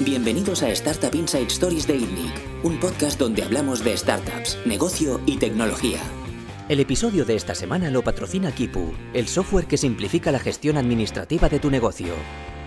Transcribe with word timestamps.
Bienvenidos 0.00 0.62
a 0.62 0.70
Startup 0.70 1.14
Inside 1.14 1.46
Stories 1.46 1.86
de 1.86 1.96
ITNIC, 1.96 2.64
un 2.64 2.78
podcast 2.78 3.18
donde 3.18 3.42
hablamos 3.42 3.82
de 3.82 3.96
startups, 3.96 4.58
negocio 4.64 5.20
y 5.26 5.36
tecnología. 5.36 6.00
El 6.68 6.80
episodio 6.80 7.24
de 7.24 7.34
esta 7.36 7.54
semana 7.54 7.90
lo 7.90 8.02
patrocina 8.02 8.52
Kipu, 8.52 8.92
el 9.14 9.28
software 9.28 9.66
que 9.66 9.76
simplifica 9.76 10.32
la 10.32 10.38
gestión 10.38 10.76
administrativa 10.76 11.48
de 11.48 11.60
tu 11.60 11.70
negocio. 11.70 12.14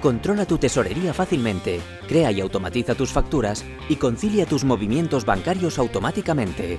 Controla 0.01 0.45
tu 0.45 0.57
tesorería 0.57 1.13
fácilmente, 1.13 1.81
crea 2.07 2.31
y 2.31 2.39
automatiza 2.39 2.95
tus 2.95 3.11
facturas 3.11 3.65
y 3.89 3.97
concilia 3.97 4.45
tus 4.45 4.63
movimientos 4.63 5.25
bancarios 5.25 5.79
automáticamente. 5.79 6.77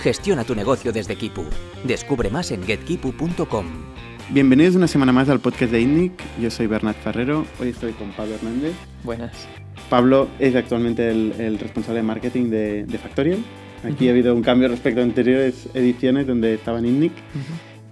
Gestiona 0.00 0.44
tu 0.44 0.54
negocio 0.54 0.92
desde 0.92 1.16
Kipu. 1.16 1.44
Descubre 1.84 2.30
más 2.30 2.50
en 2.50 2.62
getkipu.com. 2.62 3.66
Bienvenidos 4.32 4.76
una 4.76 4.86
semana 4.86 5.10
más 5.10 5.28
al 5.28 5.40
podcast 5.40 5.72
de 5.72 5.80
INNIC. 5.80 6.12
Yo 6.40 6.52
soy 6.52 6.68
Bernat 6.68 6.96
Ferrero. 7.02 7.44
Hoy 7.58 7.70
estoy 7.70 7.90
con 7.90 8.12
Pablo 8.12 8.36
Hernández. 8.36 8.74
Buenas. 9.02 9.48
Pablo 9.88 10.28
es 10.38 10.54
actualmente 10.54 11.10
el, 11.10 11.58
responsable 11.58 11.98
de 11.98 12.06
marketing 12.06 12.48
de, 12.48 12.98
Factorial. 13.02 13.40
Aquí 13.82 14.06
ha 14.06 14.12
habido 14.12 14.32
un 14.32 14.42
cambio 14.42 14.68
respecto 14.68 15.00
a 15.00 15.02
anteriores 15.02 15.68
ediciones 15.74 16.28
donde 16.28 16.54
estaba 16.54 16.78
en 16.78 16.86
INNIC. 16.86 17.12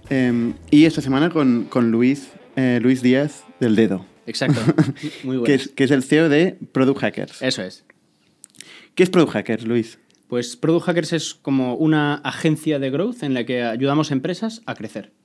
Em, 0.09 0.53
y 0.71 0.85
esta 0.85 1.01
semana 1.01 1.29
con, 1.29 1.67
Luis, 1.91 2.31
eh, 2.55 2.79
Luis 2.81 3.01
Díaz 3.01 3.43
del 3.59 3.75
Dedo. 3.75 4.05
Exacto. 4.25 4.61
Muy 5.25 5.35
bueno. 5.35 5.43
que, 5.43 5.55
es, 5.55 5.67
que 5.67 5.83
es 5.83 5.91
el 5.91 6.03
CEO 6.03 6.29
de 6.29 6.57
Product 6.71 7.01
Hackers. 7.01 7.41
Eso 7.41 7.63
es. 7.63 7.83
¿Qué 8.95 9.03
es 9.03 9.09
Product 9.09 9.33
Hackers, 9.33 9.67
Luis? 9.67 9.99
Pues 10.29 10.55
Product 10.55 10.85
Hackers 10.85 11.11
es 11.11 11.33
como 11.33 11.75
una 11.75 12.15
agencia 12.15 12.79
de 12.79 12.89
growth 12.91 13.23
en 13.23 13.33
la 13.33 13.45
que 13.45 13.61
ayudamos 13.61 14.11
a 14.11 14.13
empresas 14.13 14.61
a 14.65 14.75
crecer 14.75 15.18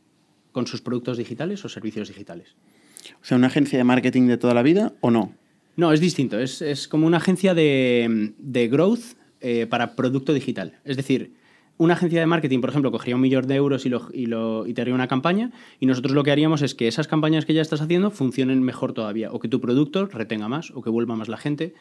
con 0.54 0.68
sus 0.68 0.80
productos 0.80 1.18
digitales 1.18 1.64
o 1.64 1.68
servicios 1.68 2.08
digitales. 2.08 2.54
O 3.20 3.24
sea, 3.24 3.36
¿una 3.36 3.48
agencia 3.48 3.76
de 3.76 3.84
marketing 3.84 4.28
de 4.28 4.38
toda 4.38 4.54
la 4.54 4.62
vida 4.62 4.94
o 5.00 5.10
no? 5.10 5.34
No, 5.76 5.92
es 5.92 5.98
distinto. 5.98 6.38
Es, 6.38 6.88
como 6.88 7.08
una 7.08 7.16
agencia 7.16 7.54
de, 7.54 8.68
growth 8.70 9.16
eh, 9.40 9.66
para 9.66 9.96
producto 9.96 10.32
digital. 10.32 10.78
Es 10.84 10.96
decir, 10.96 11.34
una 11.76 11.94
agencia 11.94 12.20
de 12.20 12.26
marketing, 12.26 12.60
por 12.60 12.70
ejemplo, 12.70 12.92
cogería 12.92 13.16
un 13.16 13.20
millón 13.20 13.48
de 13.48 13.56
euros 13.56 13.84
y, 13.84 13.88
lo, 13.88 14.08
y, 14.12 14.26
lo, 14.26 14.64
y 14.64 14.74
te 14.74 14.82
haría 14.82 14.94
una 14.94 15.08
campaña 15.08 15.50
y 15.80 15.86
nosotros 15.86 16.14
lo 16.14 16.22
que 16.22 16.30
haríamos 16.30 16.62
es 16.62 16.76
que 16.76 16.86
esas 16.86 17.08
campañas 17.08 17.44
que 17.44 17.52
ya 17.52 17.60
estás 17.60 17.80
haciendo 17.80 18.12
funcionen 18.12 18.62
mejor 18.62 18.92
todavía 18.92 19.32
o 19.32 19.40
que 19.40 19.48
tu 19.48 19.60
producto 19.60 20.06
retenga 20.06 20.46
más 20.46 20.70
o 20.70 20.82
que 20.82 20.90
vuelva 20.90 21.16
más 21.16 21.26
la 21.26 21.36
gente. 21.36 21.74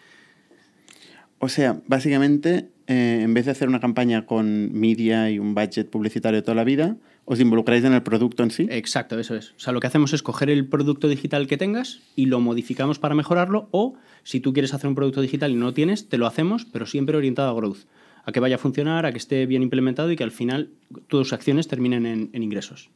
O 1.37 1.47
sea, 1.47 1.79
básicamente, 1.85 2.69
eh, 2.87 3.19
en 3.21 3.35
vez 3.35 3.45
de 3.45 3.51
hacer 3.51 3.67
una 3.67 3.79
campaña 3.79 4.25
con 4.25 4.73
media 4.73 5.29
y 5.29 5.37
un 5.37 5.53
budget 5.53 5.91
publicitario 5.91 6.41
toda 6.41 6.55
la 6.55 6.63
vida, 6.63 6.97
os 7.25 7.39
involucráis 7.39 7.83
en 7.85 7.93
el 7.93 8.03
producto 8.03 8.43
en 8.43 8.51
sí. 8.51 8.67
Exacto, 8.69 9.17
eso 9.17 9.35
es. 9.35 9.51
O 9.51 9.59
sea, 9.59 9.73
lo 9.73 9.79
que 9.79 9.87
hacemos 9.87 10.13
es 10.13 10.21
coger 10.21 10.49
el 10.49 10.67
producto 10.67 11.07
digital 11.07 11.47
que 11.47 11.57
tengas 11.57 12.01
y 12.15 12.25
lo 12.25 12.39
modificamos 12.39 12.99
para 12.99 13.15
mejorarlo 13.15 13.69
o 13.71 13.95
si 14.23 14.39
tú 14.39 14.53
quieres 14.53 14.73
hacer 14.73 14.87
un 14.87 14.95
producto 14.95 15.21
digital 15.21 15.51
y 15.51 15.55
no 15.55 15.65
lo 15.65 15.73
tienes, 15.73 16.09
te 16.09 16.17
lo 16.17 16.27
hacemos, 16.27 16.65
pero 16.65 16.85
siempre 16.85 17.15
orientado 17.15 17.49
a 17.49 17.53
growth, 17.53 17.85
a 18.25 18.31
que 18.31 18.39
vaya 18.39 18.55
a 18.55 18.59
funcionar, 18.59 19.05
a 19.05 19.11
que 19.11 19.17
esté 19.17 19.45
bien 19.45 19.63
implementado 19.63 20.11
y 20.11 20.15
que 20.15 20.23
al 20.23 20.31
final 20.31 20.69
tus 21.07 21.31
acciones 21.33 21.67
terminen 21.67 22.05
en, 22.05 22.43
ingresos. 22.43 22.89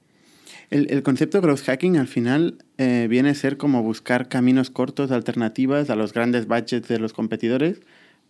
El, 0.70 1.02
concepto 1.04 1.38
de 1.38 1.44
growth 1.44 1.62
hacking 1.62 1.96
al 1.96 2.08
final 2.08 2.58
eh, 2.78 3.08
viene 3.10 3.30
a 3.30 3.36
ser 3.36 3.56
como 3.56 3.82
buscar 3.84 4.28
caminos 4.28 4.70
cortos, 4.70 5.12
alternativas 5.12 5.90
a 5.90 5.96
los 5.96 6.12
grandes 6.12 6.48
budgets 6.48 6.90
de 6.90 7.00
los 7.00 7.14
competidores 7.14 7.80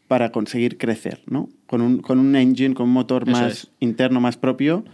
para 0.08 0.32
conseguir 0.32 0.78
crecer, 0.78 1.22
¿no? 1.26 1.50
Con 1.66 1.82
un, 1.82 1.98
con 1.98 2.20
un 2.20 2.36
engine, 2.36 2.76
con 2.76 2.86
un 2.86 2.94
motor 2.94 3.28
más 3.28 3.70
interno, 3.80 4.22
más 4.22 4.38
propio 4.38 4.86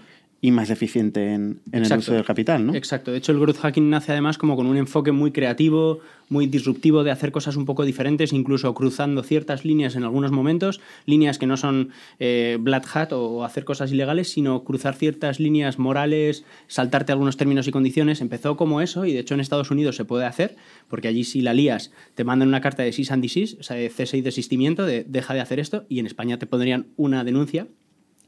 y 0.44 0.52
más 0.52 0.70
eficiente 0.70 1.34
en, 1.34 1.62
el 1.72 1.84
uso 1.98 2.12
del 2.12 2.26
capital, 2.26 2.68
¿no? 2.68 2.76
Exacto. 2.76 3.12
De 3.12 3.18
hecho, 3.18 3.32
el 3.32 3.40
growth 3.40 3.60
hacking 3.60 3.90
nace 3.90 4.12
además 4.12 4.38
como 4.38 4.58
con 4.58 4.66
un 4.68 4.76
enfoque 4.76 5.14
muy 5.14 5.32
creativo, 5.32 6.02
muy 6.28 6.48
disruptivo 6.48 7.06
de 7.06 7.12
hacer 7.12 7.32
cosas 7.32 7.56
un 7.56 7.64
poco 7.64 7.86
diferentes, 7.86 8.34
incluso 8.34 8.74
cruzando 8.74 9.24
ciertas 9.24 9.64
líneas 9.64 9.96
en 9.96 10.04
algunos 10.04 10.34
momentos, 10.34 10.82
líneas 11.06 11.40
que 11.40 11.46
no 11.48 11.56
son 11.56 11.92
eh, 12.20 12.58
black 12.60 12.94
hat 12.94 13.14
o 13.14 13.46
hacer 13.46 13.64
cosas 13.64 13.94
ilegales, 13.94 14.34
sino 14.34 14.66
cruzar 14.66 14.96
ciertas 14.96 15.40
líneas 15.40 15.80
morales, 15.80 16.44
saltarte 16.68 17.14
algunos 17.14 17.38
términos 17.38 17.70
y 17.70 17.72
condiciones. 17.72 18.20
Empezó 18.20 18.58
como 18.58 18.82
eso 18.82 19.06
y 19.06 19.14
de 19.14 19.20
hecho 19.20 19.36
en 19.36 19.40
Estados 19.40 19.72
Unidos 19.72 19.96
se 19.96 20.04
puede 20.04 20.26
hacer, 20.26 20.58
porque 20.90 21.08
allí 21.08 21.24
si 21.24 21.40
la 21.40 21.54
lías 21.54 21.94
te 22.16 22.26
mandan 22.26 22.50
una 22.50 22.60
carta 22.60 22.84
de 22.84 22.92
cease 22.92 23.14
and 23.14 23.24
desist, 23.24 23.62
o 23.62 23.64
sea, 23.64 23.78
de 23.78 23.90
cese 23.90 24.18
y 24.18 24.22
desistimiento, 24.22 24.86
de 24.86 25.06
deja 25.08 25.34
de 25.34 25.40
hacer 25.40 25.62
esto, 25.62 25.86
y 25.88 26.00
en 26.00 26.06
España 26.06 26.38
te 26.38 26.48
pondrían 26.48 26.88
una 26.98 27.24
denuncia 27.24 27.68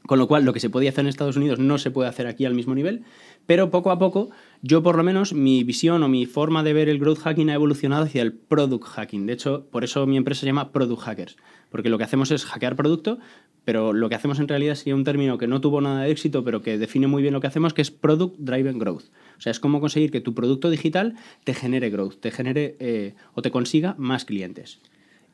con 0.06 0.18
lo 0.18 0.28
cual, 0.28 0.44
lo 0.44 0.52
que 0.52 0.60
se 0.60 0.70
podía 0.70 0.90
hacer 0.90 1.04
en 1.04 1.08
Estados 1.08 1.36
Unidos 1.36 1.58
no 1.58 1.78
se 1.78 1.90
puede 1.90 2.08
hacer 2.08 2.26
aquí 2.26 2.44
al 2.44 2.54
mismo 2.54 2.74
nivel, 2.74 3.02
pero 3.46 3.70
poco 3.70 3.90
a 3.90 3.98
poco, 3.98 4.30
yo 4.62 4.82
por 4.82 4.96
lo 4.96 5.02
menos, 5.02 5.32
mi 5.32 5.64
visión 5.64 6.02
o 6.02 6.08
mi 6.08 6.26
forma 6.26 6.62
de 6.62 6.72
ver 6.72 6.88
el 6.88 6.98
growth 6.98 7.18
hacking 7.18 7.50
ha 7.50 7.54
evolucionado 7.54 8.04
hacia 8.04 8.22
el 8.22 8.32
product 8.32 8.84
hacking. 8.84 9.26
De 9.26 9.32
hecho, 9.32 9.66
por 9.70 9.84
eso 9.84 10.06
mi 10.06 10.16
empresa 10.16 10.40
se 10.40 10.46
llama 10.46 10.72
Product 10.72 11.02
Hackers, 11.02 11.36
porque 11.70 11.88
lo 11.88 11.98
que 11.98 12.04
hacemos 12.04 12.30
es 12.30 12.44
hackear 12.44 12.76
producto, 12.76 13.18
pero 13.64 13.92
lo 13.92 14.08
que 14.08 14.14
hacemos 14.14 14.38
en 14.38 14.48
realidad 14.48 14.76
sería 14.76 14.94
un 14.94 15.04
término 15.04 15.38
que 15.38 15.48
no 15.48 15.60
tuvo 15.60 15.80
nada 15.80 16.02
de 16.02 16.10
éxito, 16.10 16.44
pero 16.44 16.62
que 16.62 16.78
define 16.78 17.08
muy 17.08 17.20
bien 17.20 17.34
lo 17.34 17.40
que 17.40 17.48
hacemos, 17.48 17.74
que 17.74 17.82
es 17.82 17.90
Product 17.90 18.36
Driven 18.38 18.78
Growth. 18.78 19.04
O 19.38 19.40
sea, 19.40 19.50
es 19.50 19.60
cómo 19.60 19.80
conseguir 19.80 20.10
que 20.10 20.20
tu 20.20 20.34
producto 20.34 20.70
digital 20.70 21.16
te 21.44 21.52
genere 21.52 21.90
growth, 21.90 22.20
te 22.20 22.30
genere 22.30 22.76
eh, 22.78 23.14
o 23.34 23.42
te 23.42 23.50
consiga 23.50 23.96
más 23.98 24.24
clientes. 24.24 24.78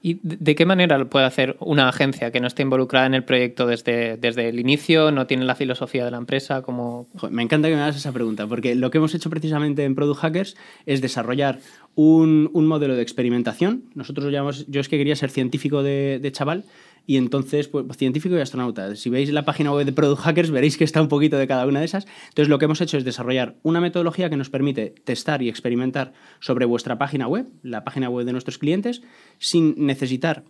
¿Y 0.04 0.18
de 0.22 0.56
qué 0.56 0.66
manera 0.66 0.98
lo 0.98 1.08
puede 1.08 1.26
hacer 1.26 1.56
una 1.60 1.88
agencia 1.88 2.32
que 2.32 2.40
no 2.40 2.48
esté 2.48 2.62
involucrada 2.62 3.06
en 3.06 3.14
el 3.14 3.22
proyecto 3.22 3.68
desde, 3.68 4.16
desde 4.16 4.48
el 4.48 4.58
inicio, 4.58 5.12
no 5.12 5.28
tiene 5.28 5.44
la 5.44 5.54
filosofía 5.54 6.04
de 6.04 6.10
la 6.10 6.16
empresa? 6.16 6.62
Como... 6.62 7.06
me 7.30 7.42
encanta 7.42 7.68
que 7.68 7.76
me 7.76 7.82
hagas 7.82 7.96
esa 7.96 8.10
pregunta, 8.10 8.48
porque 8.48 8.74
lo 8.74 8.90
que 8.90 8.98
hemos 8.98 9.14
hecho 9.14 9.30
precisamente 9.30 9.84
en 9.84 9.94
Product 9.94 10.20
Hackers 10.20 10.56
es 10.86 11.00
desarrollar 11.00 11.60
un, 11.94 12.50
un 12.52 12.66
modelo 12.66 12.96
de 12.96 13.02
experimentación. 13.02 13.84
Nosotros 13.94 14.24
lo 14.24 14.32
llamamos, 14.32 14.66
yo 14.66 14.80
es 14.80 14.88
que 14.88 14.98
quería 14.98 15.14
ser 15.14 15.30
científico 15.30 15.84
de, 15.84 16.18
de 16.20 16.32
chaval, 16.32 16.64
y 17.06 17.16
entonces, 17.16 17.68
pues, 17.68 17.84
científico 17.96 18.36
y 18.36 18.40
astronauta. 18.40 18.94
Si 18.96 19.10
veis 19.10 19.32
la 19.32 19.44
página 19.44 19.72
web 19.72 19.84
de 19.84 19.92
Product 19.92 20.20
Hackers, 20.22 20.50
veréis 20.50 20.76
que 20.76 20.84
está 20.84 21.02
un 21.02 21.08
poquito 21.08 21.36
de 21.36 21.46
cada 21.46 21.66
una 21.66 21.80
de 21.80 21.86
esas. 21.86 22.06
Entonces, 22.28 22.48
lo 22.48 22.58
que 22.58 22.66
hemos 22.66 22.80
hecho 22.80 22.96
es 22.96 23.04
desarrollar 23.04 23.56
una 23.62 23.80
metodología 23.80 24.30
que 24.30 24.36
nos 24.36 24.50
permite 24.50 24.94
testar 25.04 25.42
y 25.42 25.48
experimentar 25.48 26.12
sobre 26.40 26.64
vuestra 26.64 26.98
página 26.98 27.26
web, 27.26 27.46
la 27.62 27.84
página 27.84 28.08
web 28.08 28.24
de 28.26 28.32
nuestros 28.32 28.58
clientes, 28.58 29.02
sin 29.38 29.74
necesitar 29.84 30.44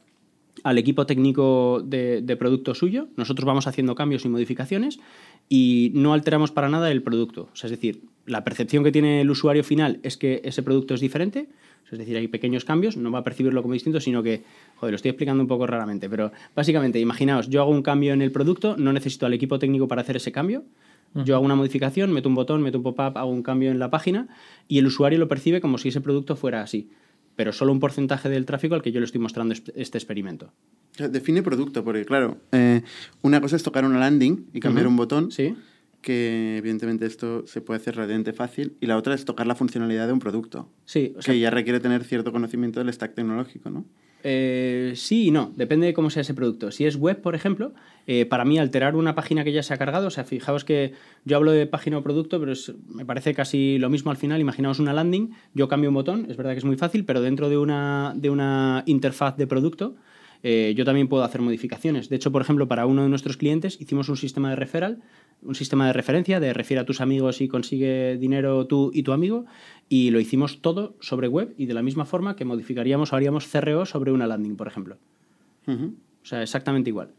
al 0.65 0.79
equipo 0.79 1.07
técnico 1.07 1.83
de, 1.85 2.37
producto 2.39 2.75
suyo. 2.75 3.09
Nosotros 3.17 3.45
vamos 3.47 3.67
haciendo 3.67 3.95
cambios 3.95 4.25
y 4.25 4.29
modificaciones 4.29 4.99
y 5.49 5.93
no 5.95 6.13
alteramos 6.13 6.53
para 6.53 6.69
nada 6.69 6.91
el 6.91 7.03
producto. 7.03 7.51
Es 7.55 7.71
decir, 7.71 8.03
la 8.27 8.45
percepción 8.45 8.85
que 8.85 8.93
tiene 8.93 9.21
el 9.23 9.31
usuario 9.31 9.65
final 9.65 10.01
es 10.03 10.17
que 10.17 10.41
ese 10.45 10.63
producto 10.63 10.95
es 10.95 11.01
diferente, 11.01 11.49
es 11.93 11.99
decir, 11.99 12.17
hay 12.17 12.29
pequeños 12.29 12.65
cambios, 12.65 12.97
no 12.97 13.11
va 13.11 13.21
a 13.21 13.25
percibirlo 13.25 13.63
como 13.63 13.75
distinto, 13.75 14.01
sino 14.01 14.23
que, 14.23 14.43
joder, 14.77 14.93
lo 14.93 14.97
estoy 14.97 15.11
explicando 15.11 15.43
un 15.43 15.49
poco 15.49 15.67
raramente, 15.67 16.09
pero 16.09 16.33
básicamente, 16.57 16.99
imaginaos, 16.99 17.49
yo 17.49 17.61
hago 17.61 17.71
un 17.71 17.83
cambio 17.83 18.13
en 18.13 18.23
el 18.23 18.33
producto, 18.33 18.77
no 18.77 18.93
necesito 18.93 19.27
al 19.27 19.35
equipo 19.35 19.59
técnico 19.59 19.89
para 19.89 20.03
hacer 20.03 20.17
ese 20.17 20.33
cambio, 20.33 20.65
yo 21.15 21.35
hago 21.35 21.45
una 21.45 21.55
modificación, 21.55 22.11
meto 22.11 22.31
un 22.31 22.35
botón, 22.35 22.63
meto 22.63 22.79
un 22.79 22.85
pop-up, 22.85 23.19
hago 23.19 23.31
un 23.31 23.43
cambio 23.43 23.71
en 23.71 23.79
la 23.79 23.91
página 23.91 24.29
y 24.67 24.79
el 24.79 24.87
usuario 24.87 25.19
lo 25.19 25.29
percibe 25.29 25.61
como 25.61 25.77
si 25.77 25.89
ese 25.89 26.01
producto 26.01 26.37
fuera 26.37 26.63
así, 26.63 26.89
pero 27.37 27.53
solo 27.53 27.71
un 27.73 27.81
porcentaje 27.81 28.31
del 28.31 28.47
tráfico 28.47 28.75
al 28.75 28.81
que 28.81 28.93
yo 28.93 29.01
le 29.01 29.05
estoy 29.05 29.21
mostrando 29.21 29.55
este 29.55 29.99
experimento. 29.99 30.53
Define 30.97 31.43
producto, 31.43 31.85
porque 31.85 32.07
claro, 32.07 32.39
eh, 32.53 32.81
una 33.21 33.43
cosa 33.43 33.57
es 33.57 33.63
tocar 33.63 33.85
una 33.85 33.99
landing 33.99 34.47
y 34.55 34.61
cambiar 34.61 34.87
un 34.87 34.97
botón. 34.97 35.31
Sí 35.31 35.55
que 36.03 36.59
evidentemente 36.59 37.07
esto 37.07 37.47
se 37.47 37.61
puede 37.61 37.81
hacer 37.81 37.95
relativamente 37.95 38.33
fácil, 38.33 38.77
y 38.81 38.87
la 38.87 38.97
otra 38.97 39.15
es 39.15 39.25
tocar 39.25 39.47
la 39.47 39.55
funcionalidad 39.55 40.07
de 40.07 40.13
un 40.13 40.19
producto. 40.19 40.69
Sí. 40.85 41.15
O 41.17 41.23
sea, 41.23 41.33
que 41.33 41.41
ya 41.41 41.51
requiere 41.51 41.81
tener 41.81 42.05
cierto 42.05 42.33
conocimiento 42.33 42.81
del 42.81 42.93
stack 42.93 43.15
tecnológico, 43.15 43.71
¿no? 43.71 43.87
Eh, 44.25 44.93
sí 44.95 45.27
y 45.27 45.31
no, 45.31 45.53
depende 45.57 45.87
de 45.87 45.95
cómo 45.95 46.11
sea 46.11 46.23
ese 46.23 46.35
producto. 46.35 46.71
Si 46.71 46.85
es 46.85 46.97
web, 46.97 47.21
por 47.21 47.35
ejemplo, 47.35 47.73
eh, 48.07 48.27
para 48.27 48.45
mí 48.45 48.59
alterar 48.59 48.95
una 48.95 49.15
página 49.15 49.45
que 49.45 49.53
ya 49.53 49.63
se 49.63 49.75
ha 49.75 49.79
cargado, 49.79 50.07
o 50.07 50.11
sea, 50.11 50.25
fijaos 50.25 50.65
que 50.65 50.93
yo 51.25 51.37
hablo 51.37 51.51
de 51.51 51.67
página 51.67 51.99
o 51.99 52.03
producto, 52.03 52.39
pero 52.39 52.53
me 52.89 53.05
parece 53.05 53.35
casi 53.35 53.79
lo 53.79 53.91
mismo 53.91 54.11
al 54.11 54.17
final. 54.17 54.41
Imaginaos 54.41 54.79
una 54.79 54.93
landing, 54.93 55.31
yo 55.55 55.69
cambio 55.69 55.91
un 55.91 55.95
botón, 55.95 56.27
es 56.29 56.37
verdad 56.37 56.53
que 56.53 56.59
es 56.59 56.65
muy 56.65 56.77
fácil, 56.77 57.05
pero 57.05 57.21
dentro 57.21 57.49
de 57.49 57.59
una, 57.59 58.13
de 58.17 58.31
una 58.31 58.85
interfaz 58.87 59.37
de 59.37 59.47
producto, 59.47 59.97
eh, 60.43 60.75
yo 60.77 60.85
también 60.85 61.09
puedo 61.09 61.25
hacer 61.25 61.41
modificaciones. 61.41 62.09
De 62.09 62.17
hecho, 62.17 62.33
por 62.33 62.43
ejemplo, 62.43 62.69
para 62.69 62.87
uno 62.87 63.03
de 63.03 63.09
nuestros 63.09 63.37
clientes 63.37 63.81
hicimos 63.81 64.09
un 64.09 64.17
sistema 64.17 64.51
de 64.51 64.57
referral 64.57 65.03
un 65.43 65.55
sistema 65.55 65.87
de 65.87 65.93
referencia, 65.93 66.41
de 66.41 66.53
refiere 66.53 66.81
a 66.81 66.87
tus 66.87 67.01
amigos 67.01 67.41
y 67.41 67.49
consigue 67.49 68.17
dinero 68.17 68.67
tú 68.67 68.91
y 68.95 69.03
tu 69.03 69.13
amigo, 69.13 69.45
y 69.89 70.11
lo 70.11 70.21
hicimos 70.21 70.63
todo 70.63 70.97
sobre 71.01 71.29
web 71.29 71.55
y 71.59 71.67
de 71.67 71.75
la 71.75 71.83
misma 71.83 72.05
forma 72.05 72.37
que 72.37 72.45
modificaríamos 72.45 73.13
o 73.13 73.17
haríamos 73.17 73.47
CRO 73.47 73.85
sobre 73.85 74.13
una 74.13 74.27
landing, 74.27 74.57
por 74.57 74.69
ejemplo. 74.69 74.99
O 75.67 76.25
sea, 76.25 76.43
exactamente 76.43 76.91
igual. 76.91 77.11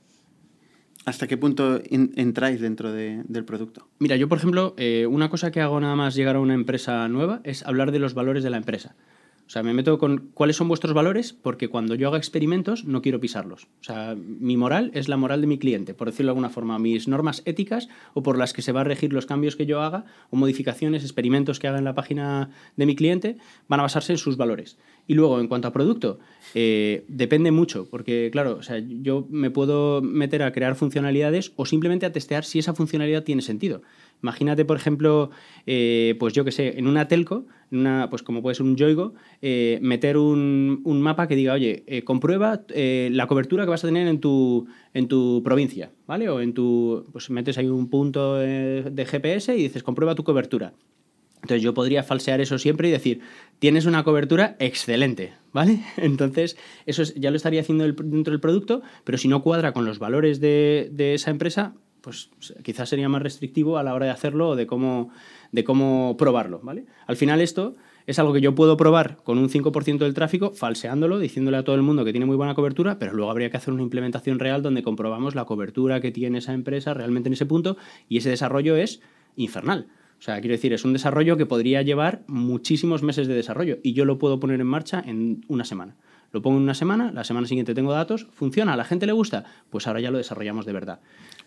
¿Hasta 1.05 1.27
qué 1.27 1.35
punto 1.35 1.81
entráis 1.89 2.61
dentro 2.61 2.93
del 2.93 3.45
producto? 3.45 3.89
Mira, 3.99 4.15
yo, 4.15 4.29
por 4.29 4.37
ejemplo, 4.37 4.73
eh, 4.77 5.05
una 5.05 5.29
cosa 5.29 5.51
que 5.51 5.59
hago 5.59 5.79
nada 5.79 5.95
más 5.95 6.15
llegar 6.15 6.37
a 6.37 6.39
una 6.39 6.53
empresa 6.53 7.07
nueva 7.09 7.41
es 7.43 7.65
hablar 7.65 7.91
de 7.91 7.99
los 7.99 8.13
valores 8.13 8.43
de 8.43 8.49
la 8.49 8.57
empresa. 8.57 8.95
O 9.45 9.49
sea, 9.49 9.61
me 9.61 9.73
meto 9.73 9.97
con 9.99 10.29
cuáles 10.33 10.55
son 10.55 10.67
vuestros 10.67 10.93
valores 10.93 11.33
porque 11.33 11.67
cuando 11.67 11.95
yo 11.95 12.07
haga 12.07 12.17
experimentos 12.17 12.85
no 12.85 13.01
quiero 13.01 13.19
pisarlos. 13.19 13.67
O 13.81 13.83
sea, 13.83 14.15
mi 14.15 14.57
moral 14.57 14.89
es 14.93 15.09
la 15.09 15.17
moral 15.17 15.41
de 15.41 15.47
mi 15.47 15.57
cliente, 15.57 15.93
por 15.93 16.07
decirlo 16.07 16.29
de 16.29 16.31
alguna 16.31 16.49
forma. 16.49 16.79
Mis 16.79 17.07
normas 17.07 17.41
éticas 17.45 17.89
o 18.13 18.23
por 18.23 18.37
las 18.37 18.53
que 18.53 18.61
se 18.61 18.71
va 18.71 18.81
a 18.81 18.85
regir 18.85 19.13
los 19.13 19.25
cambios 19.25 19.55
que 19.55 19.65
yo 19.65 19.81
haga 19.81 20.05
o 20.29 20.37
modificaciones, 20.37 21.03
experimentos 21.03 21.59
que 21.59 21.67
haga 21.67 21.77
en 21.77 21.83
la 21.83 21.93
página 21.93 22.51
de 22.77 22.85
mi 22.85 22.95
cliente 22.95 23.37
van 23.67 23.79
a 23.79 23.83
basarse 23.83 24.13
en 24.13 24.17
sus 24.17 24.37
valores. 24.37 24.77
Y 25.05 25.15
luego, 25.15 25.39
en 25.39 25.47
cuanto 25.47 25.67
a 25.67 25.73
producto, 25.73 26.19
eh, 26.55 27.03
depende 27.09 27.51
mucho, 27.51 27.89
porque 27.89 28.29
claro, 28.31 28.55
o 28.57 28.63
sea, 28.63 28.79
yo 28.79 29.27
me 29.29 29.51
puedo 29.51 30.01
meter 30.01 30.43
a 30.43 30.53
crear 30.53 30.75
funcionalidades 30.75 31.51
o 31.57 31.65
simplemente 31.65 32.05
a 32.05 32.11
testear 32.11 32.45
si 32.45 32.59
esa 32.59 32.73
funcionalidad 32.73 33.23
tiene 33.23 33.41
sentido. 33.41 33.81
Imagínate, 34.23 34.65
por 34.65 34.77
ejemplo, 34.77 35.29
eh, 35.67 36.15
pues 36.17 36.33
yo 36.33 36.43
que 36.43 36.51
sé, 36.51 36.79
en 36.79 36.87
una 36.87 37.07
telco, 37.07 37.45
una, 37.71 38.09
pues 38.09 38.23
como 38.23 38.41
puede 38.41 38.55
ser 38.55 38.65
un 38.65 38.75
Yoigo, 38.75 39.13
eh, 39.41 39.77
meter 39.81 40.17
un, 40.17 40.81
mapa 40.85 41.27
que 41.27 41.35
diga, 41.35 41.53
oye, 41.53 41.83
comprueba 42.05 42.63
la 42.69 43.27
cobertura 43.27 43.65
que 43.65 43.69
vas 43.69 43.83
a 43.83 43.87
tener 43.87 44.07
en 44.07 44.19
tu, 44.19 44.67
en 44.93 45.07
tu 45.07 45.41
provincia, 45.43 45.91
¿vale? 46.07 46.29
O 46.29 46.39
en 46.39 46.53
tu, 46.53 47.05
pues 47.11 47.29
metes 47.29 47.57
ahí 47.57 47.67
un 47.67 47.89
punto 47.89 48.35
de 48.35 49.05
GPS 49.05 49.55
y 49.55 49.63
dices, 49.63 49.83
comprueba 49.83 50.15
tu 50.15 50.23
cobertura. 50.23 50.73
Entonces 51.43 51.61
yo 51.61 51.73
podría 51.73 52.03
falsear 52.03 52.39
eso 52.39 52.57
siempre 52.57 52.87
y 52.87 52.91
decir, 52.91 53.19
tienes 53.59 53.85
una 53.85 54.05
cobertura 54.05 54.55
excelente, 54.59 55.33
¿vale? 55.51 55.81
Entonces 55.97 56.57
eso 56.85 57.03
ya 57.03 57.31
lo 57.31 57.37
estaría 57.37 57.59
haciendo 57.59 57.83
dentro 57.83 58.31
del 58.31 58.39
producto, 58.39 58.81
pero 59.03 59.17
si 59.17 59.27
no 59.27 59.43
cuadra 59.43 59.73
con 59.73 59.83
los 59.83 59.99
valores 59.99 60.39
de, 60.39 60.89
esa 61.13 61.31
empresa, 61.31 61.75
pues 62.03 62.29
quizás 62.63 62.89
sería 62.89 63.07
más 63.07 63.21
restrictivo 63.21 63.77
a 63.77 63.83
la 63.83 63.93
hora 63.93 64.07
de 64.07 64.11
hacerlo 64.11 64.49
o 64.49 64.55
de 64.57 64.67
cómo, 64.67 65.09
de 65.53 65.63
cómo 65.63 66.17
probarlo, 66.17 66.59
¿vale? 66.61 66.85
Al 67.07 67.15
final 67.15 67.39
esto 67.39 67.77
es 68.05 68.19
algo 68.19 68.33
que 68.33 68.41
yo 68.41 68.53
puedo 68.53 68.75
probar 68.75 69.23
con 69.23 69.37
un 69.37 69.47
5% 69.47 69.99
del 69.99 70.13
tráfico, 70.13 70.51
falseándolo, 70.51 71.17
diciéndole 71.17 71.55
a 71.55 71.63
todo 71.63 71.77
el 71.77 71.81
mundo 71.81 72.03
que 72.03 72.11
tiene 72.11 72.25
muy 72.25 72.35
buena 72.35 72.55
cobertura, 72.55 72.99
pero 72.99 73.13
luego 73.13 73.31
habría 73.31 73.49
que 73.49 73.55
hacer 73.55 73.73
una 73.73 73.83
implementación 73.83 74.39
real 74.39 74.61
donde 74.61 74.83
comprobamos 74.83 75.33
la 75.33 75.45
cobertura 75.45 76.01
que 76.01 76.11
tiene 76.11 76.39
esa 76.39 76.51
empresa 76.51 76.93
realmente 76.93 77.29
en 77.29 77.33
ese 77.33 77.45
punto 77.45 77.77
y 78.09 78.17
ese 78.17 78.29
desarrollo 78.29 78.75
es 78.75 79.01
infernal. 79.37 79.87
O 80.19 80.21
sea, 80.21 80.41
quiero 80.41 80.55
decir, 80.55 80.73
es 80.73 80.83
un 80.83 80.91
desarrollo 80.91 81.37
que 81.37 81.45
podría 81.45 81.81
llevar 81.83 82.23
muchísimos 82.27 83.01
meses 83.01 83.27
de 83.27 83.33
desarrollo 83.33 83.77
y 83.81 83.93
yo 83.93 84.03
lo 84.03 84.17
puedo 84.17 84.41
poner 84.41 84.59
en 84.59 84.67
marcha 84.67 85.01
en 85.05 85.45
una 85.47 85.63
semana. 85.63 85.95
Lo 86.33 86.41
pongo 86.41 86.57
en 86.57 86.63
una 86.63 86.73
semana, 86.73 87.11
la 87.11 87.23
semana 87.23 87.47
siguiente 87.47 87.75
tengo 87.75 87.93
datos, 87.93 88.27
funciona, 88.33 88.73
a 88.73 88.75
la 88.75 88.85
gente 88.85 89.05
le 89.05 89.13
gusta, 89.13 89.45
pues 89.69 89.87
ahora 89.87 90.01
ya 90.01 90.09
lo 90.11 90.17
desarrollamos 90.17 90.65
de 90.65 90.73
verdad. 90.73 90.99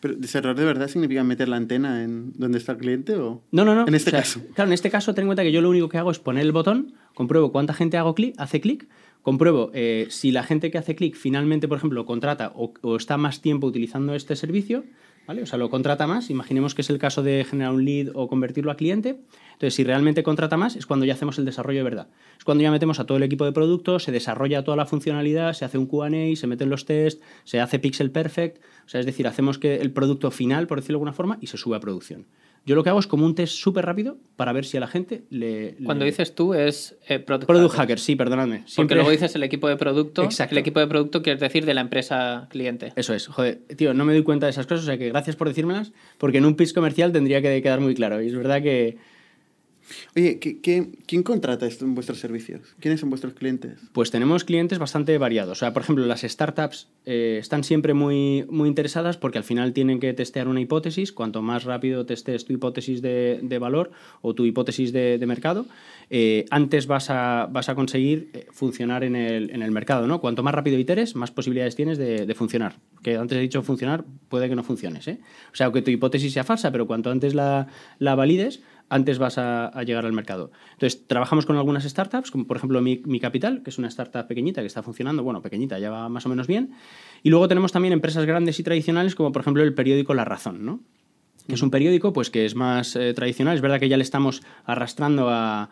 ¿Pero 0.06 0.18
desarrollar 0.20 0.56
de 0.56 0.64
verdad 0.64 0.88
significa 0.88 1.24
meter 1.24 1.48
la 1.48 1.56
antena 1.56 2.04
en 2.04 2.32
donde 2.34 2.58
está 2.58 2.72
el 2.72 2.78
cliente 2.78 3.16
o...? 3.16 3.42
No, 3.50 3.64
no, 3.64 3.74
no. 3.74 3.88
En 3.88 3.94
este 3.94 4.12
caso. 4.12 4.40
Claro, 4.54 4.68
en 4.68 4.74
este 4.74 4.88
caso 4.88 5.14
ten 5.14 5.22
en 5.22 5.28
cuenta 5.28 5.42
que 5.42 5.50
yo 5.50 5.60
lo 5.60 5.68
único 5.68 5.88
que 5.88 5.98
hago 5.98 6.12
es 6.12 6.20
poner 6.20 6.44
el 6.44 6.52
botón, 6.52 6.94
compruebo 7.14 7.50
cuánta 7.50 7.74
gente 7.74 7.96
hago 7.96 8.14
clic, 8.14 8.34
hace 8.38 8.60
clic, 8.60 8.86
compruebo 9.22 9.72
eh, 9.74 10.06
si 10.10 10.30
la 10.30 10.44
gente 10.44 10.70
que 10.70 10.78
hace 10.78 10.94
clic 10.94 11.16
finalmente, 11.16 11.66
por 11.66 11.78
ejemplo, 11.78 12.06
contrata 12.06 12.52
o, 12.54 12.72
o 12.82 12.94
está 12.94 13.16
más 13.16 13.40
tiempo 13.40 13.66
utilizando 13.66 14.14
este 14.14 14.36
servicio, 14.36 14.84
o 15.28 15.46
sea, 15.46 15.58
lo 15.58 15.70
contrata 15.70 16.06
más, 16.06 16.30
imaginemos 16.30 16.74
que 16.74 16.82
es 16.82 16.90
el 16.90 16.98
caso 16.98 17.22
de 17.22 17.44
generar 17.44 17.72
un 17.72 17.84
lead 17.84 18.08
o 18.14 18.28
convertirlo 18.28 18.70
a 18.70 18.76
cliente. 18.76 19.20
Entonces, 19.52 19.74
si 19.74 19.84
realmente 19.84 20.22
contrata 20.22 20.56
más, 20.56 20.76
es 20.76 20.86
cuando 20.86 21.04
ya 21.04 21.14
hacemos 21.14 21.38
el 21.38 21.44
desarrollo 21.44 21.78
de 21.78 21.84
verdad. 21.84 22.08
Es 22.38 22.44
cuando 22.44 22.62
ya 22.62 22.70
metemos 22.70 23.00
a 23.00 23.06
todo 23.06 23.18
el 23.18 23.24
equipo 23.24 23.44
de 23.44 23.52
producto, 23.52 23.98
se 23.98 24.12
desarrolla 24.12 24.62
toda 24.62 24.76
la 24.76 24.86
funcionalidad, 24.86 25.52
se 25.54 25.64
hace 25.64 25.78
un 25.78 25.86
QA, 25.86 26.10
se 26.36 26.46
meten 26.46 26.70
los 26.70 26.84
tests, 26.84 27.20
se 27.44 27.60
hace 27.60 27.78
pixel 27.78 28.10
perfect. 28.10 28.62
O 28.84 28.88
sea, 28.88 29.00
es 29.00 29.06
decir, 29.06 29.26
hacemos 29.26 29.58
que 29.58 29.76
el 29.76 29.90
producto 29.90 30.30
final, 30.30 30.66
por 30.66 30.78
decirlo 30.78 30.98
de 30.98 31.00
alguna 31.00 31.12
forma, 31.12 31.38
y 31.40 31.48
se 31.48 31.56
sube 31.56 31.76
a 31.76 31.80
producción. 31.80 32.26
Yo 32.66 32.74
lo 32.74 32.82
que 32.82 32.90
hago 32.90 32.98
es 32.98 33.06
como 33.06 33.24
un 33.24 33.36
test 33.36 33.54
súper 33.54 33.86
rápido 33.86 34.18
para 34.34 34.52
ver 34.52 34.64
si 34.64 34.76
a 34.76 34.80
la 34.80 34.88
gente 34.88 35.22
le... 35.30 35.76
Cuando 35.84 36.04
dices 36.04 36.34
tú 36.34 36.52
es 36.52 36.98
eh, 37.08 37.20
Product, 37.20 37.72
hacker. 37.72 38.00
sí, 38.00 38.16
perdóname. 38.16 38.64
Porque 38.74 38.96
luego 38.96 39.10
dices 39.12 39.36
el 39.36 39.44
equipo 39.44 39.68
de 39.68 39.76
producto. 39.76 40.24
Exacto. 40.24 40.52
El 40.52 40.58
equipo 40.58 40.80
de 40.80 40.88
producto 40.88 41.22
quieres 41.22 41.40
decir 41.40 41.64
de 41.64 41.74
la 41.74 41.80
empresa 41.80 42.48
cliente. 42.50 42.92
Eso 42.96 43.14
es. 43.14 43.28
Joder, 43.28 43.60
tío, 43.76 43.94
no 43.94 44.04
me 44.04 44.12
doy 44.12 44.24
cuenta 44.24 44.46
de 44.46 44.50
esas 44.50 44.66
cosas, 44.66 44.82
o 44.82 44.86
sea 44.86 44.98
que 44.98 45.08
gracias 45.10 45.36
por 45.36 45.46
decírmelas, 45.46 45.92
porque 46.18 46.38
en 46.38 46.44
un 46.44 46.56
pitch 46.56 46.74
comercial 46.74 47.12
tendría 47.12 47.40
que 47.40 47.62
quedar 47.62 47.80
muy 47.80 47.94
claro. 47.94 48.20
Y 48.20 48.26
es 48.26 48.34
verdad 48.34 48.60
que 48.60 48.98
Oye, 50.16 50.38
quién 50.38 51.22
contrata 51.22 51.66
esto 51.66 51.84
en 51.84 51.94
vuestros 51.94 52.18
servicios? 52.18 52.74
¿Quiénes 52.80 53.00
son 53.00 53.10
vuestros 53.10 53.34
clientes? 53.34 53.78
Pues 53.92 54.10
tenemos 54.10 54.44
clientes 54.44 54.78
bastante 54.78 55.16
variados. 55.18 55.58
O 55.58 55.60
sea, 55.60 55.72
por 55.72 55.82
ejemplo, 55.82 56.04
las 56.06 56.22
startups 56.22 56.88
eh, 57.04 57.38
están 57.40 57.64
siempre 57.64 57.94
muy, 57.94 58.44
muy 58.48 58.68
interesadas 58.68 59.16
porque 59.16 59.38
al 59.38 59.44
final 59.44 59.72
tienen 59.72 60.00
que 60.00 60.12
testear 60.12 60.48
una 60.48 60.60
hipótesis. 60.60 61.12
Cuanto 61.12 61.42
más 61.42 61.64
rápido 61.64 62.06
testes 62.06 62.44
tu 62.44 62.52
hipótesis 62.52 63.02
de, 63.02 63.58
valor 63.60 63.90
o 64.22 64.34
tu 64.34 64.44
hipótesis 64.44 64.92
de, 64.92 65.24
mercado, 65.26 65.66
eh, 66.10 66.44
antes 66.50 66.86
vas 66.86 67.10
a, 67.10 67.48
vas 67.50 67.68
a 67.68 67.74
conseguir 67.74 68.30
eh, 68.32 68.46
funcionar 68.50 69.04
en 69.04 69.16
el, 69.16 69.50
en 69.50 69.62
el, 69.62 69.70
mercado. 69.70 70.06
¿no? 70.06 70.20
Cuanto 70.20 70.42
más 70.42 70.54
rápido 70.54 70.78
iteres, 70.78 71.16
más 71.16 71.30
posibilidades 71.30 71.76
tienes 71.76 71.98
de, 71.98 72.34
funcionar. 72.34 72.76
Que 73.02 73.16
antes 73.16 73.38
he 73.38 73.40
dicho 73.40 73.62
funcionar, 73.62 74.04
puede 74.28 74.48
que 74.48 74.56
no 74.56 74.62
funciones. 74.62 75.06
O 75.08 75.54
sea, 75.54 75.70
que 75.70 75.82
tu 75.82 75.90
hipótesis 75.90 76.32
sea 76.32 76.44
falsa, 76.44 76.72
pero 76.72 76.86
cuanto 76.86 77.10
antes 77.10 77.34
la, 77.34 77.68
la 77.98 78.14
valides, 78.14 78.62
antes 78.88 79.18
vas 79.18 79.38
a, 79.38 79.70
llegar 79.82 80.06
al 80.06 80.12
mercado. 80.12 80.50
Entonces, 80.72 81.06
trabajamos 81.06 81.46
con 81.46 81.56
algunas 81.56 81.84
startups, 81.84 82.30
como 82.30 82.46
por 82.46 82.56
ejemplo 82.56 82.80
Mi, 82.80 83.20
Capital, 83.20 83.62
que 83.62 83.70
es 83.70 83.78
una 83.78 83.88
startup 83.88 84.26
pequeñita 84.26 84.60
que 84.60 84.66
está 84.66 84.82
funcionando, 84.82 85.22
bueno, 85.22 85.42
pequeñita, 85.42 85.78
ya 85.78 85.90
va 85.90 86.08
más 86.08 86.26
o 86.26 86.28
menos 86.28 86.46
bien. 86.46 86.72
Y 87.22 87.30
luego 87.30 87.48
tenemos 87.48 87.72
también 87.72 87.92
empresas 87.92 88.24
grandes 88.26 88.60
y 88.60 88.62
tradicionales, 88.62 89.14
como 89.14 89.32
por 89.32 89.42
ejemplo 89.42 89.62
el 89.62 89.74
periódico 89.74 90.14
La 90.14 90.24
Razón, 90.24 90.64
¿no? 90.64 90.80
es 91.48 91.62
un 91.62 91.70
periódico 91.70 92.12
pues, 92.12 92.30
que 92.30 92.44
es 92.44 92.54
más 92.54 92.96
eh, 92.96 93.14
tradicional. 93.14 93.54
Es 93.54 93.60
verdad 93.60 93.78
que 93.78 93.88
ya 93.88 93.96
le 93.96 94.02
estamos 94.02 94.42
arrastrando 94.64 95.28
a, 95.30 95.68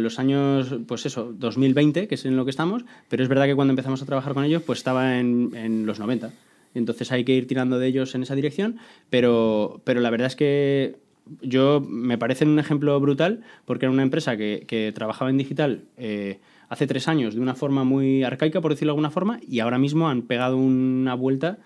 los 0.00 0.18
años, 0.18 0.74
pues 0.86 1.06
eso, 1.06 1.32
2020, 1.32 2.08
que 2.08 2.14
es 2.14 2.24
en 2.24 2.36
lo 2.36 2.44
que 2.44 2.50
estamos, 2.50 2.84
pero 3.08 3.22
es 3.22 3.28
verdad 3.28 3.46
que 3.46 3.54
cuando 3.54 3.72
empezamos 3.72 4.02
a 4.02 4.06
trabajar 4.06 4.34
con 4.34 4.44
ellos, 4.44 4.62
pues 4.62 4.78
estaba 4.80 5.18
en, 5.18 5.52
en 5.54 5.86
los 5.86 5.98
90. 5.98 6.32
Entonces 6.74 7.10
hay 7.12 7.24
que 7.24 7.32
ir 7.32 7.46
tirando 7.46 7.78
de 7.78 7.86
ellos 7.86 8.14
en 8.14 8.22
esa 8.22 8.34
dirección, 8.34 8.78
pero, 9.08 9.80
pero 9.84 10.00
la 10.00 10.10
verdad 10.10 10.26
es 10.26 10.36
que 10.36 10.96
yo 11.40 11.80
me 11.80 12.18
parece 12.18 12.44
un 12.44 12.58
ejemplo 12.58 12.98
brutal 13.00 13.42
porque 13.64 13.86
era 13.86 13.92
una 13.92 14.02
empresa 14.02 14.36
que, 14.36 14.92
trabajaba 14.94 15.30
en 15.30 15.38
digital 15.38 15.84
eh, 15.96 16.38
hace 16.68 16.86
tres 16.86 17.08
años 17.08 17.34
de 17.34 17.40
una 17.40 17.54
forma 17.54 17.84
muy 17.84 18.22
arcaica, 18.22 18.60
por 18.60 18.72
decirlo 18.72 18.90
de 18.90 18.94
alguna 18.94 19.10
forma, 19.10 19.40
y 19.46 19.60
ahora 19.60 19.78
mismo 19.78 20.08
han 20.08 20.22
pegado 20.22 20.56
una 20.56 21.14
vuelta. 21.14 21.58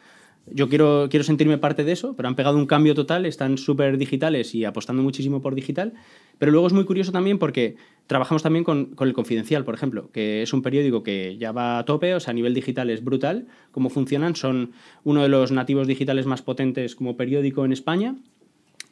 Yo 0.53 0.69
quiero, 0.69 1.09
quiero 1.11 1.23
sentirme 1.23 1.59
parte 1.59 1.85
de 1.85 1.93
eso, 1.93 2.17
pero 2.17 2.29
han 2.29 2.35
pegado 2.35 2.57
un 2.57 2.67
cambio 2.67 2.95
total, 2.95 3.27
están 3.27 3.59
súper 3.59 3.99
digitales 3.99 4.55
y 4.55 4.65
apostando 4.65 5.03
muchísimo 5.03 5.43
por 5.43 5.55
digital. 5.55 5.93
Pero 6.39 6.51
luego 6.51 6.67
es 6.67 6.73
muy 6.73 6.85
curioso 6.85 7.13
también 7.13 7.39
porque 7.39 7.77
trabajamos 8.07 8.43
también 8.43 8.65
con, 8.65 8.87
con, 8.87 9.07
El 9.07 9.15
Confidencial, 9.15 9.65
por 9.65 9.75
ejemplo, 9.75 10.11
que 10.13 10.43
es 10.43 10.53
un 10.53 10.63
periódico 10.63 11.03
que 11.03 11.37
ya 11.37 11.53
va 11.53 11.79
a 11.79 11.85
tope, 11.85 12.15
o 12.15 12.21
sea, 12.21 12.33
a 12.33 12.35
nivel 12.35 12.55
digital 12.55 12.91
es 12.91 13.05
brutal. 13.05 13.47
Cómo 13.71 13.91
funcionan, 13.91 14.35
son 14.35 14.73
uno 15.05 15.23
de 15.23 15.29
los 15.29 15.53
nativos 15.53 15.87
digitales 15.87 16.27
más 16.27 16.43
potentes 16.43 16.97
como 16.97 17.17
periódico 17.17 17.65
en 17.65 17.73
España 17.73 18.17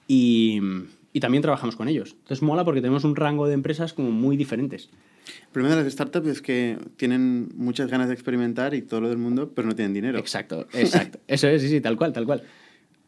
y, 0.09 0.61
también 1.21 1.43
trabajamos 1.43 1.75
con 1.75 1.89
ellos. 1.89 2.13
Entonces 2.13 2.43
mola 2.43 2.65
porque 2.65 2.81
tenemos 2.81 3.03
un 3.03 3.17
rango 3.17 3.49
de 3.49 3.55
empresas 3.55 3.93
como 3.93 4.13
muy 4.13 4.37
diferentes. 4.37 4.89
El 5.43 5.49
problema 5.53 5.75
de 5.75 5.83
las 5.83 5.93
startups 5.93 6.29
es 6.29 6.41
que 6.41 6.79
tienen 6.97 7.49
muchas 7.57 7.91
ganas 7.91 8.07
de 8.07 8.15
experimentar 8.15 8.73
y 8.73 8.83
todo 8.83 9.01
lo 9.01 9.09
del 9.09 9.19
mundo, 9.19 9.53
pero 9.53 9.67
no 9.67 9.75
tienen 9.75 9.93
dinero. 9.93 10.19
Exacto, 10.19 10.69
exacto. 10.73 11.19
Eso 11.27 11.49
es, 11.49 11.61
sí, 11.61 11.69
sí, 11.69 11.81
tal 11.81 11.97
cual, 11.97 12.13
tal 12.13 12.25
cual. 12.25 12.45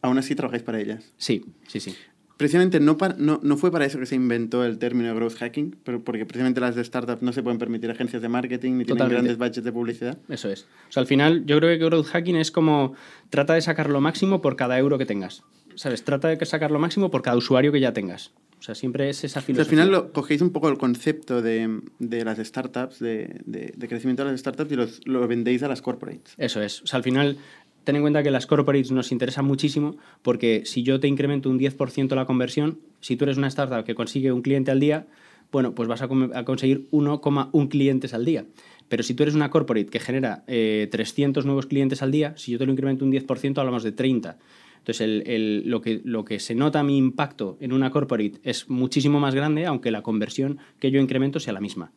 Aún 0.01 0.17
así 0.17 0.35
trabajáis 0.35 0.61
para 0.61 0.81
ellas. 0.81 1.13
Sí, 1.15 1.45
sí, 1.67 1.79
sí. 1.79 1.95
Precisamente 2.41 2.79
no, 2.79 2.97
no, 3.19 3.39
no, 3.43 3.55
fue 3.55 3.71
para 3.71 3.85
eso 3.85 3.99
que 3.99 4.07
se 4.07 4.15
inventó 4.15 4.65
el 4.65 4.79
término 4.79 5.13
growth 5.13 5.35
hacking, 5.35 5.75
pero 5.83 6.03
porque 6.03 6.25
precisamente 6.25 6.59
las 6.59 6.73
de 6.73 6.83
startups 6.83 7.21
no 7.21 7.33
se 7.33 7.43
pueden 7.43 7.59
permitir 7.59 7.91
agencias 7.91 8.19
de 8.19 8.29
marketing 8.29 8.79
ni 8.79 8.85
tienen 8.85 9.09
grandes 9.09 9.37
budgets 9.37 9.63
de 9.63 9.71
publicidad. 9.71 10.17
Eso 10.27 10.49
es. 10.49 10.63
O 10.89 10.91
sea, 10.91 11.01
al 11.01 11.07
final 11.07 11.45
yo 11.45 11.59
creo 11.59 11.69
que 11.77 11.85
growth 11.85 12.07
hacking 12.07 12.37
es 12.37 12.49
como 12.49 12.95
trata 13.29 13.53
de 13.53 13.61
sacar 13.61 13.91
lo 13.91 14.01
máximo 14.01 14.41
por 14.41 14.55
cada 14.55 14.79
euro 14.79 14.97
que 14.97 15.05
tengas. 15.05 15.43
¿sabes? 15.75 16.03
Trata 16.03 16.29
de 16.29 16.45
sacar 16.45 16.71
lo 16.71 16.79
máximo 16.79 17.11
por 17.11 17.21
cada 17.21 17.37
usuario 17.37 17.71
que 17.71 17.79
ya 17.79 17.93
tengas. 17.93 18.31
O 18.59 18.63
sea, 18.63 18.75
siempre 18.75 19.09
es 19.09 19.23
esa 19.23 19.41
filosofía. 19.41 19.63
al 19.63 19.69
final 19.69 19.91
lo, 19.91 20.13
cogéis 20.13 20.41
un 20.41 20.51
poco 20.51 20.69
el 20.69 20.77
concepto 20.77 21.41
de, 21.41 21.81
de 21.97 22.23
las 22.23 22.37
startups, 22.37 22.99
de, 22.99 23.41
de, 23.45 23.87
crecimiento 23.87 24.23
de 24.23 24.31
las 24.31 24.39
startups 24.39 24.71
y 24.71 24.75
los, 24.75 25.01
lo 25.05 25.27
vendéis 25.27 25.63
a 25.63 25.67
las 25.67 25.81
corporates. 25.81 26.35
Eso 26.37 26.61
es. 26.61 26.83
O 26.83 26.87
sea, 26.87 26.97
al 26.97 27.03
final 27.03 27.37
ten 27.83 27.95
en 27.95 28.01
cuenta 28.01 28.23
que 28.23 28.31
las 28.31 28.47
corporates 28.47 28.91
nos 28.91 29.11
interesan 29.11 29.45
muchísimo 29.45 29.97
porque 30.21 30.63
si 30.65 30.83
yo 30.83 30.99
te 30.99 31.07
incremento 31.07 31.49
un 31.49 31.59
10% 31.59 32.15
la 32.15 32.25
conversión, 32.25 32.79
si 32.99 33.15
tú 33.15 33.25
eres 33.25 33.37
una 33.37 33.47
startup 33.47 33.83
que 33.83 33.95
consigue 33.95 34.31
un 34.31 34.41
cliente 34.41 34.71
al 34.71 34.79
día, 34.79 35.07
bueno, 35.51 35.75
pues 35.75 35.89
vas 35.89 36.01
a, 36.01 36.07
conseguir 36.07 36.87
1,1 36.91 37.69
clientes 37.69 38.13
al 38.13 38.25
día. 38.25 38.45
Pero 38.87 39.03
si 39.03 39.13
tú 39.13 39.23
eres 39.23 39.35
una 39.35 39.49
corporate 39.49 39.87
que 39.87 39.99
genera 39.99 40.43
300 40.45 41.43
eh, 41.43 41.45
nuevos 41.45 41.65
clientes 41.65 42.01
al 42.01 42.11
día, 42.11 42.33
si 42.37 42.51
yo 42.51 42.57
te 42.57 42.65
lo 42.65 42.71
incremento 42.71 43.03
un 43.05 43.11
10%, 43.11 43.57
hablamos 43.57 43.83
de 43.83 43.91
30. 43.91 44.37
Entonces, 44.77 45.23
lo, 45.65 45.81
que, 45.81 46.01
lo 46.03 46.25
que 46.25 46.39
se 46.39 46.55
nota 46.55 46.83
mi 46.83 46.97
impacto 46.97 47.57
en 47.59 47.71
una 47.71 47.91
corporate 47.91 48.39
es 48.43 48.69
muchísimo 48.69 49.19
más 49.19 49.35
grande, 49.35 49.65
aunque 49.65 49.91
la 49.91 50.01
conversión 50.01 50.57
que 50.79 50.89
yo 50.89 50.99
incremento 50.99 51.39
sea 51.39 51.53
la 51.53 51.61
misma. 51.61 51.91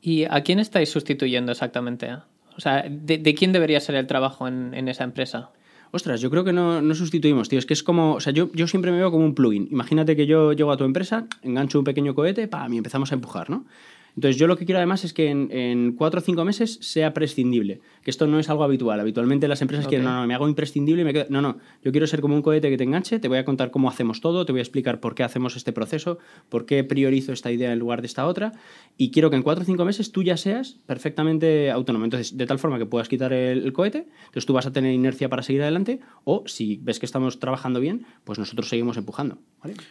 ¿Y 0.00 0.24
a 0.24 0.42
quién 0.42 0.58
estáis 0.58 0.90
sustituyendo 0.90 1.52
exactamente? 1.52 2.10
O 2.56 2.60
sea, 2.60 2.84
¿de, 2.88 3.34
quién 3.34 3.52
debería 3.52 3.80
ser 3.80 3.94
el 3.94 4.06
trabajo 4.06 4.48
en, 4.48 4.88
esa 4.88 5.04
empresa? 5.04 5.50
Ostras, 5.90 6.20
yo 6.20 6.30
creo 6.30 6.44
que 6.44 6.52
no, 6.52 6.80
no, 6.80 6.94
sustituimos, 6.94 7.48
tío. 7.48 7.58
Es 7.58 7.66
que 7.66 7.74
es 7.74 7.82
como. 7.82 8.14
O 8.14 8.20
sea, 8.20 8.32
yo, 8.32 8.50
yo 8.54 8.66
siempre 8.66 8.90
me 8.92 8.98
veo 8.98 9.10
como 9.10 9.24
un 9.24 9.34
plugin. 9.34 9.68
Imagínate 9.70 10.16
que 10.16 10.26
yo 10.26 10.52
llego 10.52 10.72
a 10.72 10.76
tu 10.76 10.84
empresa, 10.84 11.26
engancho 11.42 11.78
un 11.78 11.84
pequeño 11.84 12.14
cohete, 12.14 12.48
pam, 12.48 12.72
y 12.72 12.78
empezamos 12.78 13.12
a 13.12 13.14
empujar, 13.14 13.50
¿no? 13.50 13.66
Entonces, 14.14 14.36
yo 14.36 14.46
lo 14.46 14.56
que 14.56 14.66
quiero 14.66 14.78
además 14.78 15.04
es 15.04 15.12
que 15.12 15.30
en, 15.30 15.92
cuatro 15.92 16.20
o 16.20 16.22
cinco 16.22 16.44
meses 16.44 16.78
sea 16.80 17.14
prescindible, 17.14 17.80
que 18.02 18.10
esto 18.10 18.26
no 18.26 18.38
es 18.38 18.50
algo 18.50 18.64
habitual. 18.64 19.00
Habitualmente 19.00 19.48
las 19.48 19.62
empresas 19.62 19.86
quieren, 19.86 20.04
no, 20.04 20.20
no, 20.20 20.26
me 20.26 20.34
hago 20.34 20.48
imprescindible 20.48 21.02
y 21.02 21.04
me 21.04 21.12
quedo... 21.12 21.26
No, 21.30 21.40
no, 21.40 21.58
yo 21.82 21.92
quiero 21.92 22.06
ser 22.06 22.20
como 22.20 22.34
un 22.34 22.42
cohete 22.42 22.68
que 22.68 22.76
te 22.76 22.84
enganche, 22.84 23.18
te 23.18 23.28
voy 23.28 23.38
a 23.38 23.44
contar 23.44 23.70
cómo 23.70 23.88
hacemos 23.88 24.20
todo, 24.20 24.44
te 24.44 24.52
voy 24.52 24.60
a 24.60 24.62
explicar 24.62 25.00
por 25.00 25.14
qué 25.14 25.22
hacemos 25.22 25.56
este 25.56 25.72
proceso, 25.72 26.18
por 26.48 26.66
qué 26.66 26.84
priorizo 26.84 27.32
esta 27.32 27.50
idea 27.50 27.72
en 27.72 27.78
lugar 27.78 28.02
de 28.02 28.06
esta 28.06 28.26
otra, 28.26 28.52
y 28.96 29.10
quiero 29.10 29.30
que 29.30 29.36
en 29.36 29.42
cuatro 29.42 29.62
o 29.62 29.64
cinco 29.64 29.84
meses 29.84 30.12
tú 30.12 30.22
ya 30.22 30.36
seas 30.36 30.78
perfectamente 30.86 31.70
autónomo. 31.70 32.04
Entonces, 32.04 32.36
de 32.36 32.46
tal 32.46 32.58
forma 32.58 32.78
que 32.78 32.86
puedas 32.86 33.08
quitar 33.08 33.32
el, 33.32 33.72
cohete, 33.72 34.06
entonces 34.26 34.46
tú 34.46 34.52
vas 34.52 34.66
a 34.66 34.72
tener 34.72 34.92
inercia 34.92 35.28
para 35.28 35.42
seguir 35.42 35.62
adelante, 35.62 36.00
o 36.24 36.44
si 36.46 36.78
ves 36.82 36.98
que 36.98 37.06
estamos 37.06 37.38
trabajando 37.38 37.80
bien, 37.80 38.04
pues 38.24 38.38
nosotros 38.38 38.68
seguimos 38.68 38.96
empujando. 38.96 39.38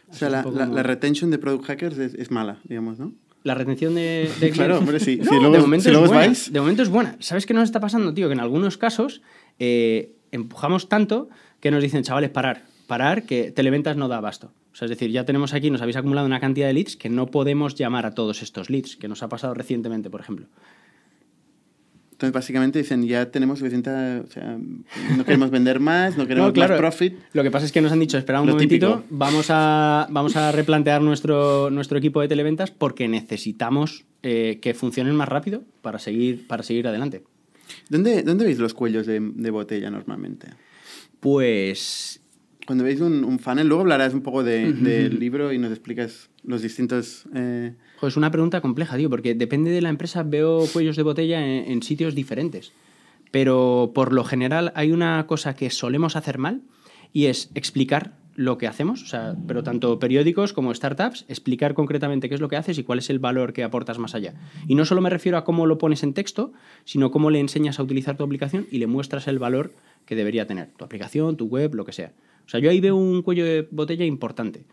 O 0.09 0.13
sea, 0.13 0.29
la, 0.29 0.43
la, 0.43 0.83
retention 0.83 1.31
de 1.31 1.37
Product 1.37 1.65
Hackers 1.65 1.97
es, 1.97 2.13
es 2.13 2.29
mala, 2.29 2.59
digamos, 2.65 2.99
¿no? 2.99 3.13
La 3.43 3.55
retención 3.55 3.95
de, 3.95 4.29
Claro, 4.53 4.79
hombre, 4.79 4.99
sí. 4.99 5.15
de, 5.17 5.39
momento 5.59 5.89
es 5.89 6.09
buena, 6.09 6.33
de 6.49 6.59
momento 6.59 6.83
es 6.83 6.89
buena. 6.89 7.15
¿Sabes 7.19 7.45
qué 7.45 7.53
nos 7.53 7.63
está 7.63 7.79
pasando, 7.79 8.13
tío? 8.13 8.27
Que 8.27 8.33
en 8.33 8.39
algunos 8.39 8.77
casos 8.77 9.21
eh, 9.59 10.13
empujamos 10.31 10.89
tanto 10.89 11.29
que 11.59 11.71
nos 11.71 11.81
dicen, 11.81 12.03
chavales, 12.03 12.29
parar, 12.29 12.63
parar, 12.87 13.23
que 13.23 13.51
Televentas 13.51 13.97
no 13.97 14.07
da 14.07 14.17
abasto. 14.17 14.51
O 14.73 14.75
sea, 14.75 14.85
es 14.85 14.89
decir, 14.89 15.11
ya 15.11 15.25
tenemos 15.25 15.53
aquí, 15.53 15.69
nos 15.69 15.81
habéis 15.81 15.97
acumulado 15.97 16.25
una 16.25 16.39
cantidad 16.39 16.67
de 16.67 16.73
leads 16.73 16.95
que 16.95 17.09
no 17.09 17.27
podemos 17.27 17.75
llamar 17.75 18.05
a 18.05 18.13
todos 18.13 18.41
estos 18.41 18.69
leads, 18.69 18.95
que 18.95 19.07
nos 19.07 19.21
ha 19.21 19.29
pasado 19.29 19.53
recientemente, 19.53 20.09
por 20.09 20.21
ejemplo. 20.21 20.47
Entonces, 22.21 22.35
básicamente 22.35 22.77
dicen, 22.77 23.03
ya 23.07 23.31
tenemos 23.31 23.57
suficiente, 23.57 23.89
o 23.89 24.27
sea, 24.27 24.55
no 25.17 25.25
queremos 25.25 25.49
vender 25.49 25.79
más, 25.79 26.19
no 26.19 26.27
queremos 26.27 26.55
más 26.55 26.71
profit. 26.73 27.15
Lo 27.33 27.41
que 27.41 27.49
pasa 27.49 27.65
es 27.65 27.71
que 27.71 27.81
nos 27.81 27.91
han 27.91 27.99
dicho, 27.99 28.15
espera 28.15 28.39
un 28.41 28.47
momentito, 28.47 29.03
vamos 29.09 29.47
a, 29.49 30.05
vamos 30.11 30.35
a 30.35 30.51
replantear 30.51 31.01
nuestro, 31.01 31.71
nuestro 31.71 31.97
equipo 31.97 32.21
de 32.21 32.27
televentas 32.27 32.69
porque 32.69 33.07
necesitamos 33.07 34.05
eh, 34.21 34.59
que 34.61 34.75
funcionen 34.75 35.15
más 35.15 35.29
rápido 35.29 35.63
para 35.81 35.97
seguir, 35.97 36.45
para 36.45 36.61
seguir 36.61 36.87
adelante. 36.87 37.23
¿Dónde, 37.89 38.21
¿Dónde 38.21 38.45
veis 38.45 38.59
los 38.59 38.75
cuellos 38.75 39.07
de, 39.07 39.19
de 39.19 39.49
botella 39.49 39.89
normalmente? 39.89 40.49
Pues 41.19 42.21
cuando 42.67 42.83
veis 42.83 43.01
un, 43.01 43.23
un, 43.23 43.39
funnel, 43.39 43.67
luego 43.67 43.81
hablarás 43.81 44.13
un 44.13 44.21
poco 44.21 44.43
del 44.43 45.19
libro 45.19 45.51
y 45.53 45.57
nos 45.57 45.71
explicas 45.71 46.29
los 46.43 46.61
distintos... 46.61 47.23
Eh... 47.33 47.73
es 48.07 48.17
una 48.17 48.31
pregunta 48.31 48.61
compleja, 48.61 48.97
tío, 48.97 49.09
porque 49.09 49.35
depende 49.35 49.71
de 49.71 49.81
la 49.81 49.89
empresa, 49.89 50.23
veo 50.23 50.65
cuellos 50.71 50.95
de 50.95 51.03
botella 51.03 51.45
en, 51.45 51.83
sitios 51.83 52.15
diferentes. 52.15 52.73
Pero 53.31 53.91
por 53.93 54.13
lo 54.13 54.23
general 54.23 54.71
hay 54.75 54.91
una 54.91 55.25
cosa 55.27 55.55
que 55.55 55.69
solemos 55.69 56.15
hacer 56.15 56.37
mal 56.37 56.61
y 57.13 57.25
es 57.25 57.49
explicar 57.55 58.13
lo 58.35 58.57
que 58.57 58.67
hacemos, 58.67 59.03
o 59.03 59.05
sea, 59.05 59.35
pero 59.45 59.61
tanto 59.61 59.99
periódicos 59.99 60.53
como 60.53 60.73
startups, 60.73 61.25
explicar 61.27 61.73
concretamente 61.73 62.29
qué 62.29 62.35
es 62.35 62.41
lo 62.41 62.47
que 62.47 62.55
haces 62.55 62.77
y 62.77 62.83
cuál 62.83 62.99
es 62.99 63.09
el 63.09 63.19
valor 63.19 63.51
que 63.51 63.63
aportas 63.63 63.99
más 63.99 64.15
allá. 64.15 64.33
Y 64.67 64.75
no 64.75 64.85
solo 64.85 65.01
me 65.01 65.09
refiero 65.09 65.37
a 65.37 65.43
cómo 65.43 65.65
lo 65.65 65.77
pones 65.77 66.01
en 66.03 66.13
texto, 66.13 66.53
sino 66.85 67.11
cómo 67.11 67.29
le 67.29 67.39
enseñas 67.39 67.79
a 67.79 67.83
utilizar 67.83 68.15
tu 68.17 68.23
aplicación 68.23 68.67
y 68.71 68.77
le 68.77 68.87
muestras 68.87 69.27
el 69.27 69.37
valor 69.37 69.73
que 70.05 70.15
debería 70.15 70.47
tener 70.47 70.69
tu 70.77 70.85
aplicación, 70.85 71.35
tu 71.35 71.45
web, 71.45 71.75
lo 71.75 71.85
que 71.85 71.91
sea. 71.91 72.13
O 72.45 72.49
sea, 72.49 72.59
yo 72.59 72.69
ahí 72.69 72.79
veo 72.79 72.95
un 72.95 73.21
cuello 73.21 73.45
de 73.45 73.67
botella 73.69 74.05
importante. 74.05 74.65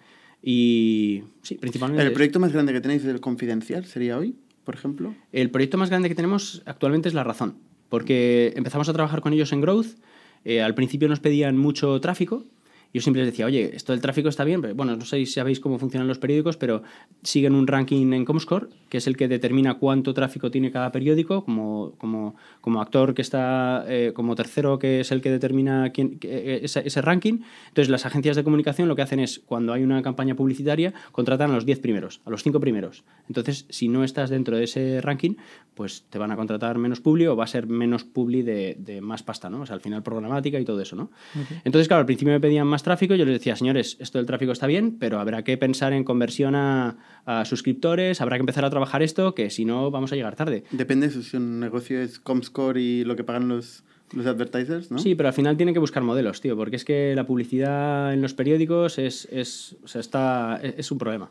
Y 0.43 1.23
sí, 1.43 1.57
principalmente. 1.57 2.05
¿El 2.05 2.13
proyecto 2.13 2.41
más 2.41 2.53
grande 2.53 2.73
que 2.73 2.81
tenéis 2.81 3.03
es 3.03 3.09
el 3.09 3.21
confidencial? 3.21 3.85
¿Sería 3.85 4.19
hoy, 4.19 4.37
por 4.65 4.75
ejemplo? 4.75 5.15
El 5.33 5.51
proyecto 5.51 5.79
más 5.79 5.91
grande 5.91 6.09
que 6.09 6.15
tenemos 6.15 6.63
actualmente 6.65 7.09
es 7.09 7.15
La 7.15 7.25
Razón, 7.25 7.57
porque 7.89 8.53
empezamos 8.57 8.89
a 8.89 8.93
trabajar 8.93 9.21
con 9.21 9.33
ellos 9.33 9.53
en 9.53 9.61
Growth. 9.61 9.99
Eh, 10.45 10.63
al 10.63 10.75
principio 10.75 11.09
nos 11.09 11.21
pedían 11.21 11.59
mucho 11.59 12.01
tráfico 12.01 12.47
yo 12.93 13.03
siempre 13.03 13.23
les 13.23 13.33
decía, 13.33 13.47
oye, 13.47 13.77
esto 13.77 13.93
del 13.93 14.01
tráfico 14.01 14.29
está 14.29 14.45
bien, 14.45 14.63
pero 14.63 14.75
bueno, 14.75 14.97
no 14.97 15.05
sé 15.05 15.19
si 15.19 15.27
sabéis 15.27 15.61
cómo 15.61 15.79
funcionan 15.79 16.09
los 16.09 16.19
periódicos, 16.19 16.57
pero 16.57 16.83
siguen 17.23 17.55
un 17.55 17.67
ranking 17.67 18.13
en 18.13 18.25
Comscore, 18.25 18.69
que 18.89 18.99
es 18.99 19.07
el 19.07 19.17
que 19.17 19.29
determina 19.29 19.75
cuánto 19.75 20.15
tráfico 20.15 20.51
tiene 20.51 20.71
cada 20.71 20.91
periódico, 20.91 21.45
como, 21.45 21.93
como, 21.99 22.37
como 22.63 22.81
actor 22.81 23.13
que 23.13 23.21
está, 23.21 23.85
eh, 23.89 24.13
como 24.15 24.35
tercero, 24.35 24.79
que 24.79 25.01
es 25.01 25.13
el 25.13 25.21
que 25.21 25.31
determina 25.31 25.91
quién, 25.93 26.19
eh, 26.23 26.61
ese, 26.63 27.03
ranking. 27.03 27.41
Entonces, 27.69 27.91
las 27.91 28.07
agencias 28.07 28.37
de 28.37 28.45
comunicación 28.45 28.89
lo 28.89 28.97
que 28.97 29.03
hacen 29.03 29.21
es, 29.21 29.39
cuando 29.39 29.75
hay 29.75 29.83
una 29.83 30.01
campaña 30.03 30.35
publicitaria, 30.35 30.95
contratan 31.13 31.51
a 31.51 31.55
los 31.55 31.67
10 31.67 31.81
primeros, 31.81 32.23
a 32.25 32.31
los 32.31 32.43
5 32.43 32.59
primeros. 32.59 33.05
Entonces, 33.29 33.67
si 33.69 33.89
no 33.89 34.03
estás 34.03 34.31
dentro 34.31 34.57
de 34.57 34.65
ese 34.65 35.01
ranking, 35.03 35.35
pues 35.75 36.05
te 36.09 36.19
van 36.19 36.33
a 36.33 36.37
contratar 36.37 36.79
menos 36.79 37.01
publi 37.01 37.27
o 37.27 37.37
va 37.37 37.45
a 37.45 37.47
ser 37.47 37.67
menos 37.67 38.05
publi 38.05 38.43
de, 38.43 38.77
de 38.79 39.01
más 39.01 39.23
pasta, 39.23 39.51
¿no? 39.51 39.61
O 39.61 39.67
sea, 39.67 39.75
al 39.75 39.81
final 39.81 40.03
programática 40.03 40.59
y 40.59 40.65
todo 40.65 40.81
eso, 40.81 40.97
¿no? 40.97 41.11
Entonces, 41.65 41.87
claro, 41.87 42.01
al 42.01 42.07
principio 42.07 42.33
me 42.33 42.41
pedían 42.41 42.67
más 42.67 42.78
tráfico, 42.83 43.15
yo 43.15 43.25
les 43.25 43.35
decía, 43.35 43.57
señores, 43.57 43.97
esto 44.01 44.19
del 44.19 44.27
tráfico 44.27 44.53
está 44.53 44.67
bien, 44.67 44.99
pero 44.99 45.21
habrá 45.21 45.45
que 45.45 45.57
pensar 45.57 45.93
en 45.93 46.05
conversión 46.05 46.55
a, 46.55 46.97
suscriptores, 47.45 48.21
habrá 48.21 48.37
que 48.37 48.41
empezar 48.41 48.65
a 48.65 48.71
trabajar 48.71 49.03
esto, 49.03 49.35
que 49.35 49.51
si 49.51 49.65
no 49.65 49.91
vamos 49.91 50.13
a 50.13 50.17
llegar 50.17 50.35
tarde. 50.35 50.65
Depende 50.71 51.11
si 51.11 51.37
un 51.37 51.61
negocio 51.61 52.01
es 52.01 52.19
Comscore 52.19 52.81
y 52.81 53.05
lo 53.05 53.17
que 53.17 53.25
pagan 53.25 53.49
los, 53.49 53.85
los 54.13 54.27
advertisers, 54.27 54.91
¿no? 54.91 54.99
Sí, 54.99 55.15
pero 55.15 55.29
al 55.29 55.35
final 55.35 55.57
tiene 55.57 55.73
que 55.73 55.79
buscar 55.79 56.03
modelos, 56.03 56.41
tío, 56.41 56.57
porque 56.57 56.77
es 56.77 56.85
que 56.85 57.15
la 57.15 57.27
publicidad 57.27 58.15
en 58.15 58.23
los 58.23 58.35
periódicos 58.35 58.99
es, 58.99 59.29
es, 59.31 59.77
está, 59.95 60.61
es 60.63 60.91
un 60.91 60.99
problema. 60.99 61.31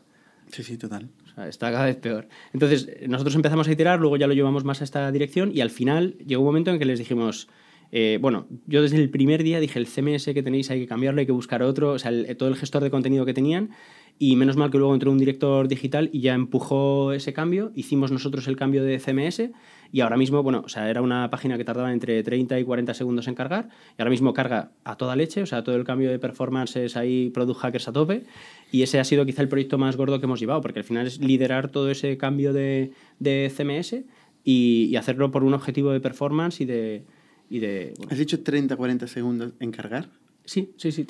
Sí, 0.52 0.62
sí, 0.62 0.78
total. 0.78 1.08
está 1.48 1.70
cada 1.70 1.84
vez 1.84 1.96
peor. 1.96 2.28
Entonces, 2.52 2.88
nosotros 3.06 3.34
empezamos 3.34 3.68
a 3.68 3.72
iterar, 3.72 4.00
luego 4.00 4.16
ya 4.16 4.26
lo 4.26 4.34
llevamos 4.34 4.64
más 4.64 4.80
a 4.80 4.84
esta 4.84 5.10
dirección 5.12 5.50
y 5.54 5.60
al 5.60 5.70
final 5.70 6.16
llegó 6.26 6.42
un 6.42 6.46
momento 6.46 6.70
en 6.70 6.78
que 6.78 6.84
les 6.84 6.98
dijimos, 6.98 7.48
eh, 7.90 8.18
bueno, 8.20 8.46
yo 8.66 8.82
desde 8.82 8.98
el 8.98 9.08
primer 9.08 9.42
día 9.42 9.60
dije 9.60 9.78
el 9.78 9.86
CMS 9.86 10.26
que 10.26 10.42
tenéis 10.42 10.70
hay 10.70 10.80
que 10.80 10.86
cambiarlo, 10.86 11.20
hay 11.20 11.26
que 11.26 11.32
buscar 11.32 11.62
otro, 11.62 11.92
o 11.92 11.98
sea, 11.98 12.12
todo 12.36 12.48
el 12.48 12.56
gestor 12.56 12.82
de 12.82 12.90
contenido 12.90 13.24
que 13.24 13.32
tenían 13.32 13.70
y 14.18 14.36
menos 14.36 14.56
mal 14.56 14.70
que 14.70 14.78
luego 14.78 14.92
entró 14.92 15.12
un 15.12 15.18
director 15.18 15.68
digital 15.68 16.10
y 16.12 16.20
ya 16.20 16.34
empujó 16.34 17.12
ese 17.12 17.32
cambio, 17.32 17.70
hicimos 17.74 18.10
nosotros 18.10 18.48
el 18.48 18.56
cambio 18.56 18.82
de 18.82 18.98
CMS 18.98 19.50
y 19.90 20.00
ahora 20.00 20.16
mismo, 20.16 20.42
bueno, 20.42 20.62
o 20.66 20.68
sea, 20.68 20.90
era 20.90 21.00
una 21.00 21.30
página 21.30 21.56
que 21.56 21.64
tardaba 21.64 21.92
entre 21.92 22.22
30 22.22 22.58
y 22.58 22.64
40 22.64 22.92
segundos 22.94 23.28
en 23.28 23.34
cargar 23.34 23.68
y 23.96 24.02
ahora 24.02 24.10
mismo 24.10 24.34
carga 24.34 24.72
a 24.84 24.96
toda 24.96 25.16
leche, 25.16 25.40
o 25.42 25.46
sea, 25.46 25.62
todo 25.62 25.76
el 25.76 25.84
cambio 25.84 26.10
de 26.10 26.18
performance 26.18 26.76
es 26.76 26.96
ahí 26.96 27.30
Product 27.30 27.60
Hackers 27.60 27.88
a 27.88 27.92
tope 27.92 28.24
y 28.70 28.82
ese 28.82 28.98
ha 28.98 29.04
sido 29.04 29.24
quizá 29.24 29.40
el 29.40 29.48
proyecto 29.48 29.78
más 29.78 29.96
gordo 29.96 30.18
que 30.18 30.26
hemos 30.26 30.40
llevado 30.40 30.60
porque 30.60 30.80
al 30.80 30.84
final 30.84 31.06
es 31.06 31.20
liderar 31.20 31.70
todo 31.70 31.90
ese 31.90 32.18
cambio 32.18 32.52
de, 32.52 32.92
de 33.18 33.50
CMS 33.56 34.04
y 34.44 34.96
hacerlo 34.96 35.30
por 35.30 35.44
un 35.44 35.54
objetivo 35.54 35.92
de 35.92 36.00
performance 36.00 36.60
y 36.60 36.64
de 36.64 37.04
de... 37.50 37.94
¿Has 38.10 38.18
dicho 38.18 38.40
30, 38.42 38.76
40 38.76 39.06
segundos 39.06 39.52
en 39.60 39.70
cargar? 39.70 40.08
Sí, 40.44 40.72
sí, 40.76 40.92
sí, 40.92 41.06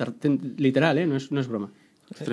literal, 0.56 0.98
¿eh? 0.98 1.06
no, 1.06 1.16
es, 1.16 1.30
no 1.30 1.40
es 1.40 1.48
broma. 1.48 1.70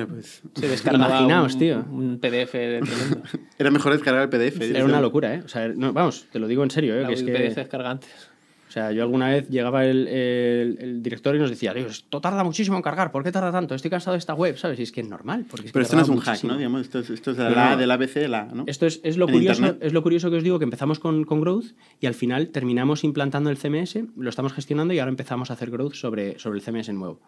pues. 0.07 0.41
Se 0.55 0.67
descargaba 0.67 1.07
Imaginaos, 1.07 1.57
tío. 1.57 1.85
un 1.91 2.19
PDF 2.19 2.53
de 2.53 2.81
Era 3.59 3.71
mejor 3.71 3.93
descargar 3.93 4.23
el 4.23 4.29
PDF. 4.29 4.61
Era 4.61 4.85
una 4.85 5.01
locura, 5.01 5.35
¿eh? 5.35 5.41
O 5.43 5.47
sea, 5.47 5.67
no, 5.67 5.93
vamos, 5.93 6.27
te 6.31 6.39
lo 6.39 6.47
digo 6.47 6.63
en 6.63 6.71
serio, 6.71 6.99
¿eh? 6.99 7.05
que 7.07 7.13
es 7.13 7.23
que... 7.23 7.31
PDF 7.31 7.67
cargantes. 7.69 8.29
O 8.67 8.71
sea, 8.71 8.91
yo 8.91 9.03
alguna 9.03 9.29
vez 9.29 9.47
llegaba 9.47 9.85
el, 9.85 10.07
el, 10.07 11.03
director 11.03 11.35
y 11.35 11.39
nos 11.39 11.49
decía, 11.49 11.71
esto 11.73 12.19
tarda 12.19 12.43
muchísimo 12.43 12.75
en 12.75 12.83
cargar, 12.83 13.11
¿por 13.11 13.23
qué 13.23 13.31
tarda 13.31 13.51
tanto? 13.51 13.75
Estoy 13.75 13.91
cansado 13.91 14.13
de 14.13 14.19
esta 14.19 14.33
web, 14.33 14.57
¿sabes? 14.57 14.79
Y 14.79 14.83
es 14.83 14.91
que 14.91 15.01
es 15.01 15.07
normal. 15.07 15.45
Porque 15.49 15.69
Pero 15.71 15.83
esto 15.83 15.95
no 15.95 16.01
es 16.01 16.09
un 16.09 16.19
hack, 16.19 16.43
¿no? 16.43 16.57
Digamos, 16.57 16.81
esto, 16.81 16.99
es, 16.99 17.09
esto 17.09 17.31
es 17.31 17.37
la 17.37 17.77
del 17.77 17.91
ABC, 17.91 18.27
la, 18.27 18.45
¿no? 18.45 18.63
Esto 18.67 18.85
es, 18.85 18.99
es 19.03 19.17
lo 19.17 19.27
curioso, 19.27 19.77
es 19.79 19.93
lo 19.93 20.03
curioso 20.03 20.29
que 20.29 20.37
os 20.37 20.43
digo, 20.43 20.57
que 20.57 20.65
empezamos 20.65 20.99
con, 20.99 21.23
con 21.25 21.41
Growth 21.41 21.73
y 21.99 22.07
al 22.07 22.15
final 22.15 22.49
terminamos 22.49 23.03
implantando 23.03 23.49
el 23.49 23.57
CMS, 23.57 23.99
lo 24.17 24.29
estamos 24.29 24.53
gestionando 24.53 24.93
y 24.93 24.99
ahora 24.99 25.11
empezamos 25.11 25.51
a 25.51 25.53
hacer 25.53 25.69
Growth 25.69 25.93
sobre, 25.93 26.39
sobre 26.39 26.59
el 26.59 26.63
CMS 26.63 26.89
nuevo. 26.93 27.21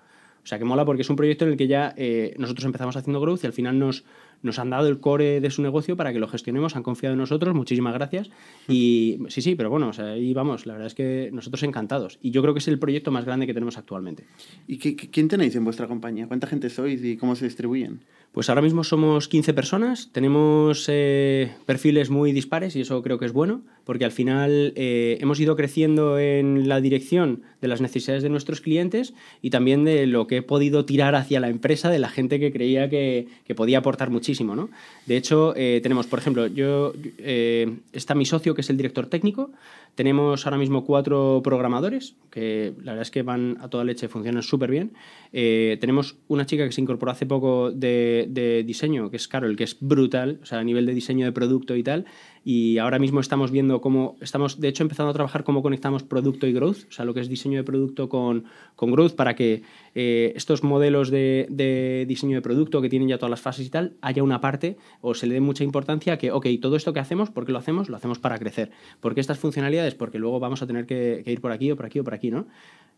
O 0.43 0.49
sea, 0.49 0.57
que 0.59 0.65
mola 0.65 0.85
porque 0.85 1.01
es 1.01 1.09
un 1.09 1.17
proyecto 1.17 1.43
en 1.43 1.51
el 1.51 1.57
que 1.57 1.67
ya 1.67 1.93
eh, 1.97 2.33
nosotros 2.37 2.65
empezamos 2.65 2.95
haciendo 2.95 3.19
Growth 3.19 3.43
y 3.43 3.47
al 3.47 3.53
final 3.53 3.77
nos, 3.77 4.05
nos 4.41 4.59
han 4.59 4.69
dado 4.69 4.87
el 4.87 4.99
core 4.99 5.41
de 5.41 5.49
su 5.49 5.61
negocio 5.61 5.97
para 5.97 6.13
que 6.13 6.19
lo 6.19 6.27
gestionemos, 6.27 6.75
han 6.75 6.83
confiado 6.83 7.13
en 7.13 7.19
nosotros, 7.19 7.55
muchísimas 7.55 7.93
gracias. 7.93 8.29
Y 8.67 9.19
sí, 9.29 9.41
sí, 9.41 9.55
pero 9.55 9.69
bueno, 9.69 9.89
o 9.89 9.93
sea, 9.93 10.11
ahí 10.11 10.33
vamos, 10.33 10.65
la 10.65 10.73
verdad 10.73 10.87
es 10.87 10.95
que 10.95 11.29
nosotros 11.33 11.63
encantados. 11.63 12.19
Y 12.21 12.31
yo 12.31 12.41
creo 12.41 12.53
que 12.53 12.59
es 12.59 12.67
el 12.67 12.79
proyecto 12.79 13.11
más 13.11 13.25
grande 13.25 13.47
que 13.47 13.53
tenemos 13.53 13.77
actualmente. 13.77 14.25
¿Y 14.67 14.77
qué, 14.77 14.95
quién 14.95 15.27
tenéis 15.27 15.55
en 15.55 15.63
vuestra 15.63 15.87
compañía? 15.87 16.27
¿Cuánta 16.27 16.47
gente 16.47 16.69
sois 16.69 17.03
y 17.03 17.17
cómo 17.17 17.35
se 17.35 17.45
distribuyen? 17.45 18.01
Pues 18.31 18.49
ahora 18.49 18.61
mismo 18.61 18.83
somos 18.83 19.27
15 19.29 19.53
personas, 19.53 20.09
tenemos 20.11 20.85
eh, 20.89 21.55
perfiles 21.65 22.11
muy 22.11 22.33
dispares 22.33 22.75
y 22.75 22.81
eso 22.81 23.01
creo 23.01 23.17
que 23.17 23.25
es 23.25 23.33
bueno, 23.33 23.63
porque 23.83 24.05
al 24.05 24.11
final 24.11 24.73
eh, 24.75 25.17
hemos 25.21 25.39
ido 25.39 25.55
creciendo 25.55 26.19
en 26.19 26.67
la 26.67 26.79
dirección 26.79 27.41
de 27.61 27.67
las 27.67 27.81
necesidades 27.81 28.21
de 28.21 28.29
nuestros 28.29 28.61
clientes 28.61 29.15
y 29.41 29.49
también 29.49 29.85
de 29.85 30.05
lo 30.05 30.27
que 30.27 30.37
he 30.37 30.41
podido 30.43 30.85
tirar 30.85 31.15
hacia 31.15 31.39
la 31.39 31.49
empresa 31.49 31.89
de 31.89 31.97
la 31.97 32.09
gente 32.09 32.39
que 32.39 32.51
creía 32.51 32.89
que, 32.89 33.27
que 33.43 33.55
podía 33.55 33.79
aportar 33.79 34.11
muchísimo. 34.11 34.26
De 35.05 35.17
hecho, 35.17 35.53
eh, 35.55 35.79
tenemos, 35.81 36.07
por 36.07 36.19
ejemplo, 36.19 36.47
yo 36.47 36.93
está 37.91 38.15
mi 38.15 38.25
socio 38.25 38.55
que 38.55 38.61
es 38.61 38.69
el 38.69 38.77
director 38.77 39.07
técnico, 39.07 39.51
tenemos 39.95 40.45
ahora 40.45 40.57
mismo 40.57 40.85
cuatro 40.85 41.41
programadores, 41.43 42.15
que 42.29 42.73
la 42.83 42.91
verdad 42.91 43.01
es 43.01 43.11
que 43.11 43.23
van 43.23 43.57
a 43.61 43.67
toda 43.69 43.83
leche, 43.83 44.07
funcionan 44.07 44.43
súper 44.43 44.69
bien. 44.69 44.93
tenemos 45.31 46.15
una 46.27 46.45
chica 46.45 46.65
que 46.65 46.71
se 46.71 46.81
incorporó 46.81 47.11
hace 47.11 47.25
poco 47.25 47.71
de 47.71 48.07
de, 48.27 48.63
diseño, 48.63 49.09
que 49.09 49.17
es 49.17 49.27
Carol, 49.27 49.55
que 49.55 49.63
es 49.63 49.77
brutal, 49.79 50.39
o 50.41 50.45
sea, 50.45 50.59
a 50.59 50.63
nivel 50.63 50.85
de 50.85 50.93
diseño 50.93 51.25
de 51.25 51.31
producto 51.31 51.75
y 51.75 51.83
tal. 51.83 52.05
Y 52.49 52.77
ahora 52.77 52.97
mismo 52.97 53.19
estamos 53.19 53.51
viendo 53.51 53.81
cómo, 53.81 54.15
estamos 54.21 54.61
de 54.61 54.69
hecho 54.69 54.81
empezando 54.81 55.09
a 55.09 55.13
trabajar 55.13 55.43
cómo 55.43 55.61
conectamos 55.61 56.03
producto 56.03 56.47
y 56.47 56.53
growth, 56.53 56.85
o 56.87 56.91
sea, 56.93 57.03
lo 57.03 57.13
que 57.13 57.19
es 57.19 57.27
diseño 57.27 57.57
de 57.57 57.65
producto 57.65 58.07
con, 58.07 58.45
con 58.77 58.89
growth, 58.89 59.15
para 59.15 59.35
que 59.35 59.63
eh, 59.95 60.31
estos 60.33 60.63
modelos 60.63 61.09
de, 61.09 61.47
de, 61.49 62.05
diseño 62.07 62.37
de 62.37 62.41
producto 62.41 62.81
que 62.81 62.87
tienen 62.87 63.09
ya 63.09 63.17
todas 63.17 63.31
las 63.31 63.41
fases 63.41 63.65
y 63.65 63.69
tal 63.69 63.97
haya 63.99 64.23
una 64.23 64.39
parte 64.39 64.77
o 65.01 65.13
se 65.13 65.27
le 65.27 65.33
dé 65.33 65.41
mucha 65.41 65.65
importancia 65.65 66.17
que, 66.17 66.31
ok, 66.31 66.47
todo 66.61 66.77
esto 66.77 66.93
que 66.93 67.01
hacemos, 67.01 67.31
¿por 67.31 67.45
qué 67.45 67.51
lo 67.51 67.57
hacemos? 67.57 67.89
Lo 67.89 67.97
hacemos 67.97 68.17
para 68.17 68.39
crecer. 68.39 68.71
¿Por 69.01 69.13
qué 69.13 69.19
estas 69.19 69.39
funcionalidades? 69.39 69.95
Porque 69.95 70.17
luego 70.17 70.39
vamos 70.39 70.61
a 70.61 70.67
tener 70.67 70.85
que, 70.85 71.21
ir 71.25 71.41
por 71.41 71.51
aquí 71.51 71.69
o 71.71 71.75
por 71.75 71.85
aquí 71.85 71.99
o 71.99 72.05
por 72.05 72.13
aquí, 72.13 72.31
¿no? 72.31 72.47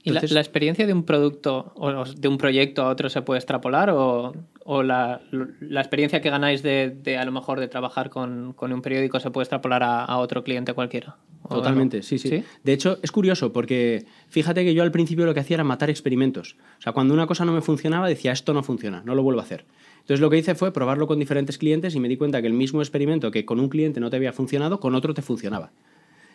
¿Y 0.02 0.12
la, 0.12 0.22
experiencia 0.40 0.88
de 0.88 0.94
un 0.94 1.04
producto 1.04 1.74
o 1.76 2.06
de 2.06 2.28
un 2.28 2.38
proyecto 2.38 2.84
a 2.84 2.90
otro 2.90 3.10
se 3.10 3.22
puede 3.22 3.40
extrapolar 3.40 3.90
o, 3.90 4.34
o 4.64 4.82
la, 4.82 5.22
la, 5.60 5.82
experiencia 5.82 6.22
que 6.22 6.30
ganáis 6.30 6.64
de, 6.64 6.90
de, 6.90 7.18
a 7.18 7.26
lo 7.26 7.34
mejor 7.34 7.60
de 7.60 7.68
trabajar 7.68 8.10
con, 8.10 8.54
con, 8.54 8.72
un 8.72 8.82
periódico 8.82 9.20
se 9.20 9.30
puede 9.30 9.44
extrapolar 9.44 9.84
a, 9.84 10.06
a 10.06 10.18
otro 10.20 10.44
cliente 10.46 10.74
cualquiera? 10.74 11.18
Totalmente, 11.50 12.04
sí, 12.04 12.20
sí, 12.20 12.44
De 12.64 12.74
hecho, 12.74 13.00
es 13.02 13.12
curioso 13.12 13.52
porque 13.52 14.06
fíjate 14.30 14.64
que 14.64 14.74
yo 14.74 14.84
al 14.84 14.92
principio 14.92 15.26
lo 15.26 15.34
que 15.34 15.40
hacía 15.40 15.56
era 15.56 15.64
matar 15.64 15.90
experimentos. 15.90 16.56
O 16.78 16.82
sea, 16.82 16.94
cuando 16.94 17.14
una 17.14 17.28
cosa 17.28 17.44
no 17.44 17.52
me 17.52 17.62
funcionaba 17.62 18.08
decía, 18.08 18.32
esto 18.32 18.54
no 18.54 18.62
funciona, 18.62 19.02
no 19.04 19.16
lo 19.16 19.24
vuelvo 19.24 19.42
a 19.42 19.44
hacer. 19.44 19.66
Entonces 20.00 20.22
lo 20.22 20.30
que 20.30 20.38
hice 20.38 20.56
fue 20.56 20.72
probarlo 20.72 21.08
con 21.08 21.20
diferentes 21.20 21.58
clientes 21.58 21.96
y 21.96 22.00
me 22.00 22.08
di 22.08 22.18
cuenta 22.18 22.42
que 22.42 22.48
el 22.48 22.54
mismo 22.54 22.82
experimento 22.82 23.32
que 23.32 23.46
con 23.46 23.60
un 23.60 23.70
cliente 23.70 24.00
no 24.00 24.10
te 24.10 24.18
había 24.18 24.32
funcionado, 24.32 24.80
con 24.80 24.96
otro 24.96 25.14
te 25.14 25.22
funcionaba. 25.22 25.72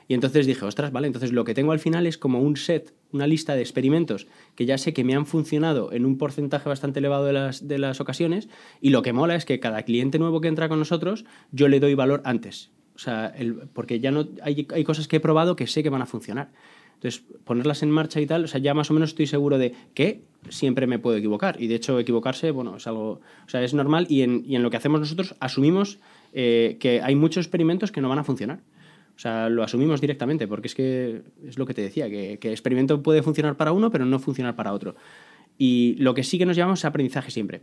Y 0.08 0.14
entonces 0.14 0.46
dije, 0.46 0.64
ostras, 0.64 0.92
vale, 0.92 1.06
entonces 1.06 1.32
lo 1.32 1.44
que 1.44 1.54
tengo 1.54 1.72
al 1.72 1.78
final 1.78 2.06
es 2.06 2.18
como 2.18 2.40
un 2.40 2.56
set, 2.56 2.94
una 3.12 3.26
lista 3.26 3.54
de 3.54 3.62
experimentos 3.62 4.26
que 4.54 4.66
ya 4.66 4.78
sé 4.78 4.92
que 4.92 5.04
me 5.04 5.14
han 5.14 5.26
funcionado 5.26 5.92
en 5.92 6.04
un 6.04 6.18
porcentaje 6.18 6.68
bastante 6.68 6.98
elevado 6.98 7.24
de 7.24 7.32
las, 7.32 7.66
de 7.66 7.78
las 7.78 8.00
ocasiones 8.00 8.48
y 8.80 8.90
lo 8.90 9.02
que 9.02 9.12
mola 9.12 9.34
es 9.34 9.44
que 9.44 9.60
cada 9.60 9.82
cliente 9.82 10.18
nuevo 10.18 10.40
que 10.40 10.48
entra 10.48 10.68
con 10.68 10.78
nosotros 10.78 11.24
yo 11.52 11.68
le 11.68 11.80
doy 11.80 11.94
valor 11.94 12.22
antes. 12.24 12.70
O 12.96 12.98
sea, 12.98 13.34
porque 13.72 13.98
ya 13.98 14.10
no 14.10 14.28
hay, 14.42 14.68
hay 14.72 14.84
cosas 14.84 15.08
que 15.08 15.16
he 15.16 15.20
probado 15.20 15.56
que 15.56 15.66
sé 15.66 15.82
que 15.82 15.90
van 15.90 16.02
a 16.02 16.06
funcionar. 16.06 16.52
Entonces, 16.94 17.24
ponerlas 17.44 17.82
en 17.82 17.90
marcha 17.90 18.20
y 18.20 18.26
tal, 18.26 18.44
o 18.44 18.48
sea, 18.48 18.60
ya 18.60 18.72
más 18.72 18.90
o 18.90 18.94
menos 18.94 19.10
estoy 19.10 19.26
seguro 19.26 19.58
de 19.58 19.74
que 19.94 20.22
siempre 20.48 20.86
me 20.86 20.98
puedo 20.98 21.16
equivocar. 21.16 21.60
Y 21.60 21.66
de 21.66 21.74
hecho, 21.74 21.98
equivocarse, 21.98 22.50
bueno, 22.50 22.76
es 22.76 22.86
algo, 22.86 23.20
o 23.46 23.48
sea, 23.48 23.62
es 23.62 23.74
normal 23.74 24.06
y 24.08 24.22
en, 24.22 24.42
y 24.46 24.56
en 24.56 24.62
lo 24.62 24.70
que 24.70 24.76
hacemos 24.76 25.00
nosotros 25.00 25.34
asumimos 25.40 25.98
eh, 26.32 26.76
que 26.80 27.02
hay 27.02 27.14
muchos 27.14 27.44
experimentos 27.44 27.92
que 27.92 28.00
no 28.00 28.08
van 28.08 28.20
a 28.20 28.24
funcionar. 28.24 28.60
O 29.16 29.18
sea, 29.18 29.48
lo 29.48 29.62
asumimos 29.62 30.00
directamente, 30.00 30.48
porque 30.48 30.68
es 30.68 30.74
que 30.74 31.22
es 31.46 31.58
lo 31.58 31.66
que 31.66 31.74
te 31.74 31.82
decía, 31.82 32.08
que, 32.08 32.38
que 32.38 32.48
el 32.48 32.54
experimento 32.54 33.02
puede 33.02 33.22
funcionar 33.22 33.56
para 33.56 33.72
uno, 33.72 33.90
pero 33.90 34.04
no 34.04 34.18
funcionar 34.18 34.56
para 34.56 34.72
otro. 34.72 34.96
Y 35.56 35.94
lo 35.98 36.14
que 36.14 36.24
sí 36.24 36.38
que 36.38 36.46
nos 36.46 36.56
llamamos 36.56 36.80
es 36.80 36.84
aprendizaje 36.84 37.30
siempre. 37.30 37.62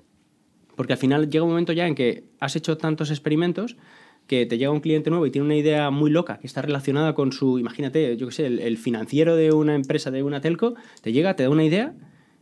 Porque 0.76 0.94
al 0.94 1.00
final 1.00 1.30
llega 1.30 1.44
un 1.44 1.50
momento 1.50 1.74
ya 1.74 1.88
en 1.88 1.96
que 1.96 2.24
has 2.40 2.56
hecho 2.56 2.78
tantos 2.78 3.12
experimentos 3.12 3.76
que 4.28 4.46
te 4.46 4.58
llega 4.58 4.72
un 4.72 4.80
cliente 4.80 5.10
nuevo 5.10 5.26
y 5.26 5.32
tiene 5.32 5.46
una 5.46 5.56
idea 5.56 5.90
muy 5.90 6.10
loca 6.10 6.40
que 6.40 6.48
está 6.48 6.62
relacionada 6.62 7.14
con 7.14 7.32
su, 7.32 7.60
imagínate, 7.60 8.16
yo 8.18 8.28
qué 8.28 8.34
sé, 8.34 8.46
el, 8.46 8.78
financiero 8.78 9.36
de 9.36 9.52
una 9.52 9.76
empresa, 9.76 10.12
de 10.12 10.24
una 10.24 10.42
telco, 10.42 10.76
te 11.02 11.12
llega, 11.12 11.36
te 11.36 11.44
da 11.44 11.50
una 11.50 11.66
idea 11.66 11.94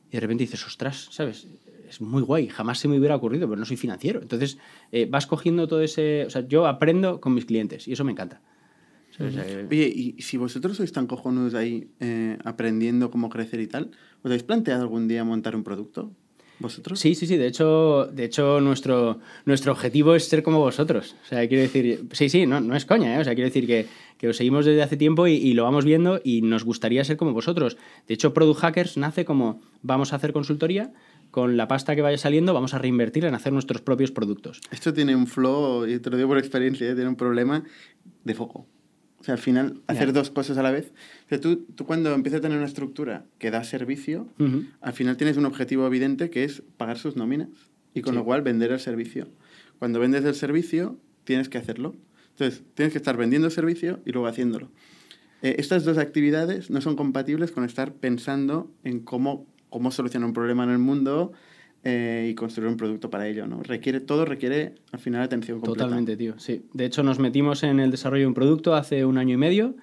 y 0.10 0.12
de 0.12 0.20
repente 0.20 0.44
dices, 0.44 0.66
ostras, 0.66 1.08
¿sabes? 1.12 1.48
Es 1.90 2.00
muy 2.02 2.22
guay, 2.22 2.48
jamás 2.48 2.78
se 2.78 2.88
me 2.88 2.98
hubiera 3.00 3.16
ocurrido, 3.16 3.48
pero 3.48 3.60
no 3.60 3.66
soy 3.66 3.78
financiero. 3.78 4.22
Entonces 4.22 4.60
eh, 4.92 5.08
vas 5.10 5.26
cogiendo 5.26 5.68
todo 5.68 5.82
ese, 5.82 6.26
o 6.26 6.30
sea, 6.30 6.48
yo 6.48 6.68
aprendo 6.68 7.20
con 7.20 7.34
mis 7.34 7.46
clientes 7.46 7.88
y 7.88 7.94
eso 7.94 8.04
me 8.04 8.12
encanta. 8.12 8.42
Oye, 9.20 9.88
y 9.88 10.22
si 10.22 10.38
vosotros 10.38 10.78
sois 10.78 10.92
tan 10.92 11.08
cojonudos 11.08 11.54
ahí 11.54 11.90
eh, 12.00 12.38
aprendiendo 12.46 13.12
cómo 13.12 13.30
crecer 13.30 13.60
y 13.60 13.68
tal, 13.68 13.92
¿os 14.20 14.26
habéis 14.26 14.44
planteado 14.44 14.82
algún 14.82 15.08
día 15.08 15.24
montar 15.24 15.56
un 15.56 15.64
producto? 15.64 16.12
¿Vosotros? 16.60 17.00
Sí, 17.00 17.16
sí, 17.16 17.26
sí. 17.26 17.38
De 17.38 17.48
hecho, 17.48 18.10
de 18.12 18.26
hecho 18.26 18.60
nuestro, 18.60 19.20
nuestro 19.46 19.72
objetivo 19.72 20.16
es 20.16 20.26
ser 20.28 20.44
como 20.44 20.60
vosotros. 20.60 21.16
O 21.24 21.28
sea, 21.28 21.48
quiero 21.48 21.64
decir, 21.64 22.08
sí, 22.12 22.28
sí, 22.28 22.46
no, 22.46 22.60
no 22.60 22.76
es 22.76 22.86
coña, 22.86 23.16
¿eh? 23.16 23.20
O 23.20 23.24
sea, 23.24 23.34
quiero 23.34 23.48
decir 23.48 23.66
que, 23.66 23.88
que 24.18 24.28
os 24.28 24.38
seguimos 24.38 24.66
desde 24.66 24.84
hace 24.84 24.98
tiempo 24.98 25.28
y, 25.28 25.36
y, 25.36 25.54
lo 25.54 25.64
vamos 25.64 25.86
viendo 25.86 26.20
y 26.22 26.42
nos 26.42 26.66
gustaría 26.66 27.04
ser 27.06 27.16
como 27.16 27.32
vosotros. 27.32 27.78
De 28.08 28.14
hecho, 28.14 28.34
Product 28.34 28.60
Hackers 28.60 28.98
nace 28.98 29.24
como 29.24 29.62
vamos 29.84 30.12
a 30.12 30.18
hacer 30.18 30.34
consultoría, 30.34 30.92
con 31.32 31.56
la 31.56 31.68
pasta 31.68 31.96
que 31.96 32.02
vaya 32.02 32.18
saliendo 32.18 32.54
vamos 32.54 32.74
a 32.74 32.78
reinvertir 32.78 33.24
en 33.26 33.36
hacer 33.36 33.54
nuestros 33.54 33.82
propios 33.82 34.12
productos. 34.12 34.60
Esto 34.72 34.94
tiene 34.94 35.16
un 35.16 35.28
flow, 35.28 35.88
y 35.88 36.00
te 36.00 36.10
lo 36.10 36.18
digo 36.18 36.30
por 36.30 36.38
experiencia, 36.38 36.90
¿eh? 36.90 36.94
tiene 36.96 37.10
un 37.10 37.16
problema 37.16 37.64
de 38.24 38.34
foco. 38.34 38.68
O 39.20 39.24
sea, 39.24 39.34
al 39.34 39.40
final, 39.40 39.82
hacer 39.88 40.14
dos 40.14 40.30
cosas 40.30 40.58
a 40.58 40.64
la 40.64 40.72
vez. 40.72 40.94
O 41.26 41.30
sea, 41.30 41.42
tú, 41.42 41.66
tú, 41.76 41.86
cuando 41.86 42.14
empiezas 42.14 42.40
a 42.40 42.42
tener 42.42 42.58
una 42.58 42.68
estructura 42.68 43.26
que 43.38 43.52
da 43.52 43.64
servicio, 43.64 44.28
al 44.82 44.94
final 44.94 45.18
tienes 45.18 45.36
un 45.36 45.46
objetivo 45.46 45.86
evidente 45.86 46.30
que 46.30 46.46
es 46.46 46.64
pagar 46.78 46.98
sus 46.98 47.18
nóminas 47.18 47.50
y 47.94 48.02
con 48.02 48.16
lo 48.16 48.24
cual 48.24 48.42
vender 48.42 48.72
el 48.72 48.80
servicio. 48.80 49.28
Cuando 49.78 50.00
vendes 50.00 50.24
el 50.24 50.36
servicio, 50.36 50.98
tienes 51.26 51.50
que 51.50 51.58
hacerlo. 51.58 51.96
Entonces, 52.32 52.64
tienes 52.74 52.94
que 52.94 52.98
estar 52.98 53.18
vendiendo 53.18 53.48
el 53.48 53.52
servicio 53.52 54.00
y 54.06 54.12
luego 54.12 54.28
haciéndolo. 54.28 54.72
Eh, 55.42 55.56
estas 55.58 55.84
dos 55.84 55.98
actividades 55.98 56.70
no 56.70 56.80
son 56.82 56.96
compatibles 56.96 57.52
con 57.52 57.64
estar 57.66 57.94
pensando 57.94 58.72
en 58.84 59.00
cómo, 59.00 59.46
cómo 59.70 59.92
solucionar 59.92 60.28
un 60.28 60.34
problema 60.34 60.64
en 60.64 60.70
el 60.70 60.80
mundo, 60.80 61.34
eh, 61.84 62.28
y 62.32 62.36
construir 62.36 62.70
un 62.70 62.78
producto 62.78 63.10
para 63.10 63.28
ello, 63.28 63.48
¿no? 63.48 63.64
Requiere, 63.64 64.00
todo 64.00 64.26
requiere 64.26 64.76
al 64.92 65.00
final 65.00 65.22
atención 65.22 65.60
completa. 65.60 65.86
Totalmente, 65.86 66.18
tío, 66.18 66.38
sí. 66.38 66.66
De 66.74 66.86
hecho, 66.86 67.04
nos 67.04 67.20
metimos 67.20 67.64
en 67.64 67.80
el 67.80 67.92
desarrollo 67.92 68.24
de 68.24 68.28
un 68.28 68.34
producto 68.34 68.76
hace 68.76 69.06
un 69.06 69.18
año 69.18 69.36
y 69.36 69.38
medio 69.38 69.76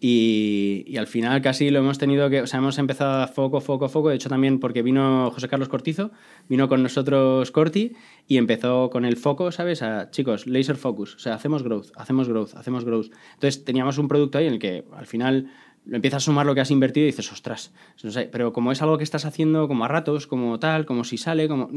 y, 0.00 0.96
al 0.96 1.08
final 1.08 1.42
casi 1.42 1.70
lo 1.70 1.80
hemos 1.80 1.98
tenido 1.98 2.30
que, 2.30 2.42
o 2.42 2.46
sea, 2.46 2.58
hemos 2.58 2.78
empezado 2.78 3.22
a 3.22 3.26
foco, 3.26 3.60
foco, 3.60 3.88
foco, 3.88 4.10
de 4.10 4.14
hecho 4.14 4.28
también 4.28 4.60
porque 4.60 4.82
vino 4.82 5.30
José 5.32 5.48
Carlos 5.48 5.68
Cortizo, 5.68 6.12
vino 6.48 6.68
con 6.68 6.84
nosotros 6.84 7.50
Corti 7.50 7.94
y 8.28 8.36
empezó 8.36 8.90
con 8.90 9.04
el 9.04 9.16
foco, 9.16 9.50
¿sabes? 9.50 9.82
A, 9.82 10.10
chicos, 10.10 10.46
laser 10.46 10.76
focus, 10.76 11.16
o 11.16 11.18
sea, 11.18 11.34
hacemos 11.34 11.64
growth, 11.64 11.88
hacemos 11.96 12.28
growth, 12.28 12.54
hacemos 12.54 12.84
growth. 12.84 13.10
Entonces 13.34 13.64
teníamos 13.64 13.98
un 13.98 14.06
producto 14.06 14.38
ahí 14.38 14.46
en 14.46 14.52
el 14.52 14.58
que 14.60 14.84
al 14.92 15.06
final 15.06 15.50
lo 15.88 15.96
empiezas 15.96 16.22
a 16.22 16.26
sumar 16.26 16.44
lo 16.44 16.54
que 16.54 16.60
has 16.60 16.70
invertido 16.70 17.04
y 17.04 17.10
dices, 17.10 17.32
ostras, 17.32 17.72
no 18.04 18.10
sé, 18.10 18.28
pero 18.30 18.52
como 18.52 18.72
es 18.72 18.82
algo 18.82 18.98
que 18.98 19.04
estás 19.04 19.24
haciendo 19.24 19.66
como 19.68 19.86
a 19.86 19.88
ratos, 19.88 20.26
como 20.26 20.58
tal, 20.60 20.84
como 20.84 21.02
si 21.02 21.16
sale, 21.16 21.48
como... 21.48 21.70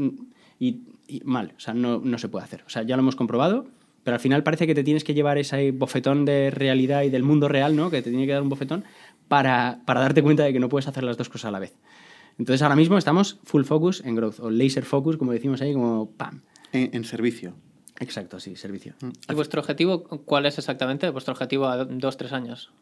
Y, 0.58 0.82
mal, 1.24 1.54
o 1.56 1.60
sea, 1.60 1.74
no, 1.74 1.98
no, 1.98 2.18
se 2.18 2.28
puede 2.28 2.44
hacer. 2.44 2.62
O 2.66 2.70
sea, 2.70 2.82
ya 2.82 2.94
lo 2.96 3.02
hemos 3.02 3.16
comprobado, 3.16 3.66
pero 4.04 4.14
al 4.14 4.20
final 4.20 4.42
parece 4.42 4.66
que 4.66 4.74
te 4.74 4.84
tienes 4.84 5.02
que 5.02 5.14
llevar 5.14 5.38
ese 5.38 5.72
bofetón 5.72 6.24
de 6.24 6.50
realidad 6.50 7.02
y 7.02 7.10
del 7.10 7.22
mundo 7.22 7.48
real, 7.48 7.74
¿no? 7.74 7.90
Que 7.90 8.02
te 8.02 8.10
tiene 8.10 8.26
que 8.26 8.32
dar 8.32 8.42
un 8.42 8.48
bofetón 8.48 8.84
para, 9.28 9.80
para 9.86 10.00
darte 10.00 10.22
cuenta 10.22 10.44
de 10.44 10.52
que 10.52 10.60
no 10.60 10.68
puedes 10.68 10.86
hacer 10.88 11.04
las 11.04 11.16
dos 11.16 11.28
cosas 11.28 11.48
a 11.48 11.50
la 11.50 11.58
vez. 11.58 11.74
Entonces 12.38 12.62
ahora 12.62 12.76
mismo 12.76 12.98
estamos 12.98 13.40
full 13.44 13.64
focus 13.64 14.02
en 14.04 14.14
growth, 14.14 14.40
o 14.40 14.50
laser 14.50 14.84
focus, 14.84 15.16
como 15.16 15.32
decimos 15.32 15.60
ahí, 15.62 15.72
como 15.72 16.10
¡pam! 16.12 16.42
En, 16.72 16.90
en 16.92 17.04
servicio. 17.04 17.54
Exacto, 17.98 18.40
sí, 18.40 18.56
servicio. 18.56 18.94
¿Y 19.28 19.34
vuestro 19.34 19.60
objetivo 19.60 20.04
cuál 20.04 20.46
es 20.46 20.58
exactamente? 20.58 21.08
¿Vuestro 21.10 21.32
objetivo 21.32 21.66
a 21.66 21.84
dos, 21.84 22.16
tres 22.16 22.32
años? 22.32 22.72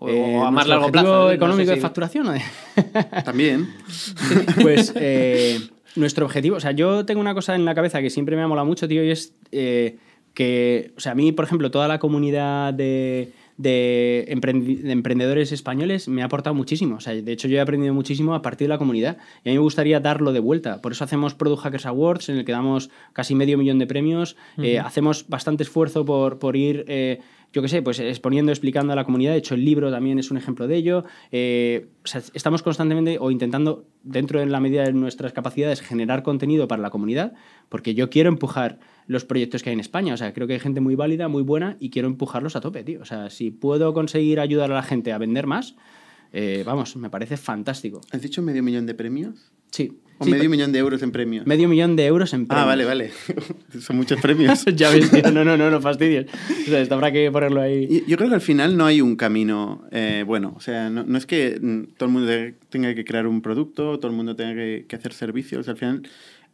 O, 0.00 0.08
eh, 0.08 0.36
a 0.36 0.50
más 0.50 0.66
largo 0.66 0.90
plazo. 0.90 1.32
económico 1.32 1.70
de 1.70 1.78
facturación? 1.78 2.28
También. 3.24 3.68
pues 4.62 4.92
eh, 4.96 5.60
nuestro 5.96 6.26
objetivo, 6.26 6.56
o 6.56 6.60
sea, 6.60 6.72
yo 6.72 7.04
tengo 7.04 7.20
una 7.20 7.34
cosa 7.34 7.54
en 7.54 7.64
la 7.64 7.74
cabeza 7.74 8.00
que 8.00 8.10
siempre 8.10 8.36
me 8.36 8.42
ha 8.42 8.48
molado 8.48 8.66
mucho, 8.66 8.86
tío, 8.86 9.02
y 9.04 9.10
es 9.10 9.34
eh, 9.50 9.96
que, 10.34 10.92
o 10.96 11.00
sea, 11.00 11.12
a 11.12 11.14
mí, 11.14 11.32
por 11.32 11.44
ejemplo, 11.44 11.70
toda 11.70 11.88
la 11.88 11.98
comunidad 11.98 12.74
de, 12.74 13.32
de, 13.56 14.26
emprendedores 14.28 15.50
españoles 15.50 16.06
me 16.06 16.22
ha 16.22 16.26
aportado 16.26 16.54
muchísimo. 16.54 16.96
O 16.96 17.00
sea, 17.00 17.14
de 17.14 17.32
hecho, 17.32 17.48
yo 17.48 17.56
he 17.56 17.60
aprendido 17.60 17.92
muchísimo 17.92 18.34
a 18.34 18.42
partir 18.42 18.66
de 18.66 18.74
la 18.74 18.78
comunidad 18.78 19.16
y 19.42 19.48
a 19.48 19.52
mí 19.52 19.56
me 19.58 19.62
gustaría 19.62 19.98
darlo 19.98 20.32
de 20.32 20.38
vuelta. 20.38 20.80
Por 20.80 20.92
eso 20.92 21.02
hacemos 21.02 21.34
Product 21.34 21.62
Hackers 21.62 21.86
Awards, 21.86 22.28
en 22.28 22.36
el 22.36 22.44
que 22.44 22.52
damos 22.52 22.90
casi 23.12 23.34
medio 23.34 23.58
millón 23.58 23.80
de 23.80 23.88
premios. 23.88 24.36
hacemos 24.84 25.28
bastante 25.28 25.64
esfuerzo 25.64 26.04
por, 26.04 26.38
por 26.38 26.54
ir 26.54 26.84
yo 27.52 27.62
qué 27.62 27.68
sé, 27.68 27.82
pues 27.82 27.98
exponiendo, 27.98 28.52
explicando 28.52 28.92
a 28.92 28.96
la 28.96 29.04
comunidad. 29.04 29.32
De 29.32 29.38
hecho, 29.38 29.54
el 29.54 29.64
libro 29.64 29.90
también 29.90 30.18
es 30.18 30.30
un 30.30 30.36
ejemplo 30.36 30.66
de 30.66 30.76
ello. 30.76 31.04
Eh, 31.32 31.88
estamos 32.34 32.62
constantemente 32.62 33.16
o 33.18 33.30
intentando, 33.30 33.86
dentro 34.02 34.40
de 34.40 34.46
la 34.46 34.60
medida 34.60 34.84
de 34.84 34.92
nuestras 34.92 35.32
capacidades, 35.32 35.80
generar 35.80 36.22
contenido 36.22 36.68
para 36.68 36.82
la 36.82 36.90
comunidad, 36.90 37.32
porque 37.68 37.94
yo 37.94 38.10
quiero 38.10 38.28
empujar 38.28 38.78
los 39.06 39.24
proyectos 39.24 39.62
que 39.62 39.70
hay 39.70 39.74
en 39.74 39.80
España. 39.80 40.14
O 40.14 40.16
sea, 40.16 40.34
creo 40.34 40.46
que 40.46 40.54
hay 40.54 40.60
gente 40.60 40.80
muy 40.80 40.94
válida, 40.94 41.28
muy 41.28 41.42
buena 41.42 41.76
y 41.80 41.90
quiero 41.90 42.08
empujarlos 42.08 42.54
a 42.56 42.60
tope, 42.60 42.84
tío. 42.84 43.00
O 43.00 43.06
sea, 43.06 43.30
si 43.30 43.50
puedo 43.50 43.94
conseguir 43.94 44.40
ayudar 44.40 44.70
a 44.70 44.74
la 44.74 44.82
gente 44.82 45.12
a 45.12 45.18
vender 45.18 45.46
más, 45.46 45.74
eh, 46.32 46.62
vamos, 46.64 46.96
me 46.96 47.10
parece 47.10 47.36
fantástico. 47.36 48.00
¿Has 48.10 48.22
dicho 48.22 48.42
medio 48.42 48.62
millón 48.62 48.86
de 48.86 48.94
premios? 48.94 49.52
Sí. 49.70 49.98
¿O 50.20 50.26
medio 50.26 50.50
millón 50.50 50.72
de 50.72 50.80
euros 50.80 51.00
en 51.02 51.12
premios? 51.12 51.46
Medio 51.46 51.68
millón 51.68 51.94
de 51.94 52.04
euros 52.06 52.32
en 52.34 52.46
premios. 52.46 52.64
Ah, 52.64 52.66
vale, 52.66 52.84
vale. 52.84 53.12
Son 53.80 53.96
muchos 53.96 54.20
premios. 54.20 54.64
ya 54.74 54.90
ves, 54.90 55.12
No, 55.32 55.44
no, 55.44 55.56
no, 55.56 55.70
no 55.70 55.80
fastidies. 55.80 56.26
O 56.66 56.70
sea, 56.70 56.84
habrá 56.90 57.12
que 57.12 57.30
ponerlo 57.30 57.60
ahí. 57.60 58.04
Yo 58.08 58.16
creo 58.16 58.28
que 58.28 58.34
al 58.34 58.40
final 58.40 58.76
no 58.76 58.84
hay 58.84 59.00
un 59.00 59.14
camino 59.14 59.84
eh, 59.92 60.24
bueno. 60.26 60.54
O 60.56 60.60
sea, 60.60 60.90
no, 60.90 61.16
es 61.16 61.24
que 61.24 61.58
mm, 61.60 61.94
todo 61.96 62.08
el 62.08 62.12
mundo 62.12 62.32
tenga 62.68 62.94
que 62.96 63.04
crear 63.04 63.28
un 63.28 63.42
producto, 63.42 63.98
todo 63.98 64.10
el 64.10 64.16
mundo 64.16 64.34
tenga 64.34 64.54
que, 64.54 64.96
hacer 64.96 65.12
servicios. 65.12 65.68
Al 65.68 65.76
final, 65.76 66.02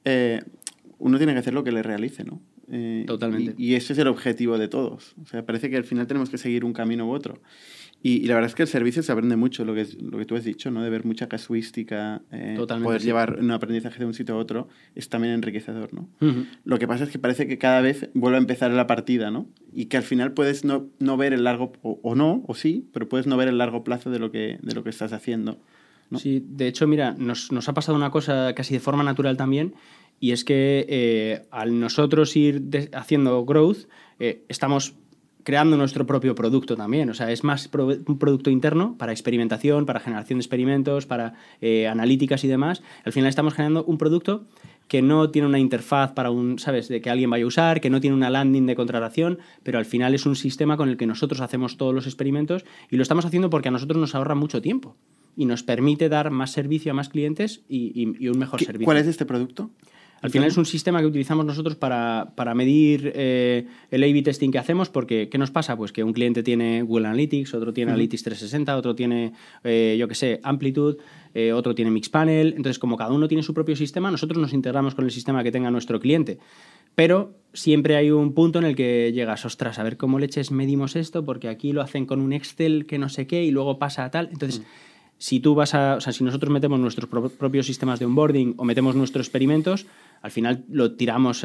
eh, 0.04 0.42
uno 0.98 1.16
tiene 1.16 1.32
que 1.32 1.38
hacer 1.38 1.54
lo 1.54 1.64
que 1.64 1.72
le 1.72 1.82
realice, 1.82 2.22
¿no? 2.22 2.42
Eh, 2.70 3.04
Totalmente. 3.06 3.54
Y, 3.56 3.72
y, 3.72 3.74
ese 3.76 3.94
es 3.94 3.98
el 3.98 4.08
objetivo 4.08 4.58
de 4.58 4.68
todos. 4.68 5.14
O 5.22 5.26
sea, 5.26 5.44
parece 5.46 5.70
que 5.70 5.78
al 5.78 5.84
final 5.84 6.06
tenemos 6.06 6.28
que 6.28 6.36
seguir 6.36 6.66
un 6.66 6.74
camino 6.74 7.08
u 7.08 7.12
otro. 7.12 7.40
Y, 8.06 8.26
la 8.26 8.34
verdad 8.34 8.50
es 8.50 8.54
que 8.54 8.60
el 8.60 8.68
servicio 8.68 9.02
se 9.02 9.10
aprende 9.12 9.34
mucho, 9.34 9.64
lo 9.64 9.74
que, 9.74 9.88
lo 9.98 10.18
que 10.18 10.26
tú 10.26 10.36
has 10.36 10.44
dicho, 10.44 10.70
¿no? 10.70 10.82
De 10.82 10.90
ver 10.90 11.06
mucha 11.06 11.26
casuística, 11.26 12.20
eh, 12.32 12.54
poder 12.58 13.00
llevar 13.00 13.38
un 13.40 13.50
aprendizaje 13.50 13.98
de 13.98 14.04
un 14.04 14.12
sitio 14.12 14.34
a 14.34 14.36
otro, 14.38 14.68
es 14.94 15.08
también 15.08 15.32
enriquecedor, 15.32 15.94
¿no? 15.94 16.10
Lo 16.64 16.78
que 16.78 16.86
pasa 16.86 17.04
es 17.04 17.10
que 17.10 17.18
parece 17.18 17.48
que 17.48 17.56
cada 17.56 17.80
vez 17.80 18.10
vuelve 18.12 18.36
a 18.36 18.40
empezar 18.40 18.70
la 18.72 18.86
partida, 18.86 19.30
¿no? 19.30 19.46
Y 19.72 19.86
que 19.86 19.96
al 19.96 20.02
final 20.02 20.34
puedes 20.34 20.66
no, 20.66 20.84
no 20.98 21.16
ver 21.16 21.32
el 21.32 21.44
largo, 21.44 21.72
o, 21.80 22.14
no, 22.14 22.44
o 22.46 22.54
sí, 22.54 22.86
pero 22.92 23.08
puedes 23.08 23.26
no 23.26 23.38
ver 23.38 23.48
el 23.48 23.56
largo 23.56 23.84
plazo 23.84 24.10
de 24.10 24.18
lo 24.18 24.30
que, 24.30 24.58
de 24.60 24.74
lo 24.74 24.84
que 24.84 24.90
estás 24.90 25.14
haciendo. 25.14 25.56
Sí, 26.14 26.44
de 26.46 26.68
hecho, 26.68 26.86
mira, 26.86 27.14
nos, 27.16 27.52
nos, 27.52 27.70
ha 27.70 27.72
pasado 27.72 27.96
una 27.96 28.10
cosa 28.10 28.54
casi 28.54 28.74
de 28.74 28.80
forma 28.80 29.02
natural 29.02 29.38
también, 29.38 29.72
y 30.20 30.32
es 30.32 30.44
que 30.44 30.84
eh, 30.90 31.46
al 31.50 31.80
nosotros 31.80 32.36
ir 32.36 32.62
haciendo 32.92 33.44
growth, 33.46 33.88
eh, 34.18 34.44
estamos 34.48 34.94
creando 35.44 35.76
nuestro 35.76 36.06
propio 36.06 36.34
producto 36.34 36.76
también. 36.76 37.08
O 37.10 37.14
sea, 37.14 37.30
es 37.30 37.44
más 37.44 37.70
un 37.72 38.18
producto 38.18 38.50
interno 38.50 38.96
para 38.98 39.12
experimentación, 39.12 39.86
para 39.86 40.00
generación 40.00 40.38
de 40.38 40.42
experimentos, 40.42 41.06
para 41.06 41.34
eh, 41.60 41.86
analíticas 41.86 42.42
y 42.44 42.48
demás. 42.48 42.82
Al 43.04 43.12
final 43.12 43.28
estamos 43.28 43.54
generando 43.54 43.84
un 43.84 43.98
producto 43.98 44.44
que 44.88 45.02
no 45.02 45.30
tiene 45.30 45.48
una 45.48 45.58
interfaz 45.58 46.12
para 46.12 46.30
un, 46.30 46.58
¿sabes?, 46.58 46.88
de 46.88 47.00
que 47.00 47.10
alguien 47.10 47.30
vaya 47.30 47.44
a 47.44 47.46
usar, 47.46 47.80
que 47.80 47.90
no 47.90 48.00
tiene 48.00 48.16
una 48.16 48.30
landing 48.30 48.66
de 48.66 48.74
contratación, 48.74 49.38
pero 49.62 49.78
al 49.78 49.86
final 49.86 50.14
es 50.14 50.26
un 50.26 50.36
sistema 50.36 50.76
con 50.76 50.88
el 50.88 50.96
que 50.96 51.06
nosotros 51.06 51.40
hacemos 51.40 51.76
todos 51.76 51.94
los 51.94 52.06
experimentos 52.06 52.64
y 52.90 52.96
lo 52.96 53.02
estamos 53.02 53.24
haciendo 53.24 53.50
porque 53.50 53.68
a 53.68 53.72
nosotros 53.72 53.98
nos 53.98 54.14
ahorra 54.14 54.34
mucho 54.34 54.60
tiempo 54.60 54.96
y 55.36 55.46
nos 55.46 55.62
permite 55.62 56.08
dar 56.08 56.30
más 56.30 56.52
servicio 56.52 56.92
a 56.92 56.94
más 56.94 57.08
clientes 57.08 57.62
y, 57.68 58.28
un 58.28 58.38
mejor 58.38 58.60
servicio. 58.60 58.84
¿Cuál 58.84 58.98
es 58.98 59.06
este 59.06 59.26
producto? 59.26 59.70
Al 60.24 60.30
final 60.30 60.48
es 60.48 60.56
un 60.56 60.64
sistema 60.64 61.00
que 61.00 61.06
utilizamos 61.06 61.44
nosotros 61.44 61.76
para, 61.76 62.54
medir 62.54 63.12
eh, 63.14 63.66
el 63.90 64.02
A-B 64.02 64.22
testing 64.22 64.50
que 64.50 64.58
hacemos, 64.58 64.88
porque 64.88 65.28
¿qué 65.28 65.36
nos 65.36 65.50
pasa? 65.50 65.76
Pues 65.76 65.92
que 65.92 66.02
un 66.02 66.14
cliente 66.14 66.42
tiene 66.42 66.80
Google 66.80 67.08
Analytics, 67.08 67.52
otro 67.52 67.74
tiene 67.74 67.92
Analytics 67.92 68.22
360, 68.22 68.74
otro 68.74 68.94
tiene, 68.94 69.34
eh, 69.64 69.96
yo 69.98 70.08
qué 70.08 70.14
sé, 70.14 70.40
Amplitude, 70.42 70.96
eh, 71.34 71.52
otro 71.52 71.74
tiene 71.74 71.90
Mixpanel. 71.90 72.54
Entonces, 72.56 72.78
como 72.78 72.96
cada 72.96 73.12
uno 73.12 73.28
tiene 73.28 73.42
su 73.42 73.52
propio 73.52 73.76
sistema, 73.76 74.10
nosotros 74.10 74.40
nos 74.40 74.54
integramos 74.54 74.94
con 74.94 75.04
el 75.04 75.10
sistema 75.10 75.44
que 75.44 75.52
tenga 75.52 75.70
nuestro 75.70 76.00
cliente. 76.00 76.38
Pero 76.94 77.34
siempre 77.52 77.96
hay 77.96 78.10
un 78.10 78.32
punto 78.32 78.60
en 78.60 78.64
el 78.64 78.76
que 78.76 79.12
llegas, 79.12 79.44
ostras, 79.44 79.78
a 79.78 79.82
ver 79.82 79.98
cómo 79.98 80.18
leches 80.18 80.50
medimos 80.50 80.96
esto, 80.96 81.26
porque 81.26 81.48
aquí 81.48 81.74
lo 81.74 81.82
hacen 81.82 82.06
con 82.06 82.22
un 82.22 82.32
Excel 82.32 82.86
que 82.86 82.98
no 82.98 83.10
sé 83.10 83.26
qué 83.26 83.44
y 83.44 83.50
luego 83.50 83.78
pasa 83.78 84.06
a 84.06 84.10
tal. 84.10 84.30
Entonces, 84.32 84.62
si 85.18 85.40
tú 85.40 85.54
vas 85.54 85.74
a, 85.74 85.96
o 85.96 86.00
sea, 86.00 86.12
si 86.12 86.24
nosotros 86.24 86.52
metemos 86.52 86.78
nuestros 86.78 87.08
propios 87.08 87.66
sistemas 87.66 87.98
de 87.98 88.06
onboarding 88.06 88.54
o 88.56 88.64
metemos 88.64 88.94
nuestros 88.94 89.26
experimentos, 89.26 89.86
al 90.24 90.30
final 90.30 90.64
lo 90.70 90.92
tiramos, 90.92 91.42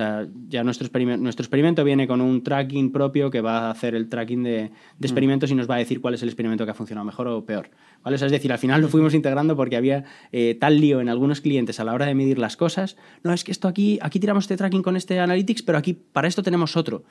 ya 0.48 0.64
nuestro, 0.64 0.86
experimento, 0.86 1.22
nuestro 1.22 1.44
experimento 1.44 1.84
viene 1.84 2.08
con 2.08 2.22
un 2.22 2.46
tracking 2.46 2.94
propio 2.94 3.30
que 3.30 3.42
va 3.42 3.68
a 3.68 3.72
hacer 3.72 3.94
el 3.94 4.08
tracking 4.08 4.42
de, 4.42 4.72
mm. 4.72 5.04
experimentos 5.04 5.52
y 5.52 5.56
nos 5.56 5.70
va 5.70 5.76
a 5.76 5.80
decir 5.80 6.00
cuál 6.00 6.14
es 6.14 6.24
el 6.24 6.30
experimento 6.30 6.64
que 6.64 6.72
ha 6.72 6.74
funcionado 6.74 7.04
mejor 7.04 7.28
o 7.28 7.44
peor. 7.44 7.72
¿vale? 8.06 8.16
es 8.16 8.32
decir, 8.32 8.54
al 8.54 8.58
final 8.58 8.80
lo 8.80 8.88
fuimos 8.88 9.14
integrando 9.14 9.58
porque 9.58 9.76
había 9.76 10.06
eh, 10.32 10.56
tal 10.58 10.80
lío 10.80 11.02
en 11.02 11.10
algunos 11.10 11.42
clientes 11.42 11.82
a 11.82 11.84
la 11.84 11.94
hora 11.94 12.06
de 12.06 12.16
medir 12.16 12.40
las 12.40 12.56
cosas. 12.56 12.96
No, 13.22 13.34
es 13.34 13.44
que 13.44 13.52
esto 13.52 13.68
aquí, 13.68 14.00
aquí 14.02 14.18
tiramos 14.18 14.46
este 14.46 14.56
tracking 14.56 14.82
con 14.82 14.96
este 14.96 15.20
analytics, 15.20 15.62
pero 15.62 15.78
aquí 15.78 15.94
para 15.94 16.30
esto 16.30 16.42
tenemos 16.42 16.78
otro. 16.78 17.04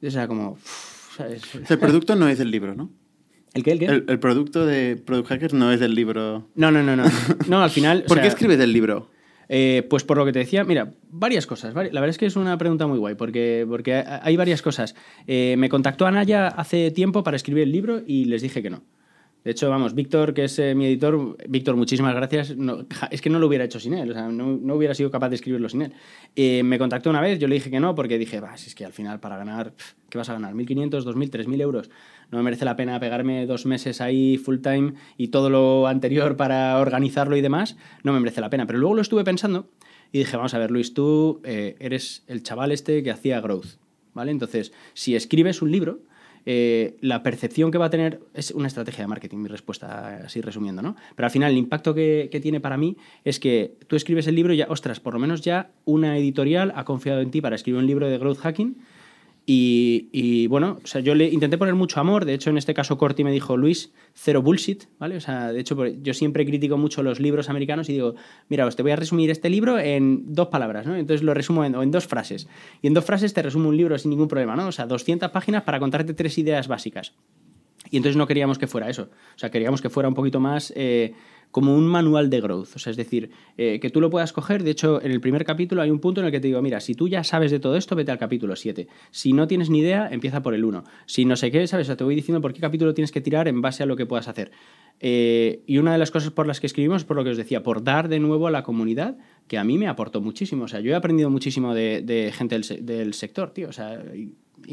O 0.00 0.10
sea, 0.10 0.28
como... 0.28 0.58
El 1.68 1.78
producto 1.80 2.14
no 2.14 2.28
es 2.28 2.38
el 2.38 2.52
libro, 2.52 2.76
¿no? 2.76 2.92
¿El 3.52 3.64
qué? 3.64 3.72
¿El 3.72 3.78
qué? 3.80 3.86
El, 3.86 4.20
producto 4.20 4.64
de 4.64 4.94
Product 4.94 5.28
Hackers 5.28 5.54
no 5.54 5.72
es 5.72 5.80
del 5.80 5.96
libro. 5.96 6.46
No, 6.54 6.70
no, 6.70 6.84
no, 6.84 6.94
no. 6.94 7.04
No, 7.48 7.64
al 7.64 7.70
final. 7.70 8.04
¿Por 8.06 8.20
qué 8.20 8.28
escribes 8.28 8.60
el 8.60 8.72
libro? 8.72 9.08
Eh, 9.48 9.86
pues 9.88 10.04
por 10.04 10.16
lo 10.16 10.24
que 10.24 10.32
te 10.32 10.40
decía, 10.40 10.64
mira, 10.64 10.92
varias 11.10 11.46
cosas. 11.46 11.74
La 11.74 11.82
verdad 11.82 12.08
es 12.08 12.18
que 12.18 12.26
es 12.26 12.36
una 12.36 12.58
pregunta 12.58 12.86
muy 12.86 12.98
guay, 12.98 13.14
porque, 13.14 13.64
porque 13.68 13.94
hay 13.94 14.36
varias 14.36 14.62
cosas. 14.62 14.94
Eh, 15.26 15.54
me 15.58 15.68
contactó 15.68 16.06
Anaya 16.06 16.48
hace 16.48 16.90
tiempo 16.90 17.22
para 17.22 17.36
escribir 17.36 17.64
el 17.64 17.72
libro 17.72 18.02
y 18.06 18.24
les 18.26 18.42
dije 18.42 18.62
que 18.62 18.70
no. 18.70 18.82
De 19.46 19.52
hecho, 19.52 19.70
vamos, 19.70 19.94
Víctor, 19.94 20.34
que 20.34 20.42
es 20.42 20.58
eh, 20.58 20.74
mi 20.74 20.86
editor, 20.86 21.36
Víctor, 21.48 21.76
muchísimas 21.76 22.16
gracias. 22.16 22.52
es 23.12 23.20
que 23.20 23.30
no 23.30 23.38
lo 23.38 23.46
hubiera 23.46 23.62
hecho 23.62 23.78
sin 23.78 23.94
él, 23.94 24.12
no, 24.12 24.58
no 24.60 24.74
hubiera 24.74 24.92
sido 24.92 25.08
capaz 25.12 25.28
de 25.28 25.36
escribirlo 25.36 25.68
sin 25.68 25.82
él. 25.82 26.64
me 26.64 26.78
contactó 26.80 27.10
una 27.10 27.20
vez, 27.20 27.38
yo 27.38 27.46
le 27.46 27.54
dije 27.54 27.70
que 27.70 27.78
no, 27.78 27.94
porque 27.94 28.18
dije, 28.18 28.40
va, 28.40 28.56
si 28.56 28.70
es 28.70 28.74
que 28.74 28.84
al 28.84 28.92
final 28.92 29.20
para 29.20 29.36
ganar, 29.36 29.72
¿qué 30.10 30.18
vas 30.18 30.28
a 30.30 30.32
ganar? 30.32 30.52
¿1.500, 30.54 31.04
2.000, 31.04 31.30
3.000 31.30 31.60
euros? 31.60 31.90
no 32.30 32.38
me 32.38 32.44
merece 32.44 32.64
la 32.64 32.74
pena 32.74 32.98
pegarme 32.98 33.46
dos 33.46 33.66
meses 33.66 34.00
ahí 34.00 34.36
full 34.36 34.58
time 34.58 34.94
y 35.16 35.28
todo 35.28 35.48
lo 35.48 35.86
anterior 35.86 36.36
para 36.36 36.78
organizarlo 36.78 37.36
y 37.36 37.40
demás, 37.40 37.76
no 38.02 38.12
me 38.12 38.18
merece 38.20 38.40
la 38.40 38.50
pena. 38.50 38.66
Pero 38.66 38.78
luego 38.78 38.96
lo 38.96 39.02
estuve 39.02 39.22
pensando 39.24 39.68
y 40.12 40.18
dije, 40.18 40.36
vamos 40.36 40.54
a 40.54 40.58
ver, 40.58 40.70
Luis, 40.70 40.94
tú 40.94 41.40
eh, 41.44 41.76
eres 41.78 42.24
el 42.26 42.42
chaval 42.42 42.72
este 42.72 43.02
que 43.02 43.10
hacía 43.12 43.40
growth, 43.40 43.78
¿vale? 44.12 44.32
Entonces, 44.32 44.72
si 44.94 45.14
escribes 45.14 45.62
un 45.62 45.70
libro, 45.70 46.00
eh, 46.46 46.96
la 47.00 47.22
percepción 47.24 47.72
que 47.72 47.78
va 47.78 47.86
a 47.86 47.90
tener 47.90 48.20
es 48.32 48.52
una 48.52 48.68
estrategia 48.68 49.02
de 49.02 49.08
marketing, 49.08 49.38
mi 49.38 49.48
respuesta, 49.48 50.22
así 50.24 50.40
resumiendo, 50.40 50.80
¿no? 50.80 50.94
Pero 51.16 51.26
al 51.26 51.30
final 51.32 51.50
el 51.50 51.58
impacto 51.58 51.92
que, 51.92 52.28
que, 52.30 52.40
tiene 52.40 52.60
para 52.60 52.76
mí 52.76 52.96
es 53.24 53.40
que 53.40 53.74
tú 53.88 53.96
escribes 53.96 54.28
el 54.28 54.36
libro 54.36 54.54
y 54.54 54.58
ya, 54.58 54.66
ostras, 54.68 55.00
por 55.00 55.12
lo 55.12 55.18
menos 55.18 55.42
ya 55.42 55.70
una 55.84 56.16
editorial 56.16 56.72
ha 56.76 56.84
confiado 56.84 57.20
en 57.20 57.32
ti 57.32 57.40
para 57.40 57.56
escribir 57.56 57.80
un 57.80 57.86
libro 57.86 58.08
de 58.08 58.16
growth 58.18 58.38
hacking 58.38 58.76
y, 59.48 60.48
bueno, 60.48 60.80
o 60.82 60.86
sea, 60.88 61.00
yo 61.00 61.14
le 61.14 61.28
intenté 61.28 61.56
poner 61.56 61.76
mucho 61.76 62.00
amor. 62.00 62.24
De 62.24 62.34
hecho, 62.34 62.50
en 62.50 62.58
este 62.58 62.74
caso, 62.74 62.98
Corti 62.98 63.22
me 63.22 63.30
dijo, 63.30 63.56
Luis, 63.56 63.92
cero 64.12 64.42
bullshit, 64.42 64.84
¿vale? 64.98 65.16
O 65.16 65.20
sea, 65.20 65.52
de 65.52 65.60
hecho, 65.60 65.86
yo 65.86 66.14
siempre 66.14 66.44
critico 66.44 66.76
mucho 66.76 67.04
los 67.04 67.20
libros 67.20 67.48
americanos 67.48 67.88
y 67.88 67.92
digo, 67.92 68.16
mira, 68.48 68.66
os 68.66 68.74
te 68.74 68.82
voy 68.82 68.90
a 68.90 68.96
resumir 68.96 69.30
este 69.30 69.48
libro 69.48 69.78
en 69.78 70.34
dos 70.34 70.48
palabras, 70.48 70.86
¿no? 70.86 70.96
Entonces 70.96 71.22
lo 71.22 71.32
resumo 71.32 71.64
en, 71.64 71.76
en 71.76 71.90
dos 71.92 72.08
frases. 72.08 72.48
Y 72.82 72.88
en 72.88 72.94
dos 72.94 73.04
frases 73.04 73.34
te 73.34 73.42
resumo 73.42 73.68
un 73.68 73.76
libro 73.76 73.96
sin 73.98 74.10
ningún 74.10 74.26
problema, 74.26 74.56
¿no? 74.56 74.66
O 74.66 74.72
sea, 74.72 74.86
200 74.86 75.30
páginas 75.30 75.62
para 75.62 75.78
contarte 75.78 76.12
tres 76.12 76.36
ideas 76.38 76.66
básicas. 76.66 77.14
Y 77.90 77.98
entonces 77.98 78.16
no 78.16 78.26
queríamos 78.26 78.58
que 78.58 78.66
fuera 78.66 78.90
eso. 78.90 79.10
O 79.36 79.38
sea, 79.38 79.50
queríamos 79.50 79.80
que 79.80 79.90
fuera 79.90 80.08
un 80.08 80.14
poquito 80.14 80.40
más. 80.40 80.72
Eh, 80.74 81.14
como 81.50 81.74
un 81.74 81.86
manual 81.86 82.30
de 82.30 82.40
growth. 82.40 82.76
O 82.76 82.78
sea, 82.78 82.90
es 82.90 82.96
decir, 82.96 83.30
eh, 83.56 83.80
que 83.80 83.90
tú 83.90 84.00
lo 84.00 84.10
puedas 84.10 84.32
coger. 84.32 84.62
De 84.62 84.70
hecho, 84.70 85.02
en 85.02 85.10
el 85.10 85.20
primer 85.20 85.44
capítulo 85.44 85.82
hay 85.82 85.90
un 85.90 86.00
punto 86.00 86.20
en 86.20 86.26
el 86.26 86.32
que 86.32 86.40
te 86.40 86.48
digo, 86.48 86.60
mira, 86.62 86.80
si 86.80 86.94
tú 86.94 87.08
ya 87.08 87.24
sabes 87.24 87.50
de 87.50 87.60
todo 87.60 87.76
esto, 87.76 87.96
vete 87.96 88.12
al 88.12 88.18
capítulo 88.18 88.56
7. 88.56 88.86
Si 89.10 89.32
no 89.32 89.46
tienes 89.46 89.70
ni 89.70 89.80
idea, 89.80 90.08
empieza 90.10 90.42
por 90.42 90.54
el 90.54 90.64
1. 90.64 90.84
Si 91.06 91.24
no 91.24 91.36
sé 91.36 91.50
qué, 91.50 91.66
¿sabes? 91.66 91.88
O 91.88 91.96
te 91.96 92.04
voy 92.04 92.14
diciendo 92.14 92.40
por 92.40 92.52
qué 92.52 92.60
capítulo 92.60 92.94
tienes 92.94 93.12
que 93.12 93.20
tirar 93.20 93.48
en 93.48 93.62
base 93.62 93.82
a 93.82 93.86
lo 93.86 93.96
que 93.96 94.06
puedas 94.06 94.28
hacer. 94.28 94.50
Eh, 95.00 95.62
y 95.66 95.78
una 95.78 95.92
de 95.92 95.98
las 95.98 96.10
cosas 96.10 96.30
por 96.30 96.46
las 96.46 96.60
que 96.60 96.66
escribimos, 96.66 97.04
por 97.04 97.16
lo 97.16 97.24
que 97.24 97.30
os 97.30 97.36
decía, 97.36 97.62
por 97.62 97.84
dar 97.84 98.08
de 98.08 98.18
nuevo 98.18 98.46
a 98.46 98.50
la 98.50 98.62
comunidad, 98.62 99.16
que 99.46 99.58
a 99.58 99.64
mí 99.64 99.78
me 99.78 99.88
aportó 99.88 100.20
muchísimo. 100.20 100.64
O 100.64 100.68
sea, 100.68 100.80
yo 100.80 100.92
he 100.92 100.94
aprendido 100.94 101.30
muchísimo 101.30 101.74
de, 101.74 102.32
gente 102.34 102.60
del, 102.80 103.14
sector, 103.14 103.50
tío. 103.50 103.68
O 103.68 103.72
sea, 103.72 104.02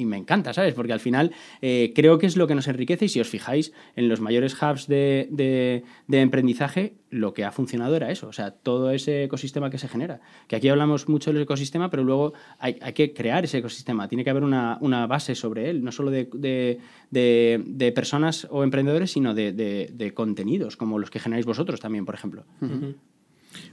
me 0.05 0.17
encanta, 0.17 0.53
¿sabes? 0.53 0.73
Porque 0.73 0.93
al 0.93 0.99
final 0.99 1.31
eh, 1.61 1.93
creo 1.95 2.17
que 2.17 2.25
es 2.25 2.37
lo 2.37 2.47
que 2.47 2.55
nos 2.55 2.67
enriquece 2.67 3.05
y 3.05 3.09
si 3.09 3.19
os 3.19 3.27
fijáis 3.27 3.73
en 3.95 4.09
los 4.09 4.21
mayores 4.21 4.55
hubs 4.61 4.87
de, 4.87 5.27
de, 5.31 6.21
emprendizaje, 6.21 6.95
lo 7.09 7.33
que 7.33 7.45
ha 7.45 7.51
funcionado 7.51 7.95
era 7.95 8.11
eso, 8.11 8.27
o 8.27 8.33
sea, 8.33 8.51
todo 8.51 8.91
ese 8.91 9.23
ecosistema 9.23 9.69
que 9.69 9.77
se 9.77 9.87
genera. 9.87 10.21
Que 10.47 10.55
aquí 10.55 10.69
hablamos 10.69 11.07
mucho 11.09 11.31
del 11.31 11.43
ecosistema, 11.43 11.89
pero 11.89 12.03
luego 12.03 12.33
hay, 12.59 12.77
hay 12.81 12.93
que 12.93 13.13
crear 13.13 13.43
ese 13.43 13.59
ecosistema, 13.59 14.07
tiene 14.07 14.23
que 14.23 14.29
haber 14.29 14.43
una, 14.43 14.77
una 14.81 15.07
base 15.07 15.35
sobre 15.35 15.69
él, 15.69 15.83
no 15.83 15.91
solo 15.91 16.11
de, 16.11 16.79
de 17.11 17.91
personas 17.91 18.47
o 18.49 18.63
emprendedores, 18.63 19.11
sino 19.11 19.33
de, 19.33 20.11
contenidos, 20.15 20.77
como 20.77 20.99
los 20.99 21.09
que 21.09 21.19
generáis 21.19 21.45
vosotros 21.45 21.79
también, 21.79 22.05
por 22.05 22.15
ejemplo. 22.15 22.45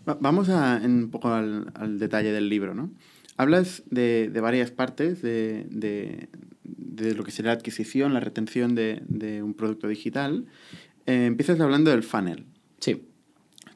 Vamos 0.04 0.48
a, 0.48 0.80
un 0.84 1.10
poco 1.10 1.28
al, 1.28 1.72
al 1.74 1.98
detalle 1.98 2.32
del 2.32 2.48
libro, 2.48 2.74
¿no? 2.74 2.90
Hablas 3.40 3.82
de, 3.86 4.28
de 4.28 4.40
varias 4.42 4.70
partes 4.70 5.22
de, 5.22 5.64
de, 5.70 6.28
de, 6.62 7.14
lo 7.14 7.24
que 7.24 7.30
será 7.30 7.46
la 7.46 7.54
adquisición, 7.54 8.12
la 8.12 8.20
retención 8.20 8.74
de, 8.74 9.40
un 9.42 9.54
producto 9.54 9.88
digital. 9.88 10.44
Eh, 11.06 11.24
empiezas 11.24 11.58
hablando 11.58 11.90
del 11.90 12.02
funnel. 12.02 12.44
Sí. 12.80 13.02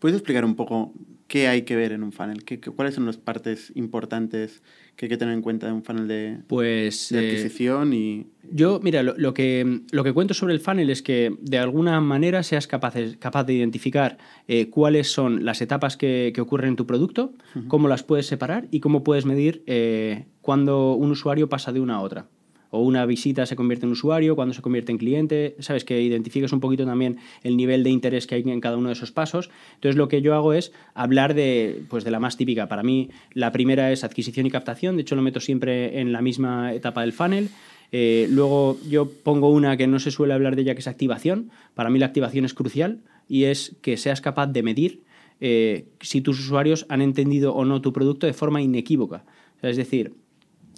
¿Puedes 0.01 0.19
explicar 0.19 0.45
un 0.45 0.55
poco 0.55 0.93
qué 1.35 1.49
hay 1.49 1.63
que 1.63 1.75
ver 1.75 1.91
en 1.91 2.05
un 2.05 2.13
funnel? 2.13 2.45
¿Qué, 2.45 2.61
cuáles 2.61 2.95
son 2.95 3.07
las 3.07 3.17
partes 3.17 3.73
importantes 3.75 4.63
que 4.95 5.07
hay 5.07 5.09
que 5.09 5.17
tener 5.17 5.35
en 5.35 5.43
cuenta 5.43 5.67
en 5.67 5.75
un 5.75 5.83
funnel 5.83 6.07
de, 6.07 6.39
pues, 6.47 7.09
de 7.11 7.19
eh, 7.19 7.27
adquisición? 7.27 7.93
y... 7.93 8.29
Yo, 8.53 8.79
mira, 8.81 9.03
lo, 9.03 9.35
que, 9.35 9.81
lo 9.91 10.05
que 10.05 10.13
cuento 10.13 10.33
sobre 10.33 10.55
el 10.55 10.61
funnel 10.61 10.91
es 10.91 11.03
que 11.03 11.37
de 11.41 11.59
alguna 11.59 12.01
manera 12.01 12.45
seas 12.45 12.69
capaz, 12.69 12.95
capaz 13.19 13.43
de 13.43 13.55
identificar 13.55 14.17
eh, 14.47 14.71
cuáles 14.71 15.11
son 15.11 15.45
las 15.45 15.61
etapas 15.61 15.97
que, 15.97 16.31
que, 16.33 16.41
ocurren 16.41 16.69
en 16.69 16.77
tu 16.77 16.87
producto, 16.87 17.35
cómo 17.67 17.89
las 17.89 18.05
puedes 18.05 18.27
separar 18.27 18.69
y 18.71 18.79
cómo 18.79 19.03
puedes 19.03 19.25
medir 19.25 19.65
eh, 19.67 20.27
cuando 20.41 20.93
un 20.93 21.11
usuario 21.11 21.49
pasa 21.49 21.73
de 21.73 21.81
una 21.81 21.97
a 21.97 22.01
otra 22.01 22.29
o 22.75 22.81
una 22.81 23.07
visita 23.07 23.47
se 23.47 23.55
convierte 23.55 23.87
en 23.87 23.93
usuario, 23.93 24.35
cuando 24.35 24.53
se 24.53 24.61
convierte 24.61 24.91
en 24.91 24.99
cliente, 24.99 25.55
sabes 25.61 25.85
que 25.85 26.03
identifiques 26.03 26.53
un 26.53 26.59
poquito 26.59 26.85
también 26.85 27.19
el 27.43 27.57
nivel 27.57 27.85
de 27.85 27.91
interés 27.91 28.27
que 28.27 28.35
hay 28.35 28.43
en 28.43 28.61
cada 28.61 28.77
uno 28.77 28.89
de 28.89 28.95
esos 28.95 29.13
pasos. 29.13 29.49
Entonces 29.77 29.97
lo 29.97 30.09
que 30.09 30.23
yo 30.23 30.35
hago 30.35 30.53
es 30.53 30.73
hablar 30.93 31.35
de, 31.35 31.85
pues, 31.89 32.03
de 32.03 32.11
la 32.11 32.19
más 32.19 32.37
típica. 32.37 32.67
Para 32.67 32.83
mí 32.83 33.11
la 33.33 33.53
primera 33.53 33.93
es 33.93 34.03
adquisición 34.03 34.47
y 34.47 34.51
captación, 34.51 34.97
de 34.97 35.03
hecho 35.03 35.15
lo 35.15 35.23
meto 35.23 35.39
siempre 35.39 36.01
en 36.01 36.13
la 36.13 36.21
misma 36.21 36.75
etapa 36.75 37.03
del 37.03 37.13
funnel. 37.13 37.49
Eh, 37.93 38.27
luego 38.29 38.77
yo 38.89 39.09
pongo 39.09 39.51
una 39.51 39.77
que 39.77 39.87
no 39.87 40.01
se 40.01 40.11
suele 40.11 40.35
hablar 40.35 40.57
de 40.57 40.63
ella, 40.63 40.75
que 40.75 40.81
es 40.81 40.89
activación. 40.89 41.51
Para 41.75 41.91
mí 41.91 42.01
la 42.01 42.07
activación 42.07 42.45
es 42.45 42.55
crucial 42.55 42.99
y 43.29 43.45
es 43.45 43.77
que 43.83 43.97
seas 43.97 44.21
capaz 44.21 44.49
de 44.49 44.65
medir 44.65 45.03
eh, 45.41 45.87
si 46.01 46.21
tus 46.21 46.41
usuarios 46.41 46.87
han 46.89 47.03
entendido 47.03 47.55
o 47.55 47.65
no 47.65 47.81
tu 47.81 47.93
producto 47.93 48.27
de 48.27 48.33
forma 48.33 48.63
inequívoca. 48.63 49.25
es 49.63 49.77
decir, 49.77 50.13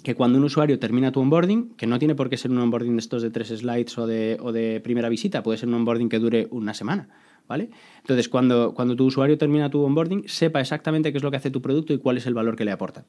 que 0.07 0.15
cuando 0.15 0.37
un 0.37 0.45
usuario 0.45 0.79
termina 0.79 1.11
tu 1.11 1.19
onboarding, 1.19 1.75
que 1.75 1.85
no 1.85 1.99
tiene 1.99 2.15
por 2.15 2.29
qué 2.29 2.37
ser 2.37 2.49
un 2.49 2.59
onboarding 2.59 2.93
de 2.93 2.99
estos 3.01 3.21
de 3.21 3.29
tres 3.29 3.49
slides 3.49 3.97
o 3.97 4.07
de, 4.07 4.79
primera 4.81 5.09
visita, 5.09 5.43
puede 5.43 5.57
ser 5.57 5.67
un 5.67 5.75
onboarding 5.75 6.07
que 6.07 6.17
dure 6.17 6.47
una 6.49 6.73
semana, 6.73 7.09
¿vale? 7.45 7.71
Entonces, 7.97 8.29
cuando, 8.29 8.73
cuando 8.73 8.95
tu 8.95 9.03
usuario 9.03 9.37
termina 9.37 9.69
tu 9.69 9.81
onboarding, 9.81 10.23
sepa 10.25 10.61
exactamente 10.61 11.11
qué 11.11 11.17
es 11.17 11.23
lo 11.25 11.29
que 11.29 11.35
hace 11.35 11.51
tu 11.51 11.61
producto 11.61 11.91
y 11.91 11.97
cuál 11.97 12.15
es 12.15 12.25
el 12.25 12.33
valor 12.33 12.55
que 12.55 12.63
le 12.63 12.71
aporta. 12.71 13.03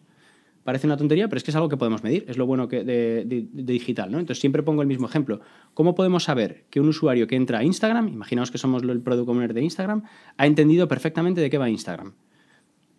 Parece 0.64 0.88
una 0.88 0.96
tontería, 0.96 1.28
pero 1.28 1.36
es 1.36 1.44
que 1.44 1.52
es 1.52 1.54
algo 1.54 1.68
que 1.68 1.76
podemos 1.76 2.02
medir, 2.02 2.24
es 2.26 2.36
lo 2.36 2.46
bueno 2.46 2.66
que 2.66 2.82
de, 2.82 3.24
de, 3.24 3.46
digital, 3.52 4.10
¿no? 4.10 4.18
Entonces, 4.18 4.40
siempre 4.40 4.64
pongo 4.64 4.82
el 4.82 4.88
mismo 4.88 5.06
ejemplo. 5.06 5.40
¿Cómo 5.74 5.94
podemos 5.94 6.24
saber 6.24 6.64
que 6.68 6.80
un 6.80 6.88
usuario 6.88 7.28
que 7.28 7.36
entra 7.36 7.60
a 7.60 7.62
Instagram, 7.62 8.08
imaginaos 8.08 8.50
que 8.50 8.58
somos 8.58 8.82
el 8.82 9.00
product 9.02 9.28
owner 9.28 9.54
de 9.54 9.62
Instagram, 9.62 10.02
ha 10.36 10.46
entendido 10.48 10.88
perfectamente 10.88 11.40
de 11.40 11.48
qué 11.48 11.58
va 11.58 11.70
Instagram? 11.70 12.14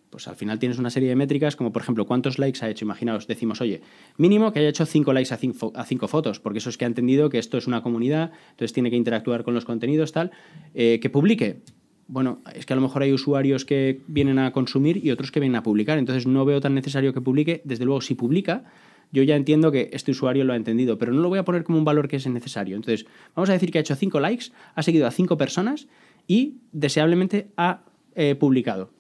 Pues 0.10 0.28
al 0.28 0.36
final 0.36 0.60
tienes 0.60 0.80
una 0.80 0.90
serie 0.90 1.10
de 1.10 1.16
métricas, 1.16 1.56
como 1.56 1.72
por 1.72 1.82
ejemplo, 1.82 2.06
cuántos 2.06 2.40
likes 2.40 2.64
ha 2.64 2.70
hecho. 2.70 2.86
Imaginaos, 2.86 3.28
decimos, 3.28 3.62
oye, 3.62 3.82
mínimo 4.18 4.52
que 4.52 4.60
haya 4.60 4.70
hecho 4.70 4.86
cinco 4.86 5.14
likes 5.14 5.34
a 5.34 5.38
cinco, 5.38 5.72
a 5.76 5.86
cinco 5.86 6.08
fotos, 6.08 6.40
porque 6.40 6.60
eso 6.60 6.70
es 6.70 6.78
que 6.78 6.86
ha 6.86 6.88
entendido 6.88 7.30
que 7.30 7.38
esto 7.38 7.58
es 7.58 7.68
una 7.68 7.82
comunidad, 7.82 8.32
entonces 8.52 8.74
tiene 8.74 8.90
que 8.90 8.96
interactuar 8.96 9.44
con 9.44 9.54
los 9.54 9.66
contenidos, 9.66 10.12
tal. 10.12 10.32
Eh, 10.74 11.00
que 11.02 11.10
publique. 11.10 11.62
Bueno, 12.08 12.42
es 12.56 12.66
que 12.66 12.74
a 12.74 12.76
lo 12.76 12.82
mejor 12.82 13.04
hay 13.04 13.14
usuarios 13.14 13.66
que 13.66 14.02
vienen 14.08 14.40
a 14.40 14.52
consumir 14.52 15.04
y 15.06 15.12
otros 15.12 15.32
que 15.32 15.40
vienen 15.40 15.58
a 15.58 15.64
publicar, 15.64 16.00
entonces 16.00 16.26
no 16.26 16.44
veo 16.44 16.60
tan 16.60 16.74
necesario 16.74 17.14
que 17.14 17.22
publique. 17.22 17.62
Desde 17.66 17.86
luego, 17.86 18.02
si 18.02 18.16
publica, 18.16 18.64
yo 19.12 19.22
ya 19.22 19.36
entiendo 19.36 19.72
que 19.72 19.92
este 19.94 20.12
usuario 20.12 20.44
lo 20.44 20.54
ha 20.54 20.56
entendido, 20.56 20.98
pero 20.98 21.14
no 21.14 21.22
lo 21.22 21.30
voy 21.30 21.38
a 21.38 21.46
poner 21.46 21.64
como 21.64 21.78
un 21.78 21.86
valor 21.86 22.08
que 22.08 22.16
es 22.16 22.26
necesario. 22.26 22.76
Entonces, 22.76 23.06
vamos 23.36 23.50
a 23.50 23.54
decir 23.54 23.72
que 23.72 23.78
ha 23.78 23.82
hecho 23.82 23.96
cinco 23.96 24.20
likes, 24.20 24.46
ha 24.74 24.82
seguido 24.82 25.06
a 25.06 25.12
cinco 25.12 25.38
personas 25.38 25.88
y 26.26 26.56
deseablemente 26.72 27.52
ha 27.58 27.84
eh, 28.16 28.36
publicado. 28.36 28.92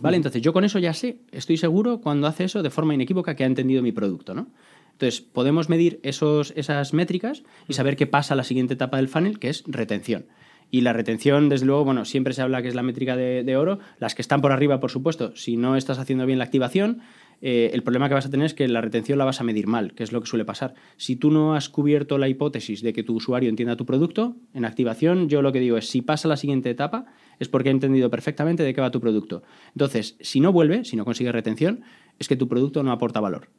¿Vale? 0.00 0.16
Entonces 0.16 0.42
yo 0.42 0.52
con 0.52 0.64
eso 0.64 0.78
ya 0.78 0.94
sé, 0.94 1.18
estoy 1.32 1.56
seguro 1.56 2.00
cuando 2.00 2.26
hace 2.26 2.44
eso 2.44 2.62
de 2.62 2.70
forma 2.70 2.94
inequívoca 2.94 3.34
que 3.34 3.44
ha 3.44 3.46
entendido 3.46 3.82
mi 3.82 3.92
producto, 3.92 4.34
¿no? 4.34 4.48
Entonces 4.92 5.20
podemos 5.20 5.68
medir 5.68 6.00
esos, 6.02 6.52
esas 6.56 6.92
métricas 6.92 7.44
y 7.68 7.74
saber 7.74 7.96
qué 7.96 8.06
pasa 8.06 8.34
a 8.34 8.36
la 8.36 8.44
siguiente 8.44 8.74
etapa 8.74 8.96
del 8.96 9.08
funnel, 9.08 9.38
que 9.38 9.48
es 9.48 9.62
retención. 9.66 10.26
Y 10.70 10.82
la 10.82 10.92
retención, 10.92 11.48
desde 11.48 11.66
luego, 11.66 11.84
bueno, 11.84 12.04
siempre 12.04 12.34
se 12.34 12.42
habla 12.42 12.60
que 12.62 12.68
es 12.68 12.74
la 12.74 12.82
métrica 12.82 13.16
de, 13.16 13.42
de 13.42 13.56
oro. 13.56 13.78
Las 13.98 14.14
que 14.14 14.22
están 14.22 14.40
por 14.40 14.52
arriba, 14.52 14.80
por 14.80 14.90
supuesto, 14.90 15.34
si 15.34 15.56
no 15.56 15.76
estás 15.76 15.98
haciendo 15.98 16.26
bien 16.26 16.38
la 16.38 16.44
activación, 16.44 17.00
eh, 17.40 17.70
el 17.72 17.82
problema 17.82 18.08
que 18.08 18.14
vas 18.14 18.26
a 18.26 18.30
tener 18.30 18.46
es 18.46 18.54
que 18.54 18.66
la 18.66 18.80
retención 18.80 19.18
la 19.18 19.24
vas 19.24 19.40
a 19.40 19.44
medir 19.44 19.66
mal, 19.66 19.94
que 19.94 20.02
es 20.02 20.12
lo 20.12 20.20
que 20.20 20.26
suele 20.26 20.44
pasar. 20.44 20.74
Si 20.96 21.16
tú 21.16 21.30
no 21.30 21.54
has 21.54 21.68
cubierto 21.68 22.18
la 22.18 22.28
hipótesis 22.28 22.82
de 22.82 22.92
que 22.92 23.02
tu 23.02 23.14
usuario 23.14 23.48
entienda 23.48 23.76
tu 23.76 23.86
producto, 23.86 24.36
en 24.54 24.64
activación 24.64 25.28
yo 25.28 25.42
lo 25.42 25.52
que 25.52 25.60
digo 25.60 25.76
es, 25.76 25.88
si 25.88 26.02
pasa 26.02 26.28
la 26.28 26.36
siguiente 26.36 26.70
etapa, 26.70 27.06
es 27.38 27.48
porque 27.48 27.68
ha 27.68 27.72
entendido 27.72 28.10
perfectamente 28.10 28.62
de 28.62 28.74
qué 28.74 28.80
va 28.80 28.90
tu 28.90 29.00
producto. 29.00 29.42
Entonces, 29.74 30.16
si 30.20 30.40
no 30.40 30.52
vuelve, 30.52 30.84
si 30.84 30.96
no 30.96 31.04
consigue 31.04 31.32
retención, 31.32 31.82
es 32.18 32.28
que 32.28 32.36
tu 32.36 32.48
producto 32.48 32.82
no 32.82 32.92
aporta 32.92 33.20
valor. 33.20 33.50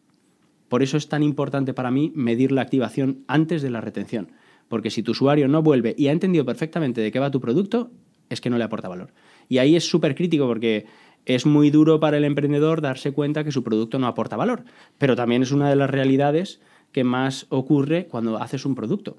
Por 0.67 0.83
eso 0.83 0.97
es 0.97 1.09
tan 1.09 1.23
importante 1.23 1.73
para 1.73 1.91
mí 1.91 2.11
medir 2.15 2.51
la 2.51 2.61
activación 2.61 3.23
antes 3.27 3.61
de 3.61 3.71
la 3.71 3.81
retención. 3.81 4.31
Porque 4.67 4.91
si 4.91 5.01
tu 5.01 5.11
usuario 5.11 5.47
no 5.47 5.63
vuelve 5.63 5.95
y 5.97 6.07
ha 6.07 6.11
entendido 6.11 6.45
perfectamente 6.45 7.01
de 7.01 7.11
qué 7.11 7.19
va 7.19 7.31
tu 7.31 7.41
producto, 7.41 7.91
es 8.29 8.39
que 8.39 8.51
no 8.51 8.57
le 8.57 8.63
aporta 8.63 8.87
valor. 8.87 9.13
Y 9.47 9.57
ahí 9.57 9.75
es 9.75 9.89
súper 9.89 10.13
crítico 10.13 10.45
porque 10.45 10.85
es 11.25 11.45
muy 11.45 11.71
duro 11.71 11.99
para 11.99 12.17
el 12.17 12.23
emprendedor 12.23 12.81
darse 12.81 13.11
cuenta 13.11 13.43
que 13.43 13.51
su 13.51 13.63
producto 13.63 13.97
no 13.97 14.07
aporta 14.07 14.37
valor, 14.37 14.63
pero 14.97 15.15
también 15.15 15.41
es 15.41 15.51
una 15.51 15.69
de 15.69 15.75
las 15.75 15.89
realidades 15.89 16.61
que 16.91 17.03
más 17.03 17.47
ocurre 17.49 18.07
cuando 18.07 18.37
haces 18.37 18.65
un 18.65 18.75
producto. 18.75 19.17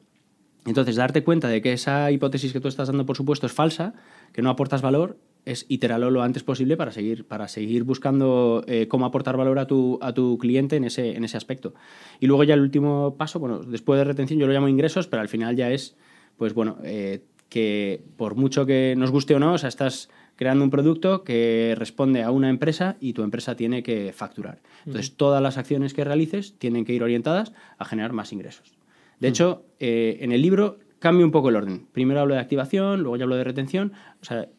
Entonces, 0.66 0.96
darte 0.96 1.24
cuenta 1.24 1.48
de 1.48 1.62
que 1.62 1.72
esa 1.72 2.10
hipótesis 2.10 2.52
que 2.52 2.60
tú 2.60 2.68
estás 2.68 2.88
dando, 2.88 3.06
por 3.06 3.16
supuesto, 3.16 3.46
es 3.46 3.52
falsa, 3.52 3.94
que 4.32 4.42
no 4.42 4.50
aportas 4.50 4.82
valor, 4.82 5.16
es 5.44 5.64
iterarlo 5.68 6.10
lo 6.10 6.22
antes 6.22 6.42
posible 6.42 6.76
para 6.76 6.92
seguir, 6.92 7.26
para 7.26 7.48
seguir 7.48 7.84
buscando 7.84 8.62
eh, 8.66 8.88
cómo 8.88 9.06
aportar 9.06 9.36
valor 9.36 9.58
a 9.58 9.66
tu, 9.66 9.98
a 10.02 10.12
tu 10.12 10.38
cliente 10.38 10.76
en 10.76 10.84
ese, 10.84 11.16
en 11.16 11.24
ese 11.24 11.36
aspecto. 11.36 11.74
Y 12.20 12.26
luego 12.26 12.44
ya 12.44 12.54
el 12.54 12.60
último 12.60 13.16
paso, 13.16 13.38
bueno, 13.38 13.60
después 13.60 13.98
de 13.98 14.04
retención 14.04 14.38
yo 14.38 14.46
lo 14.46 14.52
llamo 14.52 14.68
ingresos, 14.68 15.06
pero 15.06 15.22
al 15.22 15.28
final 15.28 15.56
ya 15.56 15.70
es, 15.70 15.96
pues 16.36 16.52
bueno, 16.52 16.76
eh, 16.84 17.22
que 17.48 18.02
por 18.16 18.34
mucho 18.34 18.66
que 18.66 18.94
nos 18.96 19.10
guste 19.10 19.34
o 19.34 19.38
no, 19.38 19.54
o 19.54 19.58
sea, 19.58 19.68
estás 19.68 20.10
creando 20.36 20.64
un 20.64 20.70
producto 20.70 21.24
que 21.24 21.74
responde 21.76 22.22
a 22.22 22.30
una 22.30 22.48
empresa 22.48 22.96
y 23.00 23.12
tu 23.12 23.22
empresa 23.22 23.56
tiene 23.56 23.82
que 23.82 24.12
facturar. 24.12 24.60
Entonces, 24.86 25.14
todas 25.16 25.42
las 25.42 25.58
acciones 25.58 25.92
que 25.92 26.04
realices 26.04 26.54
tienen 26.58 26.84
que 26.84 26.94
ir 26.94 27.02
orientadas 27.02 27.52
a 27.76 27.84
generar 27.84 28.12
más 28.12 28.32
ingresos. 28.32 28.79
De 29.20 29.28
hecho, 29.28 29.64
eh, 29.78 30.18
en 30.20 30.32
el 30.32 30.42
libro 30.42 30.78
cambio 30.98 31.24
un 31.24 31.32
poco 31.32 31.48
el 31.48 31.56
orden. 31.56 31.86
Primero 31.92 32.20
hablo 32.20 32.34
de 32.34 32.40
activación, 32.40 33.00
luego 33.00 33.16
ya 33.16 33.24
hablo 33.24 33.36
de 33.36 33.44
retención, 33.44 33.92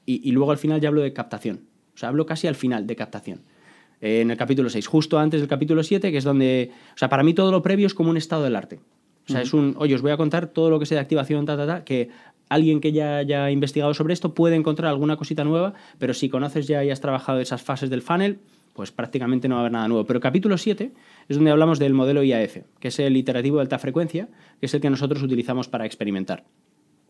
y, 0.05 0.31
luego 0.31 0.51
al 0.51 0.57
final 0.57 0.79
ya 0.79 0.87
hablo 0.87 1.01
de 1.01 1.13
captación. 1.13 1.67
O 1.93 1.97
sea, 1.97 2.09
hablo 2.09 2.25
casi 2.25 2.47
al 2.47 2.55
final 2.55 2.87
de 2.87 2.95
captación. 2.95 3.41
en 3.99 4.31
el 4.31 4.37
capítulo 4.37 4.69
6, 4.69 4.87
justo 4.87 5.19
antes 5.19 5.41
del 5.41 5.47
capítulo 5.47 5.83
7, 5.83 6.11
que 6.11 6.17
es 6.17 6.23
donde... 6.23 6.71
O 6.95 6.97
sea, 6.97 7.09
para 7.09 7.21
mí 7.21 7.35
todo 7.35 7.51
lo 7.51 7.61
previo 7.61 7.85
es 7.85 7.93
como 7.93 8.09
un 8.09 8.17
estado 8.17 8.43
del 8.43 8.55
arte. 8.55 8.79
O 9.27 9.31
sea, 9.31 9.41
es 9.43 9.53
un, 9.53 9.75
oye, 9.77 9.93
os 9.93 10.01
voy 10.01 10.11
a 10.11 10.17
contar 10.17 10.47
todo 10.47 10.71
lo 10.71 10.79
que 10.79 10.87
sé 10.87 10.95
de 10.95 11.01
activación, 11.01 11.45
ta, 11.45 11.55
ta, 11.55 11.67
ta, 11.67 11.83
que 11.83 12.09
alguien 12.49 12.81
que 12.81 12.91
ya 12.91 13.17
haya 13.17 13.49
investigado 13.49 13.93
sobre 13.93 14.13
esto 14.13 14.33
puede 14.33 14.55
encontrar 14.55 14.89
alguna 14.89 15.15
cosita 15.15 15.43
nueva, 15.43 15.73
pero 15.99 16.13
si 16.13 16.27
conoces 16.27 16.67
ya 16.67 16.83
y 16.83 16.89
has 16.89 16.99
trabajado 16.99 17.39
esas 17.39 17.61
fases 17.61 17.89
del 17.89 18.01
funnel, 18.01 18.39
pues 18.73 18.91
prácticamente 18.91 19.47
no 19.47 19.55
va 19.55 19.61
a 19.61 19.63
haber 19.63 19.71
nada 19.71 19.87
nuevo. 19.87 20.05
Pero 20.05 20.19
capítulo 20.19 20.57
7 20.57 20.91
es 21.27 21.35
donde 21.35 21.51
hablamos 21.51 21.79
del 21.79 21.93
modelo 21.93 22.23
IAF, 22.23 22.57
que 22.79 22.87
es 22.87 22.99
el 22.99 23.17
iterativo 23.17 23.57
de 23.57 23.63
alta 23.63 23.79
frecuencia, 23.79 24.29
que 24.59 24.65
es 24.65 24.73
el 24.73 24.81
que 24.81 24.89
nosotros 24.89 25.21
utilizamos 25.23 25.67
para 25.67 25.85
experimentar. 25.85 26.45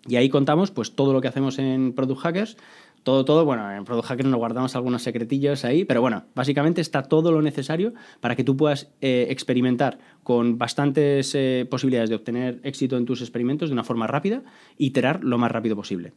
Y 0.08 0.16
ahí 0.16 0.30
contamos 0.30 0.72
pues 0.72 0.96
todo 0.96 1.14
lo 1.14 1.22
que 1.22 1.28
hacemos 1.28 1.60
en 1.60 1.94
Product 1.94 2.22
Hackers, 2.22 2.58
todo, 3.04 3.24
todo, 3.26 3.46
bueno, 3.46 3.72
en 3.72 3.84
Product 3.84 4.08
Hackers 4.08 4.30
nos 4.30 4.40
guardamos 4.40 4.76
algunos 4.76 5.04
secretillos 5.04 5.64
ahí, 5.64 5.86
pero 5.86 6.02
bueno, 6.02 6.26
básicamente 6.34 6.82
está 6.82 7.04
todo 7.04 7.32
lo 7.32 7.42
necesario 7.42 7.94
para 8.20 8.36
que 8.36 8.44
tú 8.44 8.58
puedas 8.58 8.92
eh, 9.02 9.28
experimentar 9.30 10.00
con 10.24 10.58
bastantes 10.58 11.36
eh, 11.36 11.68
posibilidades 11.70 12.10
de 12.10 12.16
obtener 12.16 12.60
éxito 12.64 12.98
en 12.98 13.06
tus 13.06 13.22
experimentos 13.22 13.70
de 13.70 13.74
una 13.74 13.84
forma 13.84 14.08
rápida 14.08 14.44
iterar 14.78 15.24
lo 15.24 15.38
más 15.38 15.52
rápido 15.52 15.76
posible. 15.76 16.14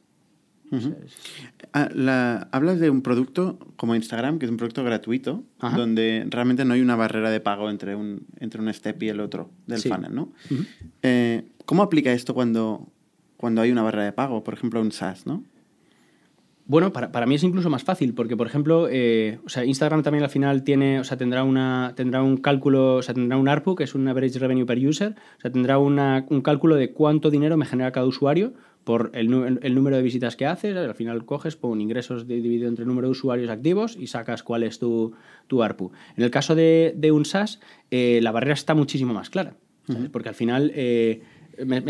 Ah, 1.72 2.48
hablas 2.52 2.80
de 2.80 2.90
un 2.90 3.02
producto 3.02 3.58
como 3.76 3.94
Instagram, 3.94 4.38
que 4.38 4.46
es 4.46 4.50
un 4.50 4.56
producto 4.56 4.84
gratuito, 4.84 5.42
donde 5.76 6.26
realmente 6.28 6.64
no 6.64 6.74
hay 6.74 6.80
una 6.80 6.96
barrera 6.96 7.30
de 7.30 7.40
pago 7.40 7.70
entre 7.70 7.96
un, 7.96 8.26
entre 8.38 8.60
un 8.60 8.72
step 8.72 9.02
y 9.02 9.08
el 9.08 9.20
otro 9.20 9.50
del 9.66 9.80
funnel, 9.80 10.14
¿no? 10.14 10.32
Eh, 11.02 11.44
¿Cómo 11.64 11.82
aplica 11.82 12.12
esto 12.12 12.34
cuando, 12.34 12.88
cuando 13.36 13.62
hay 13.62 13.72
una 13.72 13.82
barrera 13.82 14.04
de 14.04 14.12
pago? 14.12 14.44
Por 14.44 14.54
ejemplo, 14.54 14.80
un 14.80 14.92
SaaS, 14.92 15.26
¿no? 15.26 15.42
Bueno, 16.66 16.94
para, 16.94 17.12
para, 17.12 17.26
mí 17.26 17.34
es 17.34 17.42
incluso 17.42 17.68
más 17.68 17.84
fácil, 17.84 18.14
porque, 18.14 18.38
por 18.38 18.46
ejemplo, 18.46 18.88
eh, 18.90 19.38
o 19.44 19.50
sea, 19.50 19.66
Instagram 19.66 20.02
también 20.02 20.24
al 20.24 20.30
final 20.30 20.64
tiene, 20.64 20.98
o 20.98 21.04
sea, 21.04 21.18
tendrá, 21.18 21.44
una, 21.44 21.92
tendrá 21.94 22.22
un 22.22 22.38
cálculo, 22.38 22.96
o 22.96 23.02
sea, 23.02 23.14
tendrá 23.14 23.36
un 23.36 23.48
ARPU, 23.48 23.74
que 23.74 23.84
es 23.84 23.94
un 23.94 24.08
Average 24.08 24.38
Revenue 24.38 24.64
Per 24.64 24.78
User, 24.78 25.14
o 25.38 25.40
sea, 25.42 25.52
tendrá 25.52 25.78
una, 25.78 26.24
un 26.30 26.40
cálculo 26.40 26.76
de 26.76 26.92
cuánto 26.92 27.28
dinero 27.28 27.58
me 27.58 27.66
genera 27.66 27.92
cada 27.92 28.06
usuario 28.06 28.54
por 28.84 29.10
el, 29.14 29.58
el, 29.62 29.74
número 29.74 29.96
de 29.96 30.02
visitas 30.02 30.36
que 30.36 30.46
haces, 30.46 30.76
al 30.76 30.94
final 30.94 31.24
coges, 31.24 31.56
pon 31.56 31.80
ingresos 31.80 32.26
dividido 32.26 32.68
entre 32.68 32.82
el 32.82 32.88
número 32.88 33.08
de 33.08 33.12
usuarios 33.12 33.50
activos 33.50 33.96
y 33.98 34.06
sacas 34.06 34.42
cuál 34.42 34.62
es 34.62 34.78
tu, 34.78 35.14
tu 35.46 35.62
ARPU. 35.62 35.92
En 36.16 36.24
el 36.24 36.30
caso 36.30 36.54
de, 36.54 36.94
de 36.96 37.10
un 37.10 37.24
SaaS, 37.24 37.60
eh, 37.90 38.20
la 38.22 38.30
barrera 38.30 38.54
está 38.54 38.74
muchísimo 38.74 39.14
más 39.14 39.30
clara, 39.30 39.56
porque 40.12 40.28
al 40.28 40.34
final... 40.34 40.70
Eh, 40.74 41.22
¿Me, 41.64 41.80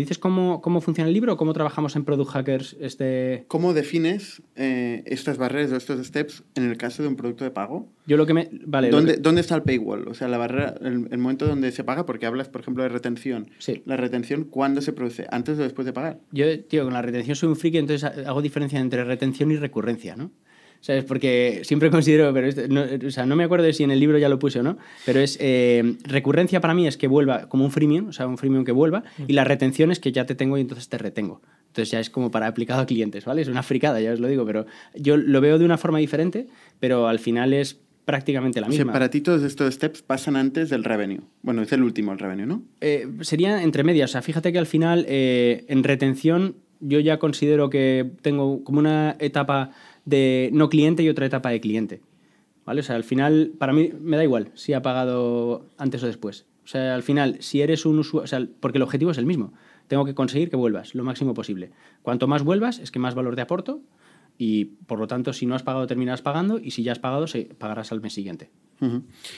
dices 0.00 0.18
cómo, 0.18 0.60
cómo, 0.60 0.80
funciona 0.80 1.08
el 1.08 1.14
libro 1.14 1.34
o 1.34 1.36
cómo 1.36 1.52
trabajamos 1.52 1.96
en 1.96 2.04
Product 2.04 2.30
Hackers? 2.30 2.76
Este... 2.80 3.44
¿Cómo 3.48 3.72
defines 3.72 4.42
eh, 4.56 5.02
estas 5.06 5.38
barreras 5.38 5.72
o 5.72 5.76
estos 5.76 6.06
steps 6.06 6.44
en 6.54 6.64
el 6.64 6.76
caso 6.76 7.02
de 7.02 7.08
un 7.08 7.16
producto 7.16 7.44
de 7.44 7.50
pago? 7.50 7.88
Yo 8.06 8.16
lo 8.16 8.26
que 8.26 8.34
me... 8.34 8.48
Vale, 8.66 8.90
¿Dónde, 8.90 9.16
¿dónde 9.16 9.40
está 9.40 9.54
el 9.54 9.62
paywall? 9.62 10.08
O 10.08 10.14
sea, 10.14 10.28
la 10.28 10.38
barrera, 10.38 10.74
el, 10.82 11.18
momento 11.18 11.46
donde 11.46 11.72
se 11.72 11.84
paga, 11.84 12.06
porque 12.06 12.26
hablas, 12.26 12.48
por 12.48 12.60
ejemplo, 12.60 12.82
de 12.82 12.88
retención. 12.88 13.50
Sí. 13.58 13.82
¿La 13.86 13.96
retención 13.96 14.44
cuándo 14.44 14.80
se 14.82 14.92
produce? 14.92 15.26
¿Antes 15.30 15.58
o 15.58 15.62
después 15.62 15.86
de 15.86 15.92
pagar? 15.92 16.20
Yo, 16.32 16.60
tío, 16.64 16.84
con 16.84 16.92
la 16.92 17.02
retención 17.02 17.36
soy 17.36 17.48
un 17.48 17.56
friki, 17.56 17.78
entonces 17.78 18.04
hago 18.04 18.42
diferencia 18.42 18.78
entre 18.78 19.04
retención 19.04 19.50
y 19.50 19.56
recurrencia, 19.56 20.16
¿no? 20.16 20.30
¿Sabes? 20.84 21.04
Porque 21.04 21.62
siempre 21.64 21.90
considero, 21.90 22.32
pero 22.34 22.48
no, 22.68 22.84
o 23.06 23.10
sea, 23.10 23.24
no 23.24 23.36
me 23.36 23.44
acuerdo 23.44 23.64
de 23.64 23.72
si 23.72 23.84
en 23.84 23.90
el 23.90 23.98
libro 23.98 24.18
ya 24.18 24.28
lo 24.28 24.38
puse 24.38 24.60
o 24.60 24.62
no, 24.62 24.76
pero 25.06 25.18
es 25.18 25.38
eh, 25.40 25.96
recurrencia 26.02 26.60
para 26.60 26.74
mí 26.74 26.86
es 26.86 26.98
que 26.98 27.08
vuelva 27.08 27.48
como 27.48 27.64
un 27.64 27.70
freemium, 27.70 28.08
o 28.08 28.12
sea, 28.12 28.26
un 28.26 28.36
freemium 28.36 28.64
que 28.64 28.72
vuelva, 28.72 29.02
y 29.26 29.32
la 29.32 29.44
retención 29.44 29.90
es 29.90 29.98
que 29.98 30.12
ya 30.12 30.26
te 30.26 30.34
tengo 30.34 30.58
y 30.58 30.60
entonces 30.60 30.90
te 30.90 30.98
retengo. 30.98 31.40
Entonces 31.68 31.90
ya 31.90 32.00
es 32.00 32.10
como 32.10 32.30
para 32.30 32.46
aplicado 32.48 32.82
a 32.82 32.86
clientes, 32.86 33.24
¿vale? 33.24 33.40
Es 33.40 33.48
una 33.48 33.62
fricada, 33.62 33.98
ya 34.00 34.12
os 34.12 34.20
lo 34.20 34.28
digo, 34.28 34.44
pero 34.44 34.66
yo 34.94 35.16
lo 35.16 35.40
veo 35.40 35.58
de 35.58 35.64
una 35.64 35.78
forma 35.78 35.98
diferente, 35.98 36.48
pero 36.80 37.08
al 37.08 37.18
final 37.18 37.54
es 37.54 37.80
prácticamente 38.04 38.60
la 38.60 38.68
misma. 38.68 38.82
O 38.82 38.84
sea, 38.84 38.92
para 38.92 39.08
ti 39.08 39.22
todos 39.22 39.42
estos 39.42 39.72
steps 39.72 40.02
pasan 40.02 40.36
antes 40.36 40.68
del 40.68 40.84
revenue. 40.84 41.22
Bueno, 41.40 41.62
es 41.62 41.72
el 41.72 41.82
último 41.82 42.12
el 42.12 42.18
revenue, 42.18 42.46
¿no? 42.46 42.62
Eh, 42.82 43.08
sería 43.22 43.62
entre 43.62 43.84
medias. 43.84 44.10
O 44.10 44.12
sea, 44.12 44.22
fíjate 44.22 44.52
que 44.52 44.58
al 44.58 44.66
final 44.66 45.06
eh, 45.08 45.64
en 45.68 45.82
retención 45.82 46.56
yo 46.80 47.00
ya 47.00 47.18
considero 47.18 47.70
que 47.70 48.12
tengo 48.20 48.62
como 48.62 48.78
una 48.78 49.16
etapa 49.18 49.70
de 50.04 50.50
no 50.52 50.68
cliente 50.68 51.02
y 51.02 51.08
otra 51.08 51.26
etapa 51.26 51.50
de 51.50 51.60
cliente. 51.60 52.00
¿Vale? 52.64 52.80
O 52.80 52.82
sea, 52.82 52.96
al 52.96 53.04
final, 53.04 53.52
para 53.58 53.72
mí 53.72 53.90
me 54.00 54.16
da 54.16 54.24
igual 54.24 54.50
si 54.54 54.72
ha 54.72 54.82
pagado 54.82 55.66
antes 55.76 56.02
o 56.02 56.06
después. 56.06 56.46
O 56.64 56.66
sea, 56.66 56.94
al 56.94 57.02
final, 57.02 57.36
si 57.40 57.60
eres 57.60 57.84
un 57.84 57.98
usuario, 57.98 58.48
porque 58.60 58.78
el 58.78 58.82
objetivo 58.82 59.10
es 59.10 59.18
el 59.18 59.26
mismo. 59.26 59.52
Tengo 59.86 60.06
que 60.06 60.14
conseguir 60.14 60.48
que 60.48 60.56
vuelvas 60.56 60.94
lo 60.94 61.04
máximo 61.04 61.34
posible. 61.34 61.72
Cuanto 62.02 62.26
más 62.26 62.42
vuelvas, 62.42 62.78
es 62.78 62.90
que 62.90 62.98
más 62.98 63.14
valor 63.14 63.34
te 63.34 63.42
aporto 63.42 63.82
y 64.38 64.64
por 64.64 64.98
lo 64.98 65.06
tanto, 65.06 65.32
si 65.32 65.44
no 65.46 65.54
has 65.54 65.62
pagado, 65.62 65.86
terminarás 65.86 66.22
pagando 66.22 66.58
y 66.58 66.70
si 66.70 66.82
ya 66.82 66.92
has 66.92 66.98
pagado, 66.98 67.26
se 67.26 67.44
pagarás 67.58 67.92
al 67.92 68.00
mes 68.00 68.14
siguiente. 68.14 68.50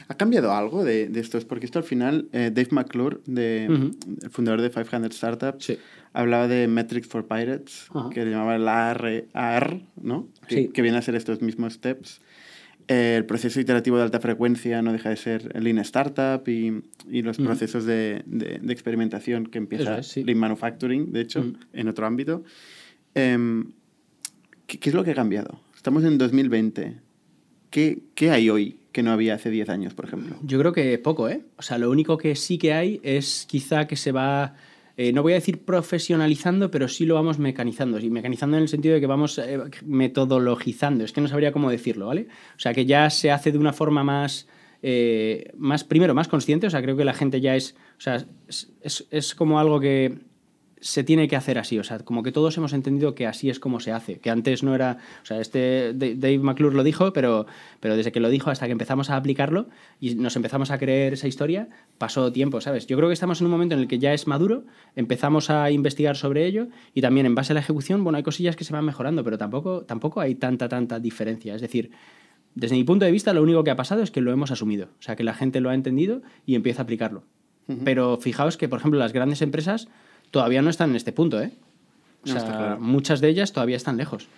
¿Ha 0.08 0.14
cambiado 0.14 0.52
algo 0.52 0.84
de, 0.84 1.08
de 1.08 1.20
esto? 1.20 1.38
Porque 1.46 1.66
esto 1.66 1.78
al 1.78 1.84
final, 1.84 2.28
eh, 2.32 2.50
Dave 2.52 2.68
McClure, 2.70 3.18
de, 3.26 3.66
el 3.66 4.30
fundador 4.30 4.60
de 4.60 4.70
500 4.70 5.14
Startups, 5.14 5.72
hablaba 6.12 6.48
de 6.48 6.66
Metrics 6.68 7.06
for 7.06 7.26
Pirates, 7.26 7.88
que 8.12 8.24
le 8.24 8.30
llamaba 8.30 8.56
el 8.56 8.68
AR, 8.68 9.80
¿no? 10.00 10.28
Que, 10.48 10.70
que, 10.70 10.82
viene 10.82 10.98
a 10.98 11.02
ser 11.02 11.14
estos 11.14 11.42
mismos 11.42 11.74
steps. 11.74 12.20
el 12.88 13.24
proceso 13.26 13.60
iterativo 13.60 13.96
de 13.98 14.04
alta 14.04 14.20
frecuencia 14.20 14.80
no 14.82 14.92
deja 14.92 15.10
de 15.10 15.16
ser 15.16 15.62
Lean 15.62 15.78
Startup 15.78 16.42
y, 16.48 16.82
y 17.10 17.22
los 17.22 17.36
procesos 17.36 17.84
de, 17.84 18.22
de, 18.26 18.72
experimentación 18.72 19.46
que 19.46 19.58
empieza 19.58 20.00
Lean 20.16 20.38
Manufacturing, 20.38 21.12
de 21.12 21.20
hecho, 21.20 21.52
en 21.72 21.88
otro 21.88 22.06
ámbito. 22.06 22.44
Em, 23.14 23.72
¿qué, 24.66 24.78
¿Qué 24.78 24.90
es 24.90 24.94
lo 24.94 25.04
que 25.04 25.12
ha 25.12 25.14
cambiado? 25.14 25.60
Estamos 25.74 26.04
en 26.04 26.18
2020 26.18 27.06
¿qué, 27.70 27.98
¿qué 28.14 28.30
hay 28.30 28.50
hoy 28.50 28.78
que 28.96 29.02
no 29.02 29.12
había 29.12 29.34
hace 29.34 29.50
10 29.50 29.68
años, 29.68 29.92
por 29.92 30.06
ejemplo? 30.06 30.36
Yo 30.42 30.58
creo 30.58 30.72
que 30.72 30.98
poco, 30.98 31.28
¿eh? 31.28 31.42
O 31.58 31.62
sea, 31.62 31.76
lo 31.76 31.90
único 31.90 32.16
que 32.16 32.34
sí 32.34 32.56
que 32.56 32.72
hay 32.72 32.98
es 33.02 33.44
quizá 33.46 33.86
que 33.86 33.94
se 33.94 34.10
va 34.10 34.54
eh, 34.96 35.12
no 35.12 35.22
voy 35.22 35.32
a 35.32 35.34
decir 35.34 35.62
profesionalizando, 35.62 36.70
pero 36.70 36.88
sí 36.88 37.04
lo 37.04 37.14
vamos 37.14 37.38
mecanizando. 37.38 37.98
Y 37.98 38.08
mecanizando 38.08 38.56
en 38.56 38.62
el 38.62 38.68
sentido 38.70 38.94
de 38.94 39.00
que 39.00 39.06
vamos 39.06 39.36
eh, 39.36 39.60
metodologizando. 39.84 41.04
Es 41.04 41.12
que 41.12 41.20
no 41.20 41.28
sabría 41.28 41.52
cómo 41.52 41.70
decirlo, 41.70 42.06
¿vale? 42.06 42.28
O 42.56 42.58
sea, 42.58 42.72
que 42.72 42.86
ya 42.86 43.10
se 43.10 43.30
hace 43.30 43.52
de 43.52 43.58
una 43.58 43.74
forma 43.74 44.02
más, 44.02 44.48
eh, 44.82 45.52
más 45.58 45.84
primero, 45.84 46.14
más 46.14 46.28
consciente. 46.28 46.68
O 46.68 46.70
sea, 46.70 46.80
creo 46.80 46.96
que 46.96 47.04
la 47.04 47.12
gente 47.12 47.42
ya 47.42 47.54
es, 47.54 47.76
o 47.98 48.00
sea, 48.00 48.24
es, 48.48 49.06
es 49.10 49.34
como 49.34 49.60
algo 49.60 49.78
que 49.78 50.16
se 50.86 51.02
tiene 51.02 51.26
que 51.26 51.34
hacer 51.34 51.58
así. 51.58 51.78
O 51.80 51.84
sea, 51.84 51.98
como 51.98 52.22
que 52.22 52.30
todos 52.30 52.56
hemos 52.56 52.72
entendido 52.72 53.16
que 53.16 53.26
así 53.26 53.50
es 53.50 53.58
como 53.58 53.80
se 53.80 53.90
hace. 53.90 54.20
Que 54.20 54.30
antes 54.30 54.62
no 54.62 54.72
era. 54.72 54.98
O 55.22 55.26
sea, 55.26 55.40
este 55.40 55.92
Dave 55.92 56.38
McClure 56.38 56.76
lo 56.76 56.84
dijo, 56.84 57.12
pero, 57.12 57.46
pero 57.80 57.96
desde 57.96 58.12
que 58.12 58.20
lo 58.20 58.30
dijo 58.30 58.50
hasta 58.50 58.66
que 58.66 58.72
empezamos 58.72 59.10
a 59.10 59.16
aplicarlo 59.16 59.66
y 60.00 60.14
nos 60.14 60.36
empezamos 60.36 60.70
a 60.70 60.78
creer 60.78 61.14
esa 61.14 61.26
historia, 61.26 61.68
pasó 61.98 62.30
tiempo, 62.30 62.60
¿sabes? 62.60 62.86
Yo 62.86 62.96
creo 62.96 63.08
que 63.08 63.14
estamos 63.14 63.40
en 63.40 63.46
un 63.46 63.50
momento 63.50 63.74
en 63.74 63.80
el 63.80 63.88
que 63.88 63.98
ya 63.98 64.14
es 64.14 64.28
maduro, 64.28 64.64
empezamos 64.94 65.50
a 65.50 65.72
investigar 65.72 66.16
sobre 66.16 66.46
ello 66.46 66.68
y 66.94 67.00
también 67.00 67.26
en 67.26 67.34
base 67.34 67.52
a 67.52 67.54
la 67.54 67.60
ejecución, 67.60 68.04
bueno, 68.04 68.18
hay 68.18 68.22
cosillas 68.22 68.54
que 68.54 68.62
se 68.62 68.72
van 68.72 68.84
mejorando, 68.84 69.24
pero 69.24 69.38
tampoco, 69.38 69.82
tampoco 69.82 70.20
hay 70.20 70.36
tanta, 70.36 70.68
tanta 70.68 71.00
diferencia. 71.00 71.56
Es 71.56 71.60
decir, 71.60 71.90
desde 72.54 72.76
mi 72.76 72.84
punto 72.84 73.04
de 73.04 73.10
vista, 73.10 73.32
lo 73.32 73.42
único 73.42 73.64
que 73.64 73.72
ha 73.72 73.76
pasado 73.76 74.02
es 74.02 74.12
que 74.12 74.20
lo 74.20 74.30
hemos 74.30 74.52
asumido. 74.52 74.90
O 75.00 75.02
sea, 75.02 75.16
que 75.16 75.24
la 75.24 75.34
gente 75.34 75.60
lo 75.60 75.70
ha 75.70 75.74
entendido 75.74 76.22
y 76.46 76.54
empieza 76.54 76.82
a 76.82 76.84
aplicarlo. 76.84 77.24
Pero 77.84 78.16
fijaos 78.18 78.56
que, 78.56 78.68
por 78.68 78.78
ejemplo, 78.78 79.00
las 79.00 79.12
grandes 79.12 79.42
empresas 79.42 79.88
todavía 80.36 80.60
no 80.60 80.68
están 80.68 80.90
en 80.90 80.96
este 80.96 81.12
punto, 81.12 81.40
¿eh? 81.40 81.50
O 82.22 82.28
sea, 82.28 82.76
muchas 82.78 83.22
de 83.22 83.28
ellas 83.30 83.54
todavía 83.54 83.78
están 83.78 83.96
lejos. 83.96 84.28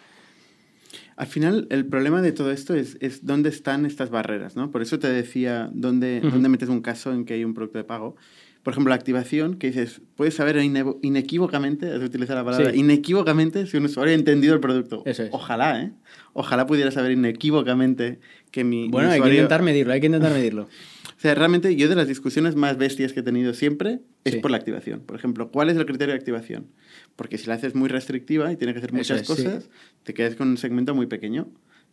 Al 1.17 1.27
final, 1.27 1.67
el 1.71 1.87
problema 1.87 2.23
de 2.23 2.31
todo 2.31 2.53
esto 2.53 2.77
es, 2.77 2.97
es 3.01 3.27
dónde 3.27 3.49
están 3.49 3.85
estas 3.85 4.09
barreras, 4.09 4.55
¿no? 4.55 4.71
Por 4.71 4.81
eso 4.81 5.01
te 5.01 5.09
decía 5.09 5.69
dónde, 5.73 6.21
dónde 6.21 6.49
metes 6.49 6.69
un 6.69 6.83
caso 6.83 7.13
en 7.13 7.25
que 7.25 7.35
hay 7.35 7.43
un 7.43 7.53
producto 7.53 7.79
de 7.79 7.85
pago. 7.85 8.15
Por 8.63 8.75
ejemplo, 8.75 8.91
la 8.91 8.95
activación, 8.95 9.57
que 9.57 9.69
dices, 9.69 10.01
puedes 10.15 10.35
saber 10.35 10.57
inequívocamente, 10.59 11.93
has 11.93 12.01
utilizado 12.01 12.39
la 12.39 12.45
palabra, 12.45 12.77
inequívocamente 12.77 13.67
si 13.67 13.77
un 13.77 13.87
usuario 13.87 14.13
ha 14.15 14.19
entendido 14.19 14.55
el 14.55 14.61
producto. 14.61 15.03
Eso 15.05 15.25
es. 15.25 15.31
Ojalá, 15.33 15.83
¿eh? 15.83 15.91
Ojalá 16.33 16.65
pudiera 16.65 16.93
saber 16.93 17.11
inequívocamente 17.11 18.21
que 18.53 18.63
mi, 18.63 18.89
bueno, 18.89 19.11
hay 19.11 19.21
que 19.21 19.31
intentar 19.31 19.63
medirlo, 19.63 19.93
hay 19.93 20.01
que 20.01 20.07
intentar 20.07 20.33
medirlo. 20.33 20.69
O 21.19 21.21
sea, 21.21 21.35
realmente 21.35 21.75
yo 21.75 21.89
de 21.89 21.97
las 21.97 22.07
discusiones 22.07 22.55
más 22.55 22.79
bestias 22.79 23.13
que 23.13 23.21
he 23.21 23.23
tenido 23.25 23.53
siempre 23.53 23.99
es 24.23 24.37
por 24.37 24.53
la 24.53 24.57
activación. 24.57 25.01
Por 25.01 25.17
ejemplo, 25.17 25.51
¿cuál 25.51 25.69
es 25.69 25.77
el 25.77 25.85
criterio 25.85 26.15
de 26.15 26.19
activación? 26.19 26.69
Porque 27.17 27.39
si 27.39 27.49
la 27.49 27.55
haces 27.55 27.75
muy 27.75 27.89
restrictiva 27.89 28.53
y 28.53 28.57
tiene 28.57 28.73
que 28.73 28.79
hacer 28.79 28.93
muchas 28.93 29.27
cosas, 29.27 29.69
te 30.05 30.15
quedas 30.15 30.37
con 30.37 30.47
un 30.47 30.57
segmento 30.57 30.95
muy 30.95 31.07
pequeño 31.07 31.49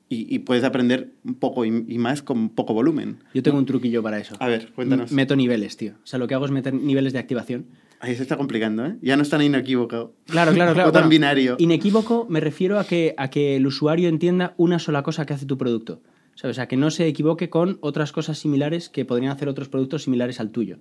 y, 0.09 0.37
puedes 0.39 0.63
aprender 0.63 1.13
un 1.23 1.33
poco 1.33 1.65
y, 1.65 1.71
más 1.71 2.21
con 2.21 2.49
poco 2.49 2.75
volumen. 2.75 3.17
Yo 3.33 3.41
tengo 3.41 3.57
un 3.57 3.65
truquillo 3.65 4.03
para 4.03 4.19
eso. 4.19 4.35
A 4.39 4.47
ver, 4.47 4.71
cuéntanos. 4.75 5.11
Meto 5.11 5.35
niveles, 5.35 5.75
tío. 5.75 5.93
O 6.03 6.05
sea, 6.05 6.19
lo 6.19 6.27
que 6.27 6.35
hago 6.35 6.45
es 6.45 6.51
meter 6.51 6.75
niveles 6.75 7.11
de 7.11 7.17
activación. 7.17 7.65
Ahí 8.01 8.15
se 8.15 8.21
está 8.21 8.37
complicando, 8.37 8.85
¿eh? 8.85 8.95
Ya 9.01 9.17
no 9.17 9.23
es 9.23 9.29
tan 9.31 9.41
inequívoco. 9.41 10.13
Claro, 10.27 10.53
claro, 10.53 10.73
claro. 10.75 10.89
o 10.89 10.91
tan 10.91 11.09
binario. 11.09 11.55
Inequívoco 11.57 12.27
me 12.29 12.41
refiero 12.41 12.77
a 12.77 12.85
que, 12.85 13.15
a 13.17 13.31
que 13.31 13.55
el 13.55 13.65
usuario 13.65 14.07
entienda 14.07 14.53
una 14.57 14.77
sola 14.77 15.01
cosa 15.01 15.25
que 15.25 15.33
hace 15.33 15.47
tu 15.47 15.57
producto. 15.57 16.03
¿Sabes? 16.35 16.55
O 16.55 16.57
sea, 16.57 16.67
que 16.67 16.77
no 16.77 16.91
se 16.91 17.07
equivoque 17.07 17.49
con 17.49 17.77
otras 17.81 18.11
cosas 18.11 18.37
similares 18.37 18.89
que 18.89 19.05
podrían 19.05 19.31
hacer 19.31 19.49
otros 19.49 19.69
productos 19.69 20.03
similares 20.03 20.39
al 20.39 20.51
tuyo. 20.51 20.77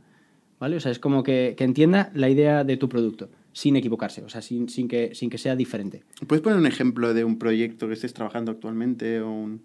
¿Vale? 0.61 0.77
O 0.77 0.81
sea, 0.81 0.93
es 0.93 0.99
como 0.99 1.23
que, 1.23 1.57
entienda 1.59 2.11
la 2.15 2.29
idea 2.29 2.65
de 2.65 2.77
tu 2.77 2.89
producto, 2.89 3.29
sin 3.53 3.77
equivocarse, 3.77 4.23
o 4.23 4.29
sea, 4.29 4.41
sin, 4.41 4.67
que, 4.89 5.15
sin 5.15 5.29
que 5.29 5.39
sea 5.39 5.57
diferente. 5.57 6.05
¿Puedes 6.27 6.43
poner 6.43 6.59
un 6.59 6.67
ejemplo 6.67 7.13
de 7.13 7.25
un 7.25 7.39
proyecto 7.39 7.89
que 7.89 7.95
estés 7.95 8.15
trabajando 8.15 8.53
actualmente 8.53 9.21
o 9.21 9.31
un... 9.31 9.63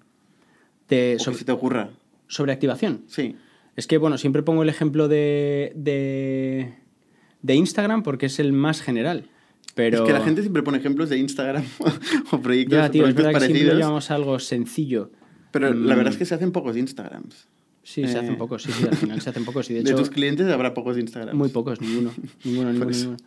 que 0.88 1.17
se 1.19 1.45
te 1.45 1.52
ocurra? 1.52 1.91
¿Sobre 2.28 2.54
activación? 2.54 3.04
Sí. 3.08 3.36
Es 3.75 3.88
que, 3.88 3.97
bueno, 3.97 4.17
siempre 4.17 4.43
pongo 4.43 4.63
el 4.63 4.69
ejemplo 4.69 5.08
de, 5.08 5.71
de, 5.75 7.56
Instagram 7.56 8.04
porque 8.04 8.25
es 8.25 8.39
el 8.39 8.52
más 8.52 8.82
general. 8.82 9.30
Pero... 9.75 9.99
Es 9.99 10.04
que 10.04 10.13
la 10.13 10.21
gente 10.21 10.41
siempre 10.41 10.63
pone 10.63 10.80
ejemplos 10.80 11.10
de 11.10 11.17
Instagram 11.17 11.63
o 12.32 12.41
proyectos, 12.41 12.78
ya, 12.78 12.91
tío, 12.91 13.04
proyectos 13.04 13.25
es 13.28 13.32
parecidos. 13.32 13.58
Que 13.58 13.60
siempre 13.60 13.80
llamamos 13.80 14.12
algo 14.12 14.39
sencillo. 14.39 15.12
Pero 15.52 15.74
la 15.74 15.96
verdad 15.96 16.14
es 16.14 16.18
que 16.18 16.26
se 16.26 16.36
hacen 16.36 16.52
pocos 16.52 16.78
Instagrams. 16.78 17.48
Sí, 17.84 18.08
se 18.08 18.18
hacen 18.18 18.34
eh, 18.34 18.38
pocos, 18.38 18.64
sí, 18.64 18.72
sí, 18.72 18.86
al 18.86 18.96
final 18.96 19.22
se 19.22 19.30
hacen 19.30 19.46
pocos. 19.46 19.68
de, 19.68 19.82
de 19.84 19.94
tus 19.94 20.10
clientes 20.10 20.48
habrá 20.48 20.74
pocos 20.74 20.98
Instagrams. 20.98 21.36
Muy 21.36 21.50
pocos, 21.50 21.82
ninguno. 21.82 22.12
ninguno, 22.44 22.72
ninguno, 22.72 23.18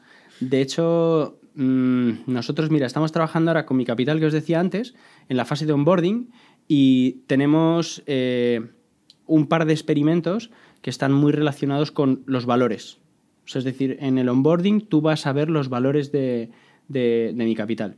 De 0.41 0.61
hecho, 0.61 1.41
mm, 1.55 2.11
nosotros, 2.27 2.71
mira, 2.71 2.87
estamos 2.87 3.11
trabajando 3.13 3.51
ahora 3.51 3.67
con 3.67 3.77
mi 3.77 3.85
capital 3.85 4.21
que 4.21 4.27
os 4.27 4.33
decía 4.33 4.61
antes, 4.61 4.95
en 5.29 5.37
la 5.37 5.45
fase 5.45 5.67
de 5.67 5.73
onboarding, 5.73 6.31
y 6.69 7.23
tenemos 7.27 8.03
eh, 8.07 8.61
un 9.27 9.49
par 9.49 9.67
de 9.67 9.73
experimentos 9.73 10.51
que 10.81 10.91
están 10.91 11.13
muy 11.13 11.33
relacionados 11.33 11.91
con 11.91 12.23
los 12.27 12.47
valores. 12.47 12.99
O 13.45 13.49
sea, 13.49 13.59
es 13.59 13.65
decir, 13.65 13.97
en 14.01 14.19
el 14.19 14.29
onboarding 14.29 14.83
tú 14.83 15.01
vas 15.01 15.27
a 15.27 15.33
ver 15.33 15.51
los 15.51 15.69
valores 15.69 16.13
de, 16.13 16.51
de, 16.89 17.33
de 17.35 17.45
mi 17.45 17.57
capital 17.57 17.97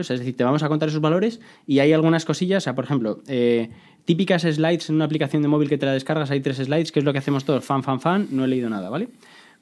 es 0.00 0.08
decir, 0.08 0.36
te 0.36 0.44
vamos 0.44 0.62
a 0.62 0.68
contar 0.68 0.88
esos 0.88 1.00
valores 1.00 1.40
y 1.66 1.78
hay 1.78 1.92
algunas 1.92 2.24
cosillas, 2.24 2.62
o 2.62 2.64
sea, 2.64 2.74
por 2.74 2.84
ejemplo, 2.84 3.22
eh, 3.26 3.70
típicas 4.04 4.42
slides 4.42 4.88
en 4.90 4.96
una 4.96 5.04
aplicación 5.04 5.42
de 5.42 5.48
móvil 5.48 5.68
que 5.68 5.78
te 5.78 5.86
la 5.86 5.92
descargas, 5.92 6.30
hay 6.30 6.40
tres 6.40 6.58
slides, 6.58 6.92
que 6.92 6.98
es 6.98 7.04
lo 7.04 7.12
que 7.12 7.18
hacemos 7.18 7.44
todos, 7.44 7.64
fan, 7.64 7.82
fan, 7.82 8.00
fan, 8.00 8.28
no 8.30 8.44
he 8.44 8.48
leído 8.48 8.68
nada, 8.68 8.90
¿vale? 8.90 9.08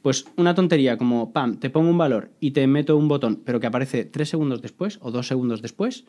Pues 0.03 0.27
una 0.37 0.55
tontería 0.55 0.99
como, 0.99 1.33
pam, 1.33 1.59
te 1.59 1.71
pongo 1.71 1.89
un 1.89 1.99
valor 1.99 2.31
y 2.41 2.51
te 2.51 2.67
meto 2.67 2.97
un 2.97 3.07
botón, 3.07 3.41
pero 3.45 3.61
que 3.61 3.69
aparece 3.69 4.05
tres 4.05 4.29
segundos 4.29 4.61
después 4.61 4.99
o 5.01 5.13
dos 5.13 5.29
segundos 5.29 5.63
después. 5.63 6.05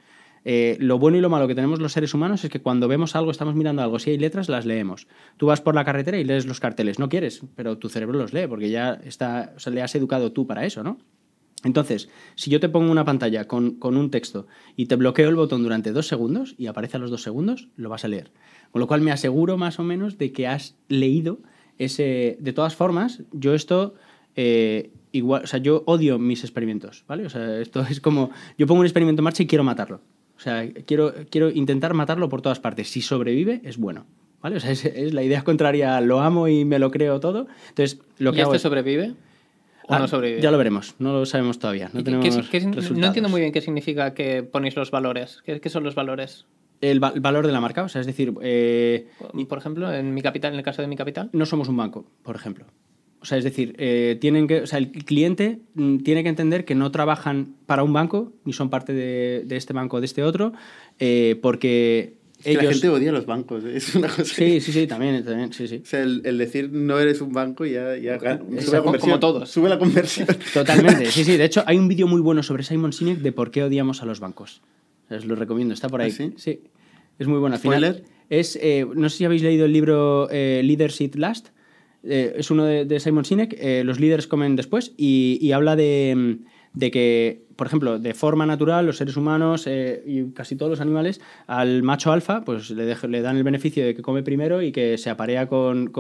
Eh, 0.45 0.75
lo 0.79 0.99
bueno 0.99 1.17
y 1.17 1.21
lo 1.21 1.29
malo 1.29 1.47
que 1.47 1.55
tenemos 1.55 1.79
los 1.79 1.93
seres 1.93 2.13
humanos 2.13 2.43
es 2.43 2.49
que 2.49 2.59
cuando 2.59 2.87
vemos 2.87 3.15
algo, 3.15 3.31
estamos 3.31 3.55
mirando 3.55 3.81
algo, 3.81 3.99
si 3.99 4.09
hay 4.09 4.17
letras, 4.17 4.49
las 4.49 4.65
leemos. 4.65 5.07
Tú 5.37 5.45
vas 5.45 5.61
por 5.61 5.75
la 5.75 5.85
carretera 5.85 6.17
y 6.17 6.23
lees 6.23 6.45
los 6.47 6.59
carteles, 6.59 6.99
no 6.99 7.07
quieres, 7.07 7.41
pero 7.55 7.77
tu 7.77 7.87
cerebro 7.87 8.17
los 8.17 8.33
lee 8.33 8.47
porque 8.47 8.69
ya 8.69 8.99
está, 9.05 9.53
o 9.55 9.59
sea, 9.59 9.71
le 9.71 9.81
has 9.81 9.93
educado 9.95 10.31
tú 10.31 10.47
para 10.47 10.65
eso, 10.65 10.83
¿no? 10.83 10.97
Entonces, 11.63 12.09
si 12.35 12.49
yo 12.49 12.59
te 12.59 12.69
pongo 12.69 12.91
una 12.91 13.05
pantalla 13.05 13.47
con, 13.47 13.77
un 13.81 14.11
texto 14.11 14.47
y 14.75 14.87
te 14.87 14.95
bloqueo 14.95 15.29
el 15.29 15.35
botón 15.35 15.63
durante 15.63 15.91
dos 15.91 16.07
segundos 16.07 16.55
y 16.57 16.67
aparece 16.67 16.97
a 16.97 16.99
los 16.99 17.09
dos 17.09 17.23
segundos, 17.23 17.69
lo 17.77 17.89
vas 17.89 18.03
a 18.03 18.09
leer. 18.09 18.31
Con 18.71 18.81
lo 18.81 18.87
cual 18.87 19.01
me 19.01 19.11
aseguro 19.11 19.57
más 19.57 19.79
o 19.79 19.83
menos 19.83 20.17
de 20.17 20.31
que 20.33 20.47
has 20.47 20.75
leído 20.89 21.39
ese... 21.77 22.37
De 22.39 22.53
todas 22.53 22.75
formas, 22.75 23.23
yo 23.31 23.53
esto... 23.53 23.95
Eh, 24.35 24.91
igual, 25.11 25.43
o 25.43 25.47
sea, 25.47 25.59
yo 25.59 25.83
odio 25.85 26.19
mis 26.19 26.43
experimentos, 26.43 27.05
¿vale? 27.07 27.25
O 27.25 27.29
sea, 27.29 27.59
esto 27.61 27.81
es 27.89 28.01
como... 28.01 28.31
Yo 28.57 28.67
pongo 28.67 28.81
un 28.81 28.85
experimento 28.85 29.21
en 29.21 29.25
marcha 29.25 29.43
y 29.43 29.47
quiero 29.47 29.63
matarlo. 29.63 30.01
O 30.35 30.39
sea, 30.39 30.67
quiero, 30.85 31.13
quiero 31.29 31.49
intentar 31.49 31.93
matarlo 31.93 32.27
por 32.27 32.41
todas 32.41 32.59
partes. 32.59 32.89
Si 32.89 33.01
sobrevive, 33.01 33.61
es 33.63 33.77
bueno. 33.77 34.05
¿Vale? 34.41 34.57
O 34.57 34.59
sea, 34.59 34.71
es, 34.71 35.13
la 35.13 35.23
idea 35.23 35.41
contraria, 35.43 36.01
lo 36.01 36.19
amo 36.19 36.49
y 36.49 36.65
me 36.65 36.77
lo 36.77 36.91
creo 36.91 37.21
todo. 37.21 37.47
Entonces, 37.69 38.01
lo 38.17 38.33
que 38.33 38.39
¿Y 38.39 38.41
este 38.41 38.59
sobrevive? 38.59 39.13
Ah, 39.89 40.05
ya 40.41 40.51
lo 40.51 40.57
veremos, 40.57 40.95
no 40.99 41.13
lo 41.13 41.25
sabemos 41.25 41.59
todavía. 41.59 41.89
No, 41.93 42.01
no 42.01 43.05
entiendo 43.05 43.29
muy 43.29 43.41
bien 43.41 43.51
qué 43.51 43.61
significa 43.61 44.13
que 44.13 44.43
ponéis 44.43 44.75
los 44.75 44.91
valores. 44.91 45.41
¿Qué, 45.43 45.69
son 45.69 45.83
los 45.83 45.95
valores? 45.95 46.45
El, 46.81 46.99
valor 46.99 47.45
de 47.47 47.53
la 47.53 47.61
marca, 47.61 47.83
o 47.83 47.89
sea, 47.89 48.01
es 48.01 48.07
decir... 48.07 48.33
Eh, 48.41 49.07
por 49.47 49.57
ejemplo, 49.57 49.93
en 49.93 50.13
mi 50.13 50.21
capital, 50.21 50.53
en 50.53 50.59
el 50.59 50.65
caso 50.65 50.81
de 50.81 50.87
mi 50.87 50.95
capital. 50.95 51.29
No 51.33 51.45
somos 51.45 51.67
un 51.67 51.77
banco, 51.77 52.05
por 52.23 52.35
ejemplo. 52.35 52.65
O 53.23 53.25
sea, 53.25 53.37
es 53.37 53.45
decir, 53.45 53.73
eh, 53.77 54.17
tienen 54.19 54.47
que, 54.47 54.61
o 54.61 54.67
sea, 54.67 54.79
el 54.79 54.91
cliente 54.91 55.59
mm, 55.75 55.99
tiene 55.99 56.23
que 56.23 56.29
entender 56.29 56.65
que 56.65 56.75
no 56.75 56.91
trabajan 56.91 57.55
para 57.65 57.83
un 57.83 57.93
banco, 57.93 58.33
ni 58.43 58.51
son 58.51 58.69
parte 58.69 58.93
de, 58.93 59.45
este 59.49 59.71
banco 59.71 59.97
o 59.97 59.99
de 60.01 60.05
este 60.05 60.23
otro, 60.23 60.51
eh, 60.99 61.39
porque 61.41 62.17
la 62.45 62.61
gente 62.61 62.89
odia 62.89 63.11
los 63.11 63.25
bancos, 63.25 63.63
¿eh? 63.63 63.77
es 63.77 63.95
una 63.95 64.07
cosa. 64.07 64.25
Sí, 64.25 64.59
sí, 64.59 64.71
sí, 64.71 64.87
también, 64.87 65.23
también 65.23 65.53
sí, 65.53 65.67
sí. 65.67 65.81
O 65.83 65.85
sea, 65.85 66.01
el, 66.01 66.37
decir 66.37 66.69
no 66.71 66.99
eres 66.99 67.21
un 67.21 67.31
banco 67.31 67.65
ya, 67.65 67.95
ya 67.97 68.19
sube 68.19 68.71
la 68.71 68.81
conversión. 68.83 68.99
Como 68.99 69.19
todos. 69.19 69.49
Sube 69.49 69.69
la 69.69 69.79
conversión. 69.79 70.27
Totalmente, 70.53 71.05
sí, 71.07 71.23
sí. 71.23 71.37
De 71.37 71.45
hecho, 71.45 71.63
hay 71.65 71.77
un 71.77 71.87
vídeo 71.87 72.07
muy 72.07 72.21
bueno 72.21 72.43
sobre 72.43 72.63
Simon 72.63 72.93
Sinek 72.93 73.19
de 73.19 73.31
por 73.31 73.51
qué 73.51 73.63
odiamos 73.63 74.01
a 74.01 74.05
los 74.05 74.19
bancos. 74.19 74.61
Os 75.09 75.25
lo 75.25 75.35
recomiendo, 75.35 75.73
está 75.73 75.89
por 75.89 76.01
ahí. 76.01 76.11
¿Ah, 76.11 76.15
sí? 76.15 76.33
Sí. 76.37 76.61
Es 77.19 77.27
muy 77.27 77.39
bueno. 77.39 77.55
Al 77.55 77.61
final, 77.61 78.03
es, 78.29 78.57
eh, 78.61 78.85
no 78.95 79.09
sé 79.09 79.17
si 79.17 79.25
habéis 79.25 79.43
leído 79.43 79.65
el 79.65 79.73
libro 79.73 80.29
eh, 80.31 80.61
Leadership 80.63 81.11
Last. 81.15 81.49
Eh, 82.03 82.35
es 82.37 82.51
uno 82.51 82.65
de, 82.65 82.99
Simon 82.99 83.25
Sinek. 83.25 83.57
los 83.83 83.99
líderes 83.99 84.27
comen 84.27 84.55
después 84.55 84.93
y, 84.97 85.37
y 85.41 85.51
habla 85.53 85.75
de, 85.75 86.39
de 86.73 86.91
que 86.91 87.42
por 87.55 87.67
ejemplo, 87.67 87.99
de 87.99 88.13
forma 88.13 88.45
natural, 88.45 88.85
los 88.85 88.97
seres 88.97 89.17
humanos 89.17 89.67
eh, 89.67 90.03
y 90.05 90.31
casi 90.31 90.55
todos 90.55 90.71
los 90.71 90.81
animales, 90.81 91.21
al 91.47 91.83
macho 91.83 92.11
alfa, 92.11 92.43
pues 92.43 92.69
le, 92.71 92.95
le, 93.07 93.21
dan 93.21 93.37
el 93.37 93.43
beneficio 93.43 93.85
de 93.85 93.95
que 93.95 94.01
come 94.01 94.23
primero 94.23 94.61
y 94.61 94.71
que 94.71 94.97
se 94.97 95.09
aparea 95.09 95.47
con, 95.47 95.91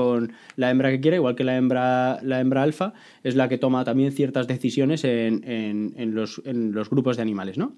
la 0.55 0.71
hembra 0.71 0.89
que 0.91 0.99
quiere, 0.99 1.17
igual 1.17 1.35
que 1.35 1.43
la 1.43 1.57
hembra, 1.57 2.19
la 2.23 2.39
hembra 2.39 2.63
alfa 2.63 2.93
es 3.23 3.35
la 3.35 3.49
que 3.49 3.57
toma 3.57 3.83
también 3.83 4.11
ciertas 4.11 4.47
decisiones 4.47 5.03
en, 5.03 5.93
los, 6.13 6.41
grupos 6.89 7.17
de 7.17 7.21
animales, 7.21 7.57
¿no? 7.57 7.75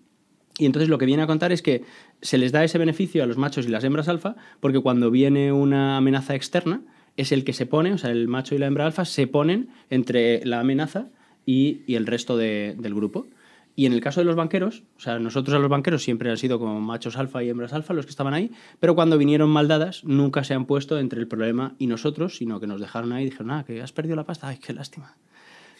Y 0.58 0.66
entonces 0.66 0.88
lo 0.88 0.98
que 0.98 1.06
viene 1.06 1.22
a 1.22 1.28
contar 1.28 1.52
es 1.52 1.62
que 1.62 1.84
se 2.22 2.38
les 2.38 2.54
da 2.54 2.64
ese 2.64 2.78
beneficio 2.78 3.24
a 3.24 3.26
los 3.26 3.38
machos 3.38 3.66
y 3.66 3.70
las 3.70 3.84
hembras 3.84 4.08
alfa 4.08 4.38
porque 4.62 4.80
cuando 4.80 5.12
viene 5.12 5.52
una 5.52 5.98
amenaza 5.98 6.34
externa 6.34 6.82
es 7.18 7.34
el 7.34 7.44
que 7.44 7.52
se 7.52 7.66
pone, 7.66 7.92
o 7.92 7.98
sea, 7.98 8.12
el 8.12 8.30
macho 8.30 8.56
y 8.56 8.58
la 8.58 8.68
hembra 8.68 8.86
alfa 8.86 9.04
se 9.04 9.28
ponen 9.28 9.70
entre 9.90 10.46
la 10.46 10.62
amenaza 10.62 11.08
y, 11.46 11.82
el 11.94 12.08
resto 12.08 12.38
del 12.38 12.96
grupo. 12.96 13.28
Y 13.76 13.86
en 13.86 13.94
el 13.94 14.00
caso 14.00 14.22
de 14.22 14.26
los 14.26 14.36
banqueros, 14.36 14.84
o 14.98 15.02
sea, 15.02 15.20
nosotros 15.20 15.56
a 15.56 15.60
los 15.60 15.70
banqueros 15.70 16.02
siempre 16.02 16.30
han 16.30 16.38
sido 16.38 16.60
como 16.60 16.80
machos 16.80 17.18
alfa 17.18 17.44
y 17.44 17.50
hembras 17.50 17.74
alfa 17.74 17.94
los 17.94 18.06
que 18.06 18.12
estaban 18.12 18.34
ahí, 18.34 18.52
pero 18.80 18.96
cuando 18.96 19.18
vinieron 19.18 19.50
maldadas 19.50 20.04
nunca 20.06 20.46
se 20.46 20.54
han 20.54 20.66
puesto 20.66 20.98
entre 20.98 21.20
el 21.20 21.28
problema 21.28 21.76
y 21.78 21.88
nosotros, 21.88 22.38
sino 22.38 22.62
que 22.62 22.68
nos 22.68 22.80
dejaron 22.80 23.12
ahí 23.12 23.24
y 23.24 23.26
dijeron, 23.26 23.52
ah, 23.52 23.66
que 23.66 23.82
has 23.82 23.92
perdido 23.92 24.16
la 24.16 24.24
pasta, 24.24 24.48
ay, 24.48 24.58
qué 24.58 24.72
lástima. 24.72 25.18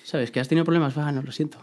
¿Sabes? 0.04 0.30
Que 0.30 0.42
has 0.42 0.50
tenido 0.50 0.66
problemas, 0.66 0.98
va, 0.98 1.12
no 1.12 1.22
lo 1.22 1.32
siento. 1.32 1.58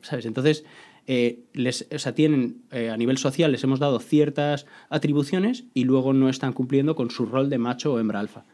¿Sabes? 0.00 0.24
Entonces, 0.24 0.64
eh, 1.06 1.40
les, 1.52 1.86
o 1.92 1.98
sea, 1.98 2.14
tienen, 2.14 2.62
eh, 2.72 2.90
a 2.90 2.96
nivel 2.96 3.18
social 3.18 3.52
les 3.52 3.62
hemos 3.62 3.78
dado 3.78 4.00
ciertas 4.00 4.66
atribuciones 4.88 5.64
y 5.74 5.84
luego 5.84 6.14
no 6.14 6.28
están 6.28 6.52
cumpliendo 6.52 6.96
con 6.96 7.10
su 7.10 7.26
rol 7.26 7.50
de 7.50 7.58
macho 7.58 7.92
o 7.92 8.00
hembra 8.00 8.20
alfa. 8.20 8.44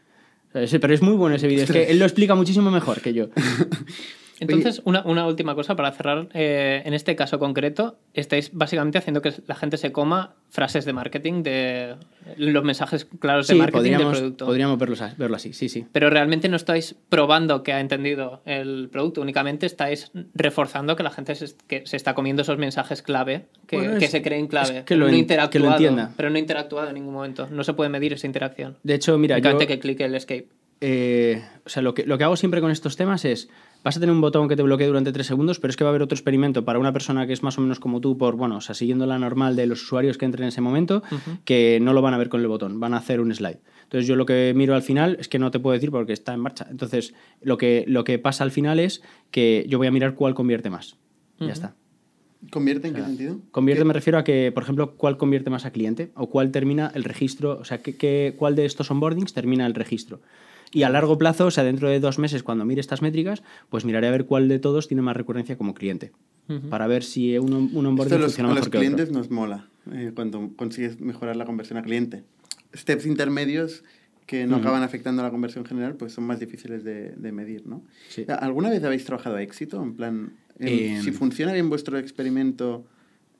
Pero 0.51 0.93
es 0.93 1.01
muy 1.01 1.15
bueno 1.15 1.35
ese 1.35 1.47
vídeo, 1.47 1.63
es 1.63 1.71
que 1.71 1.89
él 1.89 1.97
lo 1.97 2.05
explica 2.05 2.35
muchísimo 2.35 2.69
mejor 2.69 3.01
que 3.01 3.13
yo. 3.13 3.29
Entonces, 4.43 4.81
una, 4.85 5.03
una, 5.05 5.25
última 5.25 5.55
cosa 5.55 5.75
para 5.75 5.91
cerrar. 5.91 6.27
Eh, 6.33 6.81
en 6.85 6.93
este 6.93 7.15
caso 7.15 7.39
concreto, 7.39 7.97
estáis 8.13 8.51
básicamente 8.53 8.97
haciendo 8.97 9.21
que 9.21 9.33
la 9.47 9.55
gente 9.55 9.77
se 9.77 9.91
coma 9.91 10.35
frases 10.49 10.85
de 10.85 10.93
marketing, 10.93 11.43
de 11.43 11.95
los 12.37 12.63
mensajes 12.63 13.05
claros 13.19 13.47
de 13.47 13.55
marketing 13.55 13.97
del 13.97 14.07
producto. 14.07 14.45
Podríamos 14.45 14.77
verlo, 14.77 14.95
verlo 15.17 15.35
así, 15.35 15.53
sí, 15.53 15.69
sí. 15.69 15.85
Pero 15.91 16.09
realmente 16.09 16.49
no 16.49 16.55
estáis 16.55 16.95
probando 17.09 17.63
que 17.63 17.73
ha 17.73 17.79
entendido 17.79 18.41
el 18.45 18.89
producto, 18.91 19.21
únicamente 19.21 19.65
estáis 19.65 20.11
reforzando 20.33 20.95
que 20.95 21.03
la 21.03 21.11
gente 21.11 21.35
se, 21.35 21.55
que 21.67 21.85
se 21.85 21.97
está 21.97 22.13
comiendo 22.13 22.43
esos 22.43 22.57
mensajes 22.57 23.01
clave, 23.01 23.45
que, 23.67 23.97
que 23.99 24.07
se 24.07 24.21
creen 24.21 24.47
clave. 24.47 24.83
que 24.85 24.95
lo, 24.95 25.07
no 25.09 25.15
interactuado, 25.15 25.71
entienda. 25.71 26.13
Pero 26.15 26.29
no 26.29 26.37
interactuado 26.37 26.89
en 26.89 26.95
ningún 26.95 27.13
momento. 27.13 27.47
No 27.49 27.63
se 27.63 27.73
puede 27.73 27.89
medir 27.89 28.13
esa 28.13 28.27
interacción. 28.27 28.77
De 28.83 28.95
hecho, 28.95 29.17
mira. 29.17 29.39
yo, 29.39 29.57
que 29.57 29.79
clique 29.79 30.05
el 30.05 30.15
escape. 30.15 30.47
Eh, 30.85 31.41
o 31.65 31.69
sea, 31.69 31.81
lo 31.81 31.93
que, 31.93 32.05
lo 32.05 32.17
que 32.17 32.25
hago 32.25 32.35
siempre 32.35 32.59
con 32.59 32.69
estos 32.69 32.97
temas 32.97 33.23
es 33.23 33.47
vas 33.85 33.95
a 33.95 34.01
tener 34.01 34.13
un 34.13 34.19
botón 34.19 34.49
que 34.49 34.57
te 34.57 34.63
bloquee 34.63 34.85
durante 34.85 35.13
tres 35.13 35.27
segundos, 35.27 35.57
pero 35.57 35.69
es 35.69 35.77
que 35.77 35.85
va 35.85 35.89
a 35.89 35.91
haber 35.91 36.01
otro 36.01 36.13
experimento 36.13 36.65
para 36.65 36.77
una 36.77 36.91
persona 36.91 37.25
que 37.25 37.31
es 37.31 37.41
más 37.41 37.57
o 37.57 37.61
menos 37.61 37.79
como 37.79 38.01
tú, 38.01 38.17
por, 38.17 38.35
bueno, 38.35 38.57
o 38.57 38.61
sea, 38.61 38.75
siguiendo 38.75 39.05
la 39.05 39.17
normal 39.17 39.55
de 39.55 39.65
los 39.65 39.81
usuarios 39.81 40.17
que 40.17 40.25
entren 40.25 40.43
en 40.43 40.49
ese 40.49 40.59
momento, 40.59 41.01
que 41.45 41.79
no 41.81 41.93
lo 41.93 42.01
van 42.01 42.13
a 42.13 42.17
ver 42.17 42.27
con 42.27 42.41
el 42.41 42.47
botón, 42.47 42.81
van 42.81 42.93
a 42.93 42.97
hacer 42.97 43.21
un 43.21 43.33
slide. 43.33 43.61
Entonces 43.83 44.07
yo 44.07 44.17
lo 44.17 44.25
que 44.25 44.51
miro 44.53 44.75
al 44.75 44.81
final 44.81 45.15
es 45.21 45.29
que 45.29 45.39
no 45.39 45.51
te 45.51 45.59
puedo 45.59 45.73
decir 45.73 45.89
porque 45.89 46.11
está 46.11 46.33
en 46.33 46.41
marcha. 46.41 46.67
Entonces 46.69 47.13
lo 47.41 47.57
que, 47.57 47.85
lo 47.87 48.03
que 48.03 48.19
pasa 48.19 48.43
al 48.43 48.51
final 48.51 48.77
es 48.81 49.01
que 49.31 49.65
yo 49.69 49.77
voy 49.77 49.87
a 49.87 49.91
mirar 49.91 50.15
cuál 50.15 50.33
convierte 50.33 50.69
más. 50.69 50.97
Ya 51.39 51.53
está. 51.53 51.75
¿Convierte 52.51 52.89
en 52.89 52.95
qué 52.95 53.01
sentido? 53.01 53.39
Convierte 53.51 53.85
me 53.85 53.93
refiero 53.93 54.19
a 54.19 54.23
que, 54.23 54.51
por 54.51 54.63
ejemplo, 54.63 54.95
cuál 54.95 55.17
convierte 55.17 55.49
más 55.49 55.65
a 55.65 55.71
cliente 55.71 56.11
o 56.15 56.29
cuál 56.29 56.51
termina 56.51 56.91
el 56.93 57.03
registro, 57.03 57.57
o 57.57 57.63
sea, 57.63 57.81
que, 57.81 58.35
cuál 58.37 58.55
de 58.55 58.65
estos 58.65 58.91
onboardings 58.91 59.33
termina 59.33 59.65
el 59.65 59.73
registro. 59.73 60.21
Y 60.73 60.83
a 60.83 60.89
largo 60.89 61.17
plazo, 61.17 61.45
o 61.45 61.51
sea, 61.51 61.63
dentro 61.63 61.87
de 61.87 61.99
dos 61.99 62.17
meses, 62.17 62.41
cuando 62.41 62.65
mire 62.65 62.81
estas 62.81 63.01
métricas, 63.01 63.43
pues 63.69 63.85
miraré 63.85 64.07
a 64.07 64.11
ver 64.11 64.25
cuál 64.25 64.47
de 64.47 64.59
todos 64.59 64.87
tiene 64.87 65.03
más 65.03 65.15
recurrencia 65.15 65.57
como 65.57 65.73
cliente. 65.73 66.11
Para 66.69 66.87
ver 66.87 67.03
si 67.03 67.37
un, 67.37 67.53
un 67.53 67.85
onboarding 67.85 68.19
funciona 68.19 68.49
mejor 68.49 68.57
a 68.57 68.65
los 68.65 68.69
clientes 68.69 69.11
nos 69.11 69.31
mola 69.31 69.69
eh, 69.93 70.11
cuando 70.13 70.51
consigues 70.57 70.99
mejorar 70.99 71.37
la 71.37 71.45
conversión 71.45 71.77
a 71.77 71.83
cliente. 71.83 72.23
Steps 72.75 73.05
intermedios 73.05 73.83
que 74.25 74.45
no 74.45 74.57
acaban 74.57 74.83
afectando 74.83 75.21
a 75.21 75.25
la 75.25 75.31
conversión 75.31 75.65
general, 75.65 75.95
pues 75.95 76.13
son 76.13 76.25
más 76.25 76.39
difíciles 76.39 76.83
de, 76.83 77.31
medir, 77.31 77.65
¿no? 77.67 77.83
¿Alguna 78.39 78.69
vez 78.69 78.83
habéis 78.83 79.05
trabajado 79.05 79.35
a 79.35 79.41
éxito? 79.41 79.81
En 79.81 79.95
plan, 79.95 80.33
em, 80.59 81.01
si 81.01 81.11
funciona 81.11 81.53
bien 81.53 81.69
vuestro 81.69 81.97
experimento, 81.97 82.85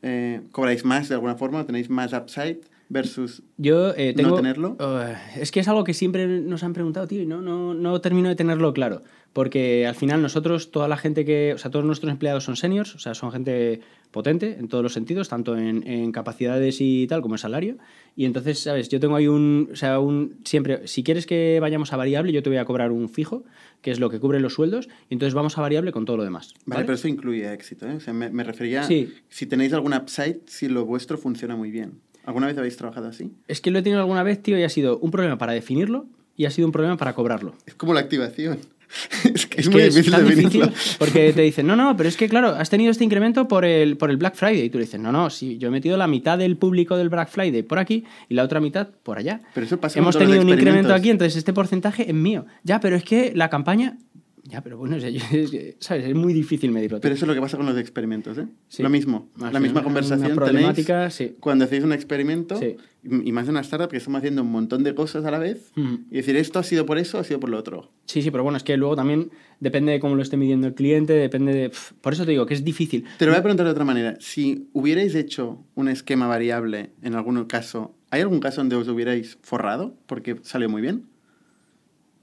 eh, 0.02 0.42
¿cobráis 0.52 0.86
más 0.86 1.10
de 1.10 1.16
alguna 1.16 1.36
forma? 1.36 1.66
¿Tenéis 1.66 1.90
más 1.90 2.14
upside? 2.14 2.62
Versus 2.94 3.44
Yo, 3.58 3.94
eh, 3.96 4.14
tengo, 4.16 4.30
no 4.30 4.36
tenerlo? 4.38 4.78
Oh, 4.80 5.00
es 5.36 5.52
que 5.52 5.60
es 5.60 5.68
algo 5.68 5.84
que 5.84 5.94
siempre 5.94 6.28
nos 6.28 6.64
han 6.64 6.74
preguntado, 6.74 7.08
tío, 7.08 7.22
y 7.22 7.26
no, 7.26 7.41
no, 7.41 7.74
no 7.74 8.00
termino 8.00 8.30
de 8.30 8.36
tenerlo 8.36 8.74
claro. 8.74 9.04
Porque 9.34 9.88
al 9.88 9.96
final 9.96 10.22
nosotros, 10.22 10.70
toda 10.70 10.88
la 10.88 10.96
gente 10.96 11.26
que, 11.26 11.54
o 11.56 11.58
sea, 11.58 11.72
todos 11.72 11.84
nuestros 11.84 12.12
empleados 12.12 12.44
son 12.44 12.56
seniors, 12.56 12.94
o 12.94 13.00
sea, 13.00 13.16
son 13.16 13.32
gente 13.32 13.82
potente 14.12 14.58
en 14.60 14.68
todos 14.68 14.84
los 14.84 14.94
sentidos, 14.94 15.28
tanto 15.28 15.58
en, 15.58 15.88
en 15.88 16.12
capacidades 16.12 16.78
y 16.80 17.08
tal 17.08 17.24
como 17.24 17.34
en 17.34 17.39
salario. 17.39 17.78
Y 18.16 18.26
entonces, 18.26 18.60
¿sabes? 18.60 18.89
Yo 18.89 19.00
tengo 19.00 19.16
ahí 19.16 19.28
un, 19.28 19.70
o 19.74 19.76
sea, 19.76 20.00
un, 20.00 20.38
siempre, 20.44 20.88
si 20.88 21.04
quieres 21.04 21.26
que 21.26 21.58
vayamos 21.60 21.94
a 21.94 21.98
variable, 21.98 22.32
yo 22.32 22.44
te 22.44 22.52
voy 22.52 22.58
a 22.58 22.66
cobrar 22.66 22.91
un 22.91 23.10
fijo, 23.10 23.44
que 23.82 23.89
es 23.89 24.00
lo 24.00 24.12
que 24.12 24.20
cubre 24.20 24.39
los 24.39 24.54
sueldos, 24.54 24.88
y 25.10 25.16
entonces 25.16 25.34
vamos 25.34 25.58
a 25.58 25.62
variable 25.62 25.91
con 25.91 26.06
todo 26.06 26.18
lo 26.18 26.24
demás. 26.24 26.54
Vale, 26.68 26.84
pero 26.84 26.94
eso 26.94 27.08
incluye 27.08 27.52
éxito, 27.52 27.88
¿eh? 27.89 27.96
O 27.96 28.00
sea, 28.00 28.14
me, 28.14 28.30
me 28.30 28.44
refería, 28.44 28.84
si 28.84 29.46
tenéis 29.48 29.74
algún 29.74 29.96
upside, 29.96 30.41
si 30.46 30.70
lo 30.70 30.86
vuestro 30.86 31.18
funciona 31.18 31.56
muy 31.56 31.72
bien. 31.72 31.94
¿Alguna 32.26 32.48
vez 32.48 32.58
habéis 32.58 32.78
trabajado 32.78 33.08
así? 33.08 33.32
Es 33.48 33.62
que 33.62 33.72
lo 33.72 33.80
he 33.80 33.82
tenido 33.82 34.00
alguna 34.00 34.24
vez, 34.24 34.42
tío, 34.42 34.58
y 34.58 34.64
ha 34.64 34.70
sido 34.70 34.98
un 35.00 35.12
problema 35.12 35.38
para 35.38 35.54
definirlo 35.54 36.06
y 36.36 36.46
ha 36.46 36.52
sido 36.52 36.68
un 36.68 36.72
problema 36.72 36.98
para 36.98 37.14
cobrarlo. 37.14 37.54
Es 37.66 37.76
como 37.76 37.94
la 37.94 38.00
activación. 38.00 38.60
es 39.34 39.48
que 39.48 39.62
es, 39.62 39.70
muy 39.70 39.82
difícil, 39.82 40.14
difícil 40.28 40.72
porque 41.00 41.34
te 41.36 41.42
dicen, 41.42 41.66
no, 41.66 41.76
no, 41.76 41.98
pero 41.98 42.08
es 42.08 42.16
que 42.16 42.30
claro, 42.30 42.50
has 42.50 42.70
tenido 42.70 42.92
este 42.92 43.04
incremento 43.04 43.48
por 43.48 43.66
el, 43.66 43.98
por 43.98 44.10
el 44.10 44.18
Black 44.18 44.36
Friday. 44.36 44.66
Y 44.66 44.70
tú 44.70 44.78
le 44.78 44.86
dices, 44.86 45.00
no, 45.00 45.12
no, 45.12 45.30
si 45.30 45.58
yo 45.58 45.68
he 45.68 45.72
metido 45.72 45.98
la 45.98 46.08
mitad 46.08 46.38
del 46.38 46.58
público 46.58 46.96
del 46.96 47.10
Black 47.10 47.30
Friday 47.30 47.64
por 47.64 47.80
aquí 47.80 48.06
y 48.30 48.36
la 48.36 48.44
otra 48.44 48.60
mitad 48.60 48.88
por 49.04 49.18
allá. 49.18 49.42
Pero 49.54 49.66
eso 49.66 49.80
pasa 49.80 50.00
Hemos 50.00 50.18
tenido 50.18 50.42
un 50.42 50.50
incremento 50.50 50.94
aquí, 50.94 51.10
entonces 51.10 51.38
este 51.38 51.54
porcentaje 51.54 52.08
es 52.08 52.14
mío. 52.14 52.46
Ya, 52.64 52.80
pero 52.80 52.96
es 52.96 53.04
que 53.04 53.34
la 53.36 53.50
campaña 53.50 53.98
ya, 54.46 54.62
pero 54.62 54.78
bueno, 54.78 54.98
es, 54.98 55.06
¿sabes? 55.80 56.06
es 56.06 56.16
muy 56.16 56.34
difícil 56.34 56.72
medirlo. 56.72 57.00
Pero 57.00 57.16
eso 57.16 57.24
es 57.24 57.28
lo 57.28 57.34
que 57.34 57.39
pasa 57.39 57.56
con 57.56 57.66
los 57.66 57.78
experimentos, 57.78 58.38
¿eh? 58.38 58.48
Lo 58.80 58.89
mismo, 58.89 59.30
la 59.38 59.60
misma 59.62 59.84
conversación 59.84 60.36
problemática, 60.36 61.10
sí. 61.10 61.38
cuando 61.39 61.64
hacéis 61.64 61.84
un 61.86 61.94
experimento, 61.94 62.60
y 63.04 63.32
más 63.32 63.46
de 63.46 63.52
una 63.52 63.62
startup 63.62 63.89
que 63.89 63.98
estamos 63.98 64.20
haciendo 64.20 64.41
un 64.41 64.52
montón 64.52 64.84
de 64.84 64.94
cosas 64.94 65.24
a 65.24 65.32
la 65.32 65.39
vez, 65.39 65.72
y 65.78 66.16
decir, 66.16 66.36
esto 66.36 66.60
ha 66.60 66.64
sido 66.64 66.86
por 66.86 66.98
eso, 66.98 67.20
ha 67.20 67.24
sido 67.24 67.39
por 67.39 67.50
lo 67.50 67.58
otro. 67.58 67.91
Sí, 68.06 68.22
sí, 68.22 68.32
pero 68.32 68.44
bueno, 68.44 68.58
es 68.58 68.64
que 68.64 68.76
luego 68.76 68.98
también 68.98 69.32
depende 69.62 69.94
de 69.94 70.02
cómo 70.02 70.16
lo 70.16 70.22
esté 70.22 70.36
midiendo 70.36 70.68
el 70.68 70.74
cliente, 70.74 71.14
depende 71.14 71.54
de... 71.54 71.72
Por 72.02 72.12
eso 72.12 72.26
te 72.26 72.32
digo 72.32 72.46
que 72.46 72.54
es 72.54 72.66
difícil. 72.66 73.06
Te 73.18 73.26
lo 73.26 73.32
voy 73.32 73.39
a 73.39 73.44
preguntar 73.44 73.66
de 73.66 73.72
otra 73.72 73.86
manera. 73.86 74.18
Si 74.20 74.68
hubierais 74.74 75.16
hecho 75.16 75.64
un 75.74 75.88
esquema 75.88 76.28
variable 76.28 76.91
en 77.02 77.16
algún 77.16 77.46
caso, 77.46 77.96
¿hay 78.10 78.20
algún 78.20 78.41
caso 78.41 78.60
donde 78.60 78.76
os 78.76 78.89
hubierais 78.89 79.38
forrado 79.41 79.96
porque 80.06 80.36
salió 80.41 80.68
muy 80.68 80.82
bien? 80.82 81.06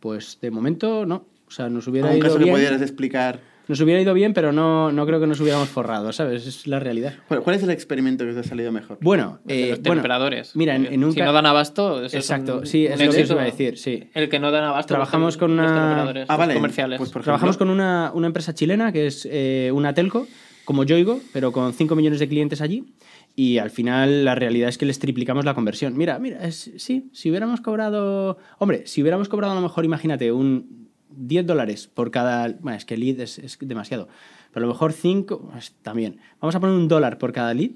Pues 0.00 0.38
de 0.42 0.50
momento 0.50 1.06
no. 1.06 1.26
O 1.50 1.52
sea, 1.52 1.68
nos 1.68 1.88
hubiera 1.88 2.14
ido 2.14 2.22
caso 2.22 2.38
bien. 2.38 2.50
que 2.50 2.54
pudieras 2.54 2.80
explicar? 2.80 3.40
Nos 3.66 3.80
hubiera 3.80 4.00
ido 4.00 4.14
bien, 4.14 4.34
pero 4.34 4.52
no, 4.52 4.92
no 4.92 5.04
creo 5.04 5.18
que 5.18 5.26
nos 5.26 5.40
hubiéramos 5.40 5.68
forrado, 5.68 6.12
¿sabes? 6.12 6.46
Es 6.46 6.68
la 6.68 6.78
realidad. 6.78 7.14
¿Cuál, 7.26 7.56
es 7.56 7.62
el 7.64 7.70
experimento 7.70 8.24
que 8.24 8.30
os 8.30 8.36
ha 8.36 8.44
salido 8.44 8.70
mejor? 8.70 8.98
Bueno, 9.00 9.40
eh, 9.48 9.80
los 9.84 9.98
operadores. 9.98 10.54
Mira, 10.54 10.76
en, 10.76 11.04
un 11.04 11.12
si 11.12 11.20
no 11.20 11.32
dan 11.32 11.46
abasto, 11.46 12.04
exacto, 12.04 12.64
sí, 12.66 12.86
es 12.86 13.04
lo 13.04 13.12
que 13.12 13.22
os 13.22 13.30
iba 13.30 13.42
a 13.42 13.44
decir, 13.44 13.78
sí. 13.78 14.08
El 14.14 14.28
que 14.28 14.38
no 14.38 14.52
dan 14.52 14.64
abasto. 14.64 14.94
Trabajamos 14.94 15.36
con 15.36 15.52
una 15.52 16.02
ah, 16.28 16.36
vale. 16.36 16.54
comerciales. 16.54 16.98
Pues, 16.98 17.10
Trabajamos 17.10 17.56
con 17.56 17.68
una, 17.68 18.12
una, 18.14 18.28
empresa 18.28 18.54
chilena 18.54 18.92
que 18.92 19.08
es 19.08 19.28
eh, 19.30 19.70
una 19.72 19.92
telco, 19.92 20.26
como 20.64 20.84
Yoigo, 20.84 21.20
pero 21.32 21.52
con 21.52 21.72
5 21.72 21.96
millones 21.96 22.20
de 22.20 22.28
clientes 22.28 22.60
allí. 22.60 22.94
Y 23.36 23.58
al 23.58 23.70
final 23.70 24.24
la 24.24 24.34
realidad 24.34 24.68
es 24.68 24.78
que 24.78 24.86
les 24.86 24.98
triplicamos 24.98 25.44
la 25.44 25.54
conversión. 25.54 25.96
Mira, 25.96 26.18
mira, 26.18 26.44
es, 26.44 26.72
sí, 26.76 27.08
si 27.12 27.30
hubiéramos 27.30 27.60
cobrado, 27.60 28.38
hombre, 28.58 28.86
si 28.86 29.02
hubiéramos 29.02 29.28
cobrado 29.28 29.52
a 29.52 29.56
lo 29.56 29.62
mejor, 29.62 29.84
imagínate, 29.84 30.32
un 30.32 30.89
10 31.16 31.46
dólares 31.46 31.88
por 31.92 32.10
cada... 32.10 32.48
Bueno, 32.60 32.76
es 32.76 32.84
que 32.84 32.96
lead 32.96 33.20
es, 33.20 33.38
es 33.38 33.58
demasiado. 33.60 34.08
Pero 34.52 34.64
a 34.64 34.68
lo 34.68 34.72
mejor 34.72 34.92
5 34.92 35.50
pues, 35.52 35.74
también. 35.82 36.18
Vamos 36.40 36.54
a 36.54 36.60
poner 36.60 36.74
un 36.74 36.88
dólar 36.88 37.18
por 37.18 37.32
cada 37.32 37.54
lead. 37.54 37.70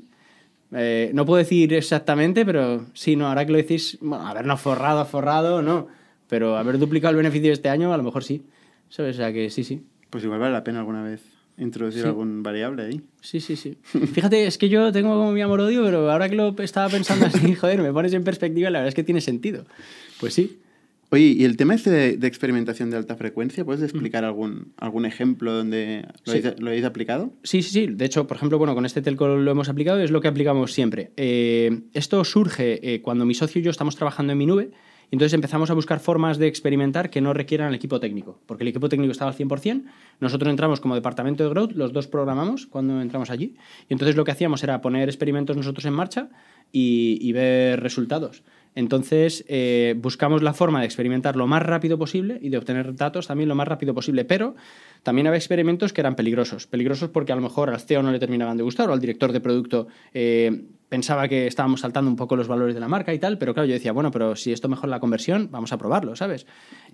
Eh, 0.72 1.11
no 1.14 1.24
puedo 1.24 1.39
decir 1.39 1.72
exactamente, 1.72 2.45
pero 2.45 2.87
sí, 2.95 3.16
no, 3.16 3.28
ahora 3.28 3.47
que 3.47 3.53
lo 3.53 3.59
decís, 3.59 3.99
bueno, 4.01 4.26
habernos 4.26 4.61
forrado, 4.61 5.05
forrado, 5.05 5.62
no. 5.62 5.87
Pero 6.28 6.57
haber 6.57 6.78
duplicado 6.78 7.11
el 7.11 7.16
beneficio 7.16 7.53
este 7.53 7.68
año, 7.68 7.93
a 7.93 7.97
lo 7.97 8.03
mejor 8.03 8.24
sí. 8.24 8.45
¿Sabes? 8.89 9.16
O 9.16 9.18
sea 9.18 9.32
que 9.32 9.51
sí, 9.51 9.62
sí. 9.62 9.82
Pues 10.11 10.24
igual 10.24 10.41
vale 10.41 10.53
la 10.53 10.64
pena 10.64 10.80
alguna 10.80 11.03
vez 11.03 11.22
introducir 11.57 12.05
algún 12.05 12.43
variable 12.43 12.85
ahí. 12.85 13.01
Sí, 13.20 13.41
sí, 13.41 13.57
sí. 13.57 13.78
Fíjate, 13.82 14.47
es 14.47 14.59
que 14.59 14.68
yo 14.68 14.91
tengo 14.91 15.11
como 15.11 15.32
mi 15.32 15.41
amor-odio, 15.41 15.85
pero 15.85 16.11
ahora 16.11 16.28
que 16.28 16.35
lo 16.35 16.55
estaba 16.59 16.89
pensando 16.89 17.26
así, 17.26 17.55
joder, 17.55 17.80
me 17.80 17.93
pones 17.93 18.12
en 18.12 18.24
perspectiva, 18.24 18.70
la 18.70 18.80
verdad 18.80 18.89
es 18.89 18.95
que 18.95 19.05
tiene 19.05 19.20
sentido. 19.20 19.64
Pues 20.18 20.35
sí. 20.35 20.61
Oye, 21.14 21.26
y 21.26 21.44
el 21.44 21.56
tema 21.56 21.76
este 21.76 22.16
de, 22.16 22.26
experimentación 22.26 22.90
de 22.90 22.96
alta 22.96 23.14
frecuencia, 23.14 23.64
¿puedes 23.64 23.84
explicar 23.84 24.24
algún, 24.24 24.72
algún 24.76 25.06
ejemplo 25.06 25.52
donde 25.52 26.04
lo, 26.24 26.32
hayáis, 26.70 26.84
aplicado? 26.84 27.32
Sí, 27.44 27.62
sí, 27.62 27.70
sí. 27.70 27.86
De 27.86 28.04
hecho, 28.04 28.26
por 28.26 28.36
ejemplo, 28.36 28.58
bueno, 28.58 28.74
con 28.74 28.84
este 28.84 29.00
telco 29.00 29.28
lo 29.28 29.48
hemos 29.48 29.68
aplicado 29.68 30.00
y 30.00 30.02
es 30.02 30.10
lo 30.10 30.20
que 30.20 30.26
aplicamos 30.26 30.72
siempre. 30.72 31.12
Eh, 31.16 31.82
esto 31.92 32.24
surge 32.24 32.80
eh, 32.82 33.00
cuando 33.00 33.24
mi 33.26 33.34
socio 33.34 33.60
y 33.60 33.62
yo 33.64 33.70
estamos 33.70 33.94
trabajando 33.94 34.32
en 34.32 34.38
mi 34.38 34.46
nube. 34.46 34.70
Y 35.10 35.14
entonces 35.14 35.34
empezamos 35.34 35.70
a 35.70 35.74
buscar 35.74 36.00
formas 36.00 36.38
de 36.38 36.48
experimentar 36.48 37.10
que 37.10 37.20
no 37.20 37.32
requieran 37.32 37.68
el 37.68 37.74
equipo 37.76 38.00
técnico, 38.00 38.40
porque 38.46 38.64
el 38.64 38.68
equipo 38.68 38.88
técnico 38.88 39.12
estaba 39.12 39.30
al 39.30 39.36
100%, 39.36 39.84
nosotros 40.18 40.50
entramos 40.50 40.80
como 40.80 40.96
departamento 40.96 41.44
de 41.44 41.50
growth, 41.50 41.72
los 41.72 41.92
dos 41.92 42.08
programamos 42.08 42.66
cuando 42.66 43.00
entramos 43.00 43.30
allí, 43.30 43.54
y 43.88 43.92
entonces 43.92 44.16
lo 44.16 44.24
que 44.24 44.32
hacíamos 44.32 44.64
era 44.64 44.80
poner 44.80 45.08
experimentos 45.08 45.56
nosotros 45.56 45.84
en 45.84 45.92
marcha 45.92 46.30
y, 46.77 47.33
ver 47.33 47.81
resultados. 47.81 48.43
Entonces, 48.75 49.45
eh, 49.47 49.95
buscamos 49.97 50.43
la 50.43 50.53
forma 50.53 50.81
de 50.81 50.87
experimentar 50.87 51.37
lo 51.37 51.47
más 51.47 51.62
rápido 51.62 51.97
posible 51.97 52.41
y 52.43 52.49
de 52.49 52.59
obtener 52.59 52.97
datos 52.97 53.29
también 53.29 53.49
lo 53.49 53.55
más 53.55 53.68
rápido 53.68 53.95
posible, 53.95 54.25
pero 54.25 54.57
también 55.05 55.29
había 55.29 55.39
experimentos 55.39 55.93
que 55.93 56.01
eran 56.01 56.16
peligrosos. 56.16 56.66
Peligrosos 56.66 57.11
porque 57.11 57.31
a 57.31 57.37
lo 57.37 57.43
mejor 57.43 57.70
al 57.70 57.81
CEO 57.81 58.03
no 58.03 58.11
le 58.11 58.18
terminaban 58.18 58.57
de 58.57 58.64
gustar 58.64 58.91
o 58.91 58.93
al 58.93 58.99
director 58.99 59.31
de 59.31 59.41
producto 59.41 59.87
eh, 60.12 60.64
pensaba 60.89 61.29
que 61.29 61.47
estábamos 61.47 61.83
saltando 61.83 62.11
un 62.11 62.16
poco 62.16 62.35
los 62.35 62.49
valores 62.49 62.75
de 62.75 62.81
la 62.81 62.89
marca 62.89 63.14
y 63.14 63.20
tal, 63.20 63.39
pero 63.39 63.55
claro, 63.55 63.68
yo 63.68 63.75
decía, 63.75 63.93
bueno, 63.93 64.11
pero 64.11 64.35
si 64.35 64.51
esto 64.51 64.68
mejora 64.68 64.91
la 64.91 65.01
conversión, 65.01 65.51
vamos 65.53 65.72
a 65.72 65.79
probarlo, 65.79 66.16
¿sabes? 66.16 66.45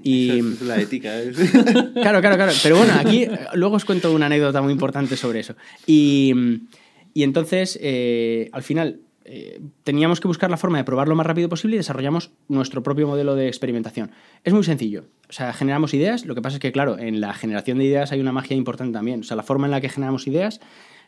Y... 0.03 0.39
es 0.39 0.61
la 0.61 0.79
ética. 0.79 1.19
¿eh? 1.19 1.33
claro, 1.95 2.21
claro, 2.21 2.37
claro. 2.37 2.53
Pero 2.63 2.77
bueno, 2.77 2.93
aquí 2.99 3.27
luego 3.55 3.77
os 3.77 3.87
cuento 3.87 4.13
una 4.13 4.27
anécdota 4.27 4.61
muy 4.61 4.73
importante 4.73 5.17
sobre 5.17 5.41
eso. 5.41 5.55
Y, 5.87 6.35
y 7.15 7.23
entonces, 7.23 7.79
al 8.53 8.63
final, 8.63 9.01
eh, 9.33 9.61
teníamos 9.85 10.19
que 10.19 10.27
buscar 10.27 10.51
la 10.51 10.57
forma 10.57 10.79
de 10.79 10.83
probar 10.83 11.07
lo 11.07 11.15
más 11.15 11.25
rápido 11.25 11.49
posible 11.49 11.77
y 11.77 11.79
desarrollamos 11.79 12.33
nuestro 12.49 12.83
propio 12.83 13.07
modelo 13.07 13.37
de 13.37 13.47
experimentación. 13.47 14.11
Es 14.43 14.53
muy 14.53 14.65
sencillo. 14.65 15.05
O 15.29 15.33
sea, 15.33 15.53
generamos 15.53 15.95
ideas. 15.95 16.27
Lo 16.27 16.35
que 16.35 16.43
pasa 16.43 16.57
es 16.57 16.61
que, 16.61 16.73
claro, 16.73 16.99
en 16.99 17.21
la 17.21 17.33
generación 17.33 17.79
de 17.79 17.85
ideas 17.85 18.11
hay 18.11 18.21
una 18.21 18.33
magia 18.33 18.57
importante 18.57 18.93
también. 18.93 19.21
O 19.21 19.23
sea, 19.23 19.37
la 19.37 19.45
forma 19.45 19.69
en 19.69 19.71
la 19.71 19.81
que 19.81 19.89
generamos 19.89 20.27
ideas, 20.27 20.61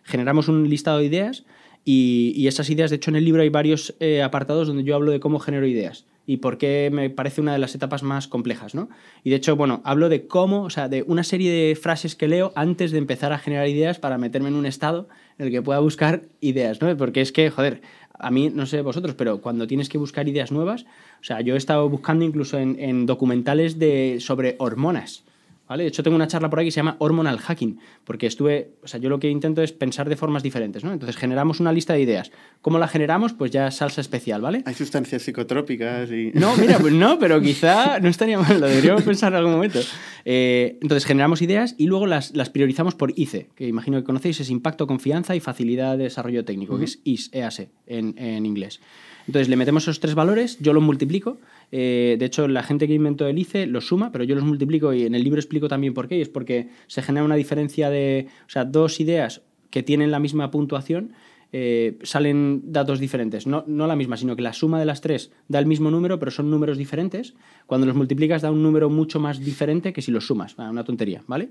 generamos 0.05 0.47
un 0.47 0.71
listado 0.71 0.99
de 0.99 1.07
ideas 1.07 1.45
y, 1.85 2.47
esas 2.47 2.71
ideas, 2.71 2.91
de 2.91 2.97
hecho, 2.97 3.11
en 3.11 3.17
el 3.17 3.25
libro 3.25 3.43
hay 3.43 3.49
varios 3.49 3.97
eh, 3.99 4.23
apartados 4.23 4.69
donde 4.69 4.85
yo 4.85 4.95
hablo 4.95 5.11
de 5.11 5.19
cómo 5.19 5.41
genero 5.41 5.67
ideas 5.67 6.07
y 6.27 6.37
por 6.37 6.59
qué 6.59 6.91
me 6.93 7.11
parece 7.11 7.41
una 7.41 7.53
de 7.53 7.59
las 7.59 7.75
etapas 7.75 8.03
más 8.03 8.29
complejas, 8.29 8.75
¿no? 8.75 8.89
Y 9.25 9.31
de 9.31 9.37
hecho, 9.37 9.57
bueno, 9.57 9.83
hablo 9.85 10.09
de 10.09 10.27
cómo, 10.27 10.63
o 10.63 10.71
sea, 10.71 10.89
de 10.89 11.03
una 11.03 11.25
serie 11.25 11.51
de 11.51 11.75
frases 11.75 12.15
que 12.15 12.29
leo 12.29 12.53
antes 12.55 12.93
de 12.93 12.99
empezar 12.99 13.33
a 13.33 13.39
generar 13.39 13.69
ideas 13.69 13.99
para 13.99 14.19
meterme 14.19 14.49
en 14.49 14.55
un 14.55 14.67
estado 14.67 15.09
en 15.39 15.47
el 15.47 15.53
que 15.53 15.63
pueda 15.63 15.81
buscar 15.81 16.23
ideas, 16.41 16.81
¿no? 16.81 16.97
Porque 16.97 17.21
es 17.21 17.33
que, 17.33 17.51
joder, 17.51 17.83
a 18.19 18.31
mí, 18.31 18.51
no 18.51 18.67
sé 18.67 18.83
vosotros, 18.83 19.15
pero 19.15 19.41
cuando 19.41 19.67
tienes 19.67 19.89
que 19.89 19.99
buscar 19.99 20.29
ideas 20.29 20.53
nuevas, 20.53 20.85
o 21.21 21.25
sea, 21.25 21.41
yo 21.41 21.55
he 21.55 21.59
estado 21.59 21.89
buscando 21.89 22.25
incluso 22.25 22.59
en, 22.59 23.07
documentales 23.07 23.79
de, 23.79 24.19
sobre 24.21 24.57
hormonas. 24.59 25.25
¿Vale? 25.73 25.85
De 25.85 25.89
hecho, 25.89 26.03
tengo 26.03 26.17
una 26.17 26.27
charla 26.27 26.51
por 26.51 26.59
ahí 26.59 26.67
que 26.67 26.71
se 26.71 26.81
llama 26.81 26.97
Hormonal 26.99 27.39
Hacking, 27.39 27.79
porque 28.05 28.27
estuve, 28.27 28.75
o 28.83 28.87
sea, 28.87 29.01
yo 29.01 29.09
lo 29.09 29.19
que 29.19 29.31
intento 29.31 29.63
es 29.63 29.73
pensar 29.73 30.07
de 30.07 30.17
formas 30.17 30.43
diferentes, 30.43 30.85
¿no? 30.85 30.93
Entonces 30.93 31.17
generamos 31.17 31.61
una 31.61 31.73
lista 31.73 31.95
de 31.95 32.03
ideas. 32.03 32.31
¿Cómo 32.61 32.79
la 32.79 32.89
generamos? 32.89 33.33
Pues 33.33 33.53
ya 33.53 33.71
salsa 33.71 34.03
especial, 34.03 34.43
¿vale? 34.43 34.63
Hay 34.67 34.75
sustancias 34.75 35.23
psicotrópicas 35.23 36.11
y... 36.11 36.31
No, 36.35 36.55
mira, 36.59 36.79
pues 36.79 36.93
no, 36.93 37.19
pero 37.19 37.41
quizá 37.41 38.01
no 38.01 38.11
estaría 38.11 38.39
mal, 38.39 38.61
lo 38.61 38.67
deberíamos 38.67 39.03
pensar 39.03 39.33
en 39.33 39.39
algún 39.39 39.55
momento. 39.55 39.81
Eh, 40.27 40.77
entonces 40.83 41.07
generamos 41.07 41.41
ideas 41.41 41.75
y 41.79 41.87
luego 41.87 42.05
las, 42.07 42.37
las, 42.37 42.51
priorizamos 42.51 42.95
por 42.95 43.19
ICE, 43.19 43.49
que 43.57 43.67
imagino 43.67 43.97
que 43.97 44.05
conocéis, 44.05 44.41
es 44.41 44.51
Impacto, 44.51 44.87
Confianza 44.87 45.35
y 45.37 45.41
Facilidad 45.41 45.97
de 45.97 46.05
Desarrollo 46.05 46.45
Técnico, 46.45 46.79
que 46.79 46.85
es 46.85 47.01
IS, 47.05 47.31
EAS 47.33 47.63
en, 47.87 48.19
en 48.19 48.45
inglés. 48.45 48.79
Entonces 49.27 49.49
le 49.49 49.57
metemos 49.57 49.85
esos 49.85 50.01
tres 50.01 50.15
valores, 50.15 50.59
yo 50.61 50.73
los 50.73 50.83
multiplico. 50.83 51.39
Eh, 51.75 52.17
de 52.19 52.25
hecho, 52.27 52.47
la 52.47 52.63
gente 52.63 52.87
que 52.87 52.95
inventó 52.95 53.27
el 53.27 53.39
ICE 53.39 53.67
los 53.67 53.87
suma, 53.87 54.13
pero 54.13 54.25
yo 54.25 54.35
los 54.35 54.45
multiplico 54.45 54.93
y 54.93 55.07
en 55.07 55.15
el 55.15 55.25
libro 55.25 55.41
explico 55.41 55.69
también 55.69 55.95
por 55.95 56.07
qué. 56.07 56.19
Y 56.19 56.21
es 56.21 56.29
porque 56.29 56.69
se 56.87 57.03
genera 57.03 57.25
una 57.25 57.35
diferencia 57.35 57.89
de, 57.89 58.29
o 58.47 58.51
sea, 58.51 58.67
dos 58.67 59.01
ideas 59.01 59.43
que 59.71 59.83
tienen 59.83 60.11
la 60.11 60.21
misma 60.21 60.51
puntuación. 60.51 61.15
Eh, 61.55 61.99
salen 62.03 62.73
datos 62.73 63.01
diferentes. 63.01 63.47
No, 63.47 63.65
no, 63.67 63.87
la 63.87 63.97
misma, 63.97 64.17
sino 64.17 64.37
que 64.37 64.43
la 64.43 64.53
suma 64.53 64.79
de 64.79 64.87
las 64.87 65.01
tres 65.01 65.33
da 65.49 65.59
el 65.59 65.67
mismo 65.67 65.91
número, 65.91 66.19
pero 66.19 66.31
son 66.31 66.51
números 66.51 66.77
diferentes. 66.77 67.35
Cuando 67.67 67.87
los 67.87 67.97
multiplicas 67.97 68.43
da 68.43 68.51
un 68.51 68.63
número 68.63 68.91
mucho 68.91 69.19
más 69.19 69.41
diferente 69.41 69.93
que 69.93 70.03
si 70.03 70.11
los 70.13 70.27
sumas. 70.27 70.57
una 70.59 70.85
tontería, 70.85 71.23
¿vale? 71.27 71.51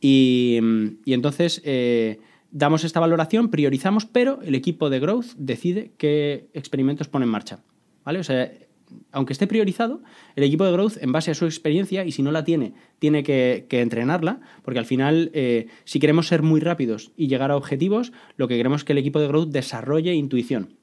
Y, 0.00 0.58
entonces 1.06 1.62
eh, 1.64 2.20
damos 2.50 2.84
esta 2.84 3.00
valoración, 3.00 3.50
priorizamos, 3.50 4.04
pero 4.04 4.40
el 4.42 4.54
equipo 4.54 4.90
de 4.90 5.00
growth 5.00 5.34
decide 5.36 5.92
qué 5.96 6.48
experimentos 6.54 7.08
pone 7.08 7.24
en 7.24 7.30
marcha. 7.30 7.60
¿Vale? 8.04 8.20
Aunque 9.12 9.32
esté 9.32 9.46
priorizado, 9.46 10.02
el 10.34 10.44
equipo 10.44 10.64
de 10.64 10.72
growth, 10.72 10.96
en 11.00 11.12
base 11.12 11.30
a 11.30 11.34
su 11.34 11.44
experiencia, 11.44 12.04
y 12.04 12.12
si 12.12 12.22
no 12.22 12.32
la 12.32 12.44
tiene, 12.44 12.74
tiene 12.98 13.22
que, 13.22 13.66
entrenarla, 13.70 14.40
porque 14.62 14.78
al 14.78 14.86
final, 14.86 15.30
eh, 15.34 15.68
si 15.84 16.00
queremos 16.00 16.28
ser 16.28 16.42
muy 16.42 16.60
rápidos 16.60 17.12
y 17.16 17.28
llegar 17.28 17.50
a 17.50 17.56
objetivos, 17.56 18.12
lo 18.36 18.48
que 18.48 18.56
queremos 18.56 18.82
es 18.82 18.84
que 18.84 18.92
el 18.92 18.98
equipo 18.98 19.20
de 19.20 19.28
growth 19.28 19.48
desarrolle 19.48 20.14
intuición. 20.14 20.74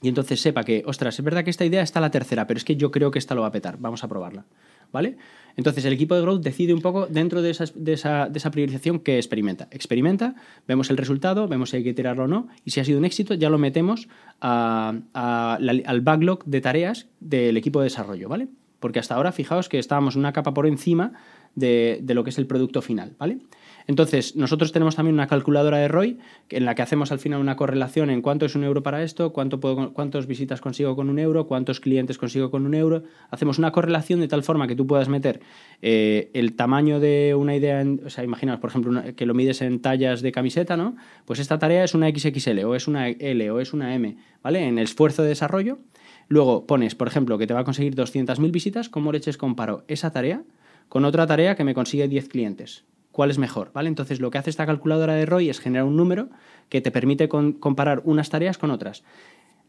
Y 0.00 0.08
entonces 0.08 0.40
sepa 0.40 0.64
que, 0.64 0.82
ostras, 0.86 1.18
es 1.18 1.24
verdad 1.24 1.44
que 1.44 1.50
esta 1.50 1.64
idea 1.64 1.82
está 1.82 2.00
la 2.00 2.10
tercera, 2.10 2.46
pero 2.46 2.58
es 2.58 2.64
que 2.64 2.76
yo 2.76 2.90
creo 2.90 3.10
que 3.10 3.20
esta 3.20 3.34
lo 3.34 3.42
va 3.42 3.48
a 3.48 3.52
petar, 3.52 3.76
vamos 3.78 4.02
a 4.02 4.08
probarla. 4.08 4.46
¿Vale? 4.92 5.16
Entonces 5.56 5.84
el 5.84 5.92
equipo 5.92 6.14
de 6.14 6.22
growth 6.22 6.42
decide 6.42 6.74
un 6.74 6.80
poco 6.80 7.06
dentro 7.06 7.42
de, 7.42 7.50
esa, 7.50 8.50
priorización 8.50 9.00
que 9.00 9.16
experimenta. 9.16 9.68
Experimenta, 9.70 10.34
vemos 10.66 10.90
el 10.90 10.96
resultado, 10.96 11.48
vemos 11.48 11.70
si 11.70 11.76
hay 11.76 11.84
que 11.84 11.94
tirarlo 11.94 12.24
o 12.24 12.28
no, 12.28 12.48
y 12.64 12.70
si 12.70 12.80
ha 12.80 12.84
sido 12.84 12.98
un 12.98 13.04
éxito 13.04 13.34
ya 13.34 13.50
lo 13.50 13.58
metemos 13.58 14.08
al 14.40 16.00
backlog 16.02 16.44
de 16.44 16.60
tareas 16.60 17.06
del 17.20 17.56
equipo 17.56 17.80
de 17.80 17.84
desarrollo, 17.84 18.28
¿vale? 18.28 18.48
Porque 18.80 18.98
hasta 18.98 19.14
ahora 19.14 19.32
fijaos 19.32 19.68
que 19.68 19.78
estábamos 19.78 20.16
una 20.16 20.32
capa 20.32 20.54
por 20.54 20.66
encima 20.66 21.12
de, 21.54 22.00
de 22.02 22.14
lo 22.14 22.24
que 22.24 22.30
es 22.30 22.38
el 22.38 22.46
producto 22.46 22.82
final, 22.82 23.14
¿vale? 23.18 23.38
Entonces, 23.86 24.36
nosotros 24.36 24.72
tenemos 24.72 24.96
también 24.96 25.14
una 25.14 25.26
calculadora 25.26 25.78
de 25.78 25.88
ROI 25.88 26.18
en 26.50 26.64
la 26.64 26.74
que 26.74 26.82
hacemos 26.82 27.12
al 27.12 27.18
final 27.18 27.40
una 27.40 27.56
correlación 27.56 28.10
en 28.10 28.22
cuánto 28.22 28.46
es 28.46 28.54
un 28.54 28.64
euro 28.64 28.82
para 28.82 29.02
esto, 29.02 29.32
cuánto 29.32 29.60
cuántas 29.92 30.26
visitas 30.26 30.60
consigo 30.60 30.96
con 30.96 31.08
un 31.08 31.18
euro, 31.18 31.46
cuántos 31.46 31.80
clientes 31.80 32.18
consigo 32.18 32.50
con 32.50 32.66
un 32.66 32.74
euro. 32.74 33.02
Hacemos 33.30 33.58
una 33.58 33.72
correlación 33.72 34.20
de 34.20 34.28
tal 34.28 34.42
forma 34.42 34.66
que 34.66 34.76
tú 34.76 34.86
puedas 34.86 35.08
meter 35.08 35.40
eh, 35.80 36.30
el 36.34 36.54
tamaño 36.54 37.00
de 37.00 37.34
una 37.36 37.56
idea, 37.56 37.84
o 38.04 38.10
sea, 38.10 38.24
imaginaos, 38.24 38.60
por 38.60 38.70
ejemplo, 38.70 39.02
que 39.14 39.26
lo 39.26 39.34
mides 39.34 39.62
en 39.62 39.80
tallas 39.80 40.22
de 40.22 40.32
camiseta, 40.32 40.76
¿no? 40.76 40.96
Pues 41.24 41.38
esta 41.38 41.58
tarea 41.58 41.84
es 41.84 41.94
una 41.94 42.08
XXL 42.08 42.60
o 42.64 42.74
es 42.74 42.88
una 42.88 43.08
L 43.08 43.50
o 43.50 43.60
es 43.60 43.72
una 43.72 43.94
M, 43.94 44.16
¿vale? 44.42 44.66
En 44.66 44.78
el 44.78 44.84
esfuerzo 44.84 45.22
de 45.22 45.28
desarrollo. 45.28 45.78
Luego 46.28 46.66
pones, 46.66 46.94
por 46.94 47.08
ejemplo, 47.08 47.38
que 47.38 47.46
te 47.46 47.54
va 47.54 47.60
a 47.60 47.64
conseguir 47.64 47.94
200.000 47.94 48.50
visitas, 48.50 48.88
¿cómo 48.88 49.12
leches 49.12 49.36
comparo 49.36 49.84
esa 49.88 50.12
tarea 50.12 50.42
con 50.88 51.04
otra 51.04 51.26
tarea 51.26 51.56
que 51.56 51.64
me 51.64 51.74
consigue 51.74 52.08
10 52.08 52.28
clientes? 52.28 52.84
Cuál 53.12 53.30
es 53.30 53.38
mejor, 53.38 53.70
¿vale? 53.72 53.88
Entonces 53.88 54.20
lo 54.20 54.30
que 54.30 54.38
hace 54.38 54.50
esta 54.50 54.66
calculadora 54.66 55.14
de 55.14 55.26
ROI 55.26 55.50
es 55.50 55.60
generar 55.60 55.86
un 55.86 55.96
número 55.96 56.28
que 56.68 56.80
te 56.80 56.90
permite 56.90 57.28
comparar 57.28 58.02
unas 58.04 58.30
tareas 58.30 58.58
con 58.58 58.70
otras. 58.70 59.04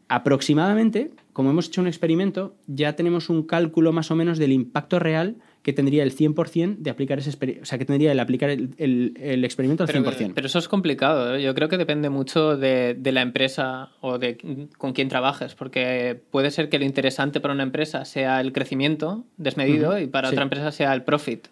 Aproximadamente, 0.08 1.12
como 1.32 1.50
hemos 1.50 1.68
hecho 1.68 1.80
un 1.80 1.86
experimento, 1.86 2.54
ya 2.66 2.94
tenemos 2.94 3.30
un 3.30 3.42
cálculo 3.42 3.90
más 3.90 4.10
o 4.10 4.16
menos 4.16 4.38
del 4.38 4.52
impacto 4.52 4.98
real 4.98 5.36
que 5.62 5.72
tendría 5.72 6.02
el 6.02 6.14
100% 6.14 6.76
de 6.76 6.90
aplicar 6.90 7.18
ese 7.18 7.30
o 7.30 7.64
sea, 7.64 7.78
que 7.78 7.86
tendría 7.86 8.12
el 8.12 8.20
aplicar 8.20 8.50
el, 8.50 9.44
experimento 9.44 9.82
al 9.82 9.88
100%. 9.88 10.32
Pero 10.34 10.46
eso 10.46 10.58
es 10.58 10.68
complicado, 10.68 11.34
¿eh? 11.34 11.42
yo 11.42 11.54
creo 11.54 11.70
que 11.70 11.78
depende 11.78 12.10
mucho 12.10 12.58
de, 12.58 12.98
la 13.02 13.22
empresa 13.22 13.92
o 14.02 14.18
de 14.18 14.68
con 14.76 14.92
quién 14.92 15.08
trabajes, 15.08 15.54
porque 15.54 16.20
puede 16.30 16.50
ser 16.50 16.68
que 16.68 16.78
lo 16.78 16.84
interesante 16.84 17.40
para 17.40 17.54
una 17.54 17.62
empresa 17.62 18.04
sea 18.04 18.42
el 18.42 18.52
crecimiento 18.52 19.24
desmedido 19.38 19.98
y 19.98 20.06
para 20.06 20.28
otra 20.28 20.42
empresa 20.42 20.70
sea 20.70 20.92
el 20.92 21.02
profit. 21.02 21.48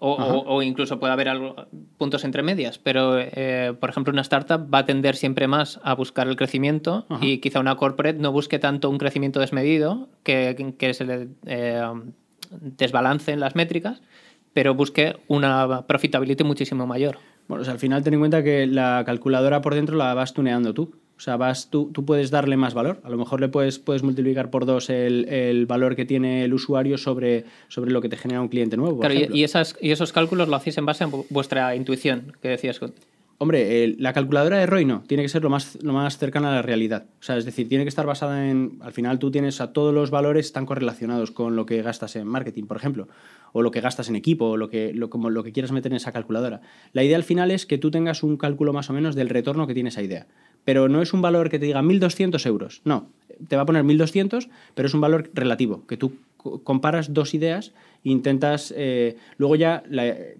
O, 0.00 0.62
incluso 0.62 1.00
puede 1.00 1.12
haber 1.12 1.28
algo, 1.28 1.56
puntos 1.96 2.22
entre 2.24 2.44
medias, 2.44 2.78
pero 2.78 3.18
eh, 3.18 3.74
por 3.80 3.90
ejemplo 3.90 4.12
una 4.12 4.22
startup 4.22 4.72
va 4.72 4.78
a 4.78 4.86
tender 4.86 5.16
siempre 5.16 5.48
más 5.48 5.80
a 5.82 5.94
buscar 5.94 6.28
el 6.28 6.36
crecimiento 6.36 7.04
y 7.20 7.38
quizá 7.38 7.58
una 7.58 7.74
corporate 7.74 8.18
no 8.18 8.30
busque 8.30 8.60
tanto 8.60 8.90
un 8.90 8.98
crecimiento 8.98 9.40
desmedido 9.40 10.08
que, 10.22 10.74
que 10.78 10.94
se 10.94 11.04
le 11.04 11.28
eh, 11.46 11.82
desbalance 12.50 13.32
en 13.32 13.40
las 13.40 13.56
métricas, 13.56 14.00
pero 14.52 14.74
busque 14.74 15.16
una 15.26 15.82
profitability 15.86 16.44
muchísimo 16.44 16.86
mayor. 16.86 17.18
Bueno, 17.48 17.68
al 17.68 17.78
final 17.78 18.02
ten 18.02 18.14
en 18.14 18.20
cuenta 18.20 18.44
que 18.44 18.66
la 18.66 19.02
calculadora 19.04 19.62
por 19.62 19.74
dentro 19.74 19.96
la 19.96 20.14
vas 20.14 20.32
tuneando 20.32 20.74
tú. 20.74 20.94
O 21.18 21.20
sea, 21.20 21.36
vas, 21.36 21.68
tú, 21.68 21.90
tú, 21.92 22.04
puedes 22.04 22.30
darle 22.30 22.56
más 22.56 22.74
valor. 22.74 23.00
A 23.02 23.10
lo 23.10 23.18
mejor 23.18 23.40
le 23.40 23.48
puedes, 23.48 23.80
puedes 23.80 24.04
multiplicar 24.04 24.50
por 24.50 24.66
dos 24.66 24.88
el, 24.88 25.28
el, 25.28 25.66
valor 25.66 25.96
que 25.96 26.04
tiene 26.04 26.44
el 26.44 26.54
usuario 26.54 26.96
sobre, 26.96 27.44
sobre 27.66 27.90
lo 27.90 28.00
que 28.00 28.08
te 28.08 28.16
genera 28.16 28.40
un 28.40 28.46
cliente 28.46 28.76
nuevo. 28.76 29.00
claro, 29.00 29.14
y, 29.14 29.42
esas, 29.42 29.76
y 29.80 29.90
esos 29.90 30.12
cálculos 30.12 30.48
lo 30.48 30.54
hacéis 30.54 30.78
en 30.78 30.86
base 30.86 31.02
a 31.02 31.10
vuestra 31.28 31.74
intuición, 31.74 32.34
que 32.40 32.50
decías. 32.50 32.80
Hombre, 33.40 33.94
la 33.98 34.12
calculadora 34.12 34.58
de 34.58 34.66
ROI 34.66 34.84
no, 34.84 35.02
tiene 35.06 35.24
que 35.24 35.28
ser 35.28 35.42
lo 35.42 35.50
más, 35.50 35.78
lo 35.82 35.92
más 35.92 36.18
cercana 36.18 36.50
a 36.50 36.54
la 36.56 36.62
realidad. 36.62 37.06
O 37.20 37.22
sea, 37.22 37.36
es 37.36 37.44
decir, 37.44 37.68
tiene 37.68 37.84
que 37.84 37.88
estar 37.88 38.06
basada 38.06 38.48
en. 38.48 38.78
Al 38.80 38.92
final 38.92 39.18
tú 39.18 39.30
tienes 39.32 39.60
a 39.60 39.72
todos 39.72 39.92
los 39.92 40.10
valores 40.10 40.46
están 40.46 40.66
correlacionados 40.66 41.32
con 41.32 41.56
lo 41.56 41.66
que 41.66 41.82
gastas 41.82 42.14
en 42.16 42.26
marketing, 42.26 42.64
por 42.64 42.76
ejemplo, 42.76 43.08
o 43.52 43.62
lo 43.62 43.70
que 43.72 43.80
gastas 43.80 44.08
en 44.08 44.16
equipo, 44.16 44.46
o 44.46 44.56
lo 44.56 44.68
que, 44.68 44.92
lo, 44.92 45.10
como 45.10 45.30
lo 45.30 45.44
que 45.44 45.52
quieras 45.52 45.70
meter 45.70 45.92
en 45.92 45.96
esa 45.96 46.10
calculadora. 46.10 46.62
La 46.92 47.04
idea 47.04 47.16
al 47.16 47.24
final 47.24 47.52
es 47.52 47.64
que 47.64 47.78
tú 47.78 47.92
tengas 47.92 48.24
un 48.24 48.36
cálculo 48.36 48.72
más 48.72 48.90
o 48.90 48.92
menos 48.92 49.14
del 49.14 49.28
retorno 49.28 49.68
que 49.68 49.74
tiene 49.74 49.90
esa 49.90 50.02
idea 50.02 50.26
pero 50.68 50.86
no 50.86 51.00
es 51.00 51.14
un 51.14 51.22
valor 51.22 51.48
que 51.48 51.58
te 51.58 51.64
diga 51.64 51.80
1.200 51.80 52.44
euros. 52.44 52.82
No, 52.84 53.08
te 53.48 53.56
va 53.56 53.62
a 53.62 53.64
poner 53.64 53.84
1.200, 53.84 54.50
pero 54.74 54.86
es 54.86 54.92
un 54.92 55.00
valor 55.00 55.30
relativo, 55.32 55.86
que 55.86 55.96
tú 55.96 56.16
comparas 56.62 57.14
dos 57.14 57.32
ideas 57.32 57.72
e 58.04 58.10
intentas... 58.10 58.74
Eh, 58.76 59.16
luego 59.38 59.56
ya, 59.56 59.82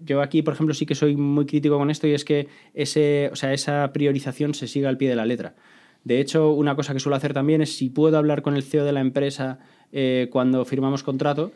yo 0.05 0.21
aquí, 0.21 0.43
por 0.43 0.53
ejemplo, 0.53 0.75
sí 0.75 0.85
que 0.85 0.93
soy 0.93 1.15
muy 1.15 1.47
crítico 1.47 1.79
con 1.79 1.89
esto 1.89 2.05
y 2.05 2.13
es 2.13 2.25
que 2.25 2.47
ese, 2.75 3.31
o 3.33 3.35
sea, 3.35 3.53
esa 3.53 3.91
priorización 3.91 4.53
se 4.53 4.67
siga 4.67 4.87
al 4.89 4.97
pie 4.97 5.09
de 5.09 5.15
la 5.15 5.25
letra. 5.25 5.55
De 6.03 6.19
hecho, 6.19 6.51
una 6.51 6.75
cosa 6.75 6.93
que 6.93 6.99
suelo 6.99 7.15
hacer 7.15 7.33
también 7.33 7.63
es 7.63 7.75
si 7.75 7.89
puedo 7.89 8.15
hablar 8.15 8.43
con 8.43 8.55
el 8.55 8.61
CEO 8.61 8.85
de 8.85 8.91
la 8.91 9.01
empresa 9.01 9.57
eh, 9.91 10.27
cuando 10.31 10.63
firmamos 10.63 11.01
contrato, 11.01 11.53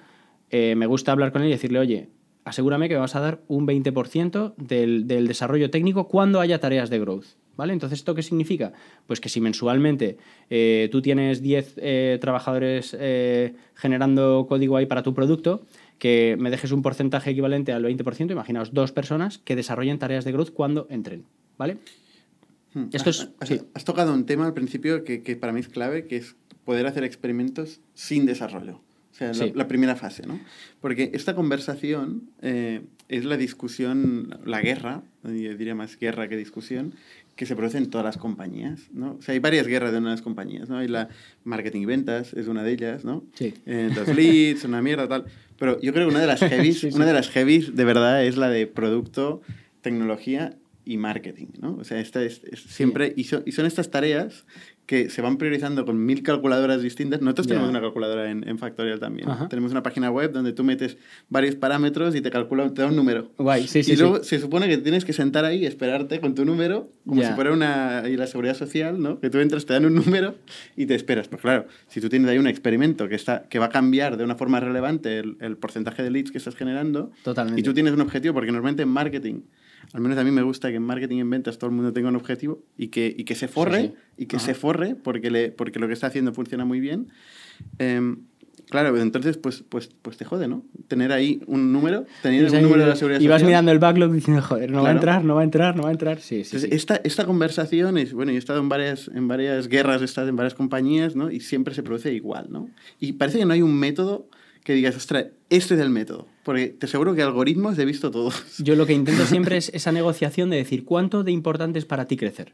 eh, 0.49 0.74
me 0.74 0.88
gusta 0.88 1.11
hablar 1.11 1.32
con 1.32 1.43
él 1.43 1.49
y 1.49 1.51
decirle, 1.51 1.78
oye, 1.78 2.09
asegúrame 2.43 2.89
que 2.89 2.95
vas 2.95 3.15
a 3.15 3.19
dar 3.19 3.41
un 3.47 3.67
20% 3.67 4.55
del, 4.57 5.05
del 5.05 5.28
desarrollo 5.28 5.69
técnico 5.69 6.07
cuando 6.07 6.39
haya 6.39 6.59
tareas 6.59 6.89
de 6.89 6.97
growth. 6.97 7.43
¿Vale? 7.56 7.74
Entonces, 7.74 7.99
¿esto 7.99 8.16
qué 8.16 8.24
significa? 8.24 8.74
Pues 9.06 9.20
que 9.20 9.30
si 9.30 9.39
mensualmente 9.39 10.18
eh, 10.49 10.89
tú 10.91 11.01
tienes 11.04 11.41
10 11.41 11.76
eh, 11.78 12.18
trabajadores 12.20 12.95
eh, 12.99 13.54
generando 13.76 14.47
código 14.49 14.76
ahí 14.78 14.88
para 14.88 15.04
tu 15.04 15.14
producto, 15.14 15.64
que 15.99 16.36
me 16.39 16.49
dejes 16.49 16.72
un 16.72 16.82
porcentaje 16.82 17.30
equivalente 17.30 17.72
al 17.72 17.84
20%, 17.86 18.32
imaginaos 18.32 18.74
dos 18.74 18.91
personas 18.91 19.38
que 19.38 19.56
desarrollen 19.56 19.99
tareas 19.99 20.26
de 20.26 20.32
growth 20.32 20.49
cuando 20.51 20.88
entren. 20.89 21.26
¿Vale? 21.58 21.78
Hmm. 22.74 22.86
Esto 22.91 23.12
has, 23.12 23.20
es. 23.20 23.30
has- 23.39 23.49
sí. 23.49 23.62
has 23.76 23.86
tocado 23.86 24.14
un 24.14 24.26
tema 24.26 24.47
al 24.47 24.54
principio 24.56 25.04
que, 25.04 25.22
que 25.22 25.36
para 25.36 25.54
mí 25.54 25.60
es 25.60 25.70
clave, 25.70 26.08
que 26.08 26.18
es 26.18 26.36
poder 26.66 26.88
hacer 26.88 27.04
experimentos 27.04 27.82
sin 27.93 28.26
desarrollo. 28.26 28.82
O 29.12 29.16
sea, 29.16 29.28
la, 29.28 29.34
Sí. 29.36 29.51
la 29.54 29.68
primera 29.68 29.95
fase, 29.95 30.26
¿no? 30.26 30.39
Porque 30.82 31.12
esta 31.14 31.36
conversación 31.36 32.32
es 32.41 33.26
la 33.26 33.38
discusión, 33.38 34.39
la 34.43 34.60
guerra, 34.60 35.04
yo 35.24 35.30
diría 35.56 35.76
más 35.76 35.99
guerra 35.99 36.28
que 36.28 36.36
discusión, 36.36 36.95
que 37.36 37.46
se 37.46 37.56
produce 37.56 37.78
en 37.80 37.90
todas 37.90 38.06
las 38.06 38.18
compañías, 38.18 38.90
¿no? 38.94 39.16
O 39.18 39.22
sea, 39.22 39.34
hay 39.34 39.40
varias 39.40 39.66
guerras 39.68 39.92
de 39.92 40.00
las 40.02 40.22
compañías, 40.22 40.70
¿no? 40.70 40.78
Hay 40.78 40.88
la 40.88 41.10
marketing 41.44 41.82
y 41.82 41.86
ventas, 41.86 42.34
es 42.34 42.48
una 42.48 42.64
de 42.64 42.72
ellas, 42.74 43.04
¿no? 43.06 43.24
Sí. 43.34 43.54
Eh, 43.66 43.90
los 43.96 44.08
leads, 44.16 44.64
una 44.66 44.82
mierda, 44.82 45.08
tal. 45.08 45.26
Pero 45.58 45.80
yo 45.82 45.94
creo 45.94 46.08
que 46.08 46.12
una 46.12 46.22
de 46.22 46.28
las 46.28 46.40
heavies, 46.50 46.80
Sí, 46.80 46.92
sí. 46.92 46.96
una 46.96 47.06
de 47.06 47.14
las 47.14 47.30
heavies 47.30 47.76
de 47.76 47.86
verdad 47.86 48.24
es 48.24 48.38
la 48.38 48.50
de 48.50 48.68
producto, 48.68 49.42
tecnología 49.82 50.58
y 50.86 50.98
marketing, 50.98 51.48
¿no? 51.62 51.76
O 51.78 51.84
sea, 51.84 52.00
esta 52.00 52.22
es, 52.24 52.42
es 52.52 52.60
siempre, 52.62 53.14
y, 53.16 53.24
son, 53.24 53.44
y 53.46 53.54
son 53.54 53.66
estas 53.66 53.90
tareas 53.90 54.46
que 54.86 55.10
se 55.10 55.22
van 55.22 55.38
priorizando 55.38 55.86
con 55.86 56.06
mil 56.06 56.24
calculadoras 56.24 56.82
distintas. 56.82 57.22
Nosotros 57.22 57.48
Ya. 57.48 57.52
tenemos 57.52 57.70
una 57.70 57.80
calculadora 57.80 58.30
en, 58.30 58.48
en 58.48 58.58
Factorial 58.60 59.00
también. 59.00 59.30
Ajá. 59.30 59.48
Tenemos 59.48 59.72
una 59.72 59.82
página 59.82 60.12
web 60.12 60.32
donde 60.34 60.52
tú 60.52 60.64
metes 60.66 60.98
varios 61.30 61.56
parámetros 61.56 62.16
y 62.16 62.22
te 62.22 62.30
calcula, 62.30 62.70
te 62.74 62.82
da 62.82 62.90
un 62.90 62.96
número. 62.98 63.32
Guay, 63.38 63.64
sí, 63.68 63.82
sí. 63.82 63.92
y 63.94 63.96
sí. 63.96 64.02
luego 64.02 64.24
se 64.24 64.40
supone 64.40 64.68
que 64.68 64.78
tienes 64.78 65.06
que 65.06 65.14
sentar 65.14 65.46
ahí 65.46 65.60
y 65.64 65.66
esperarte 65.66 66.20
con 66.20 66.36
tu 66.36 66.44
número, 66.44 66.90
como 67.08 67.22
Ya. 67.22 67.30
si 67.30 67.34
fuera 67.36 67.54
una 67.54 68.04
y 68.10 68.18
la 68.18 68.28
seguridad 68.28 68.56
social, 68.56 69.02
¿no? 69.02 69.20
Que 69.22 69.30
tú 69.30 69.40
entras, 69.40 69.66
te 69.66 69.72
dan 69.74 69.86
un 69.86 69.96
número 69.96 70.36
y 70.76 70.86
te 70.86 70.96
esperas. 70.96 71.30
Pues 71.30 71.42
claro, 71.42 71.66
si 71.88 72.02
tú 72.02 72.10
tienes 72.10 72.30
ahí 72.30 72.38
un 72.38 72.48
experimento 72.48 73.08
que, 73.08 73.16
está, 73.16 73.44
que 73.50 73.60
va 73.60 73.66
a 73.68 73.70
cambiar 73.70 74.18
de 74.18 74.24
una 74.26 74.36
forma 74.36 74.60
relevante 74.60 75.20
el, 75.20 75.38
el 75.40 75.56
porcentaje 75.56 76.04
de 76.04 76.12
leads 76.12 76.32
que 76.32 76.38
estás 76.40 76.56
generando, 76.56 77.12
Totalmente. 77.24 77.62
y 77.62 77.64
tú 77.64 77.74
tienes 77.74 77.94
un 77.94 78.02
objetivo, 78.02 78.34
porque 78.34 78.52
normalmente 78.52 78.84
en 78.84 78.90
marketing, 78.90 79.42
al 79.94 80.02
menos 80.02 80.18
a 80.18 80.24
mí 80.24 80.32
me 80.32 80.41
gusta 80.41 80.70
que 80.70 80.76
en 80.78 80.84
marketing 80.84 81.18
y 81.18 81.20
en 81.22 81.30
ventas 81.30 81.58
todo 81.58 81.70
el 81.70 81.76
mundo 81.76 81.94
tenga 81.94 82.10
un 82.10 82.16
objetivo 82.16 82.62
y 82.78 82.88
que, 82.88 83.14
y 83.16 83.24
que 83.24 83.36
se 83.36 83.48
forre, 83.48 83.82
Sí, 83.82 83.88
sí. 83.88 84.24
y 84.24 84.26
que 84.26 84.36
Ajá. 84.38 84.46
se 84.48 84.54
forre 84.56 84.96
porque, 84.96 85.30
le, 85.32 85.52
porque 85.52 85.80
lo 85.80 85.88
que 85.88 85.94
está 85.94 86.08
haciendo 86.08 86.34
funciona 86.34 86.66
muy 86.66 86.80
bien. 86.80 87.08
Em, 87.78 88.18
claro, 88.70 88.98
entonces 89.00 89.38
pues, 89.38 89.64
pues, 89.70 89.89
pues 90.02 90.18
te 90.18 90.26
jode, 90.26 90.48
¿no? 90.48 90.64
Tener 90.88 91.12
ahí 91.12 91.41
un 91.46 91.72
número, 91.72 92.06
tener 92.24 92.46
un 92.52 92.62
número 92.64 92.82
de 92.84 92.89
la 92.89 92.96
seguridad 92.96 93.20
y 93.22 93.28
vas 93.28 93.36
social. 93.41 93.48
mirando 93.50 93.72
el 93.72 93.80
backlog 93.80 94.12
diciendo, 94.12 94.41
joder, 94.41 94.72
no 94.72 94.82
va 94.82 94.89
a 94.89 94.94
entrar, 94.94 95.24
no 95.24 95.36
va 95.36 95.41
a 95.41 95.44
entrar, 95.44 95.76
no 95.76 95.84
va 95.84 95.89
a 95.89 95.91
entrar. 95.91 96.20
Sí, 96.20 96.44
sí. 96.44 96.56
Entonces, 96.56 96.70
sí. 96.72 96.76
Esta, 96.76 96.96
esta 97.04 97.26
conversación 97.26 97.98
es, 98.00 98.14
bueno, 98.14 98.32
yo 98.32 98.38
he 98.38 98.39
estado 98.39 98.60
en 98.60 98.70
varias, 98.70 99.10
en 99.14 99.28
varias 99.28 99.68
guerras, 99.68 100.02
he 100.02 100.06
estado 100.06 100.28
en 100.28 100.36
varias 100.36 100.56
compañías, 100.56 101.16
¿no? 101.16 101.30
Y 101.30 101.39
siempre 101.41 101.76
se 101.76 101.84
produce 101.84 102.12
igual, 102.14 102.48
¿no? 102.50 102.68
Y 103.00 103.14
parece 103.14 103.38
que 103.38 103.46
no 103.46 103.54
hay 103.54 103.62
un 103.62 103.76
método 103.78 104.28
que 104.64 104.74
digas, 104.74 104.95
ostras, 104.95 105.28
este 105.49 105.76
es 105.76 105.80
el 105.82 105.89
método. 105.89 106.28
Porque 106.43 106.68
te 106.68 106.86
aseguro 106.86 107.14
que 107.16 107.22
algoritmos 107.22 107.78
he 107.80 107.86
visto 107.86 108.11
todos. 108.11 108.57
Yo 108.59 108.76
lo 108.76 108.86
que 108.86 108.93
intento 108.93 109.26
siempre 109.28 109.57
es 109.57 109.70
esa 109.74 109.91
negociación 109.91 110.49
de 110.49 110.57
decir, 110.57 110.86
¿cuánto 110.86 111.24
de 111.24 111.32
importante 111.32 111.80
es 111.80 111.86
para 111.86 112.05
ti 112.07 112.18
crecer? 112.18 112.53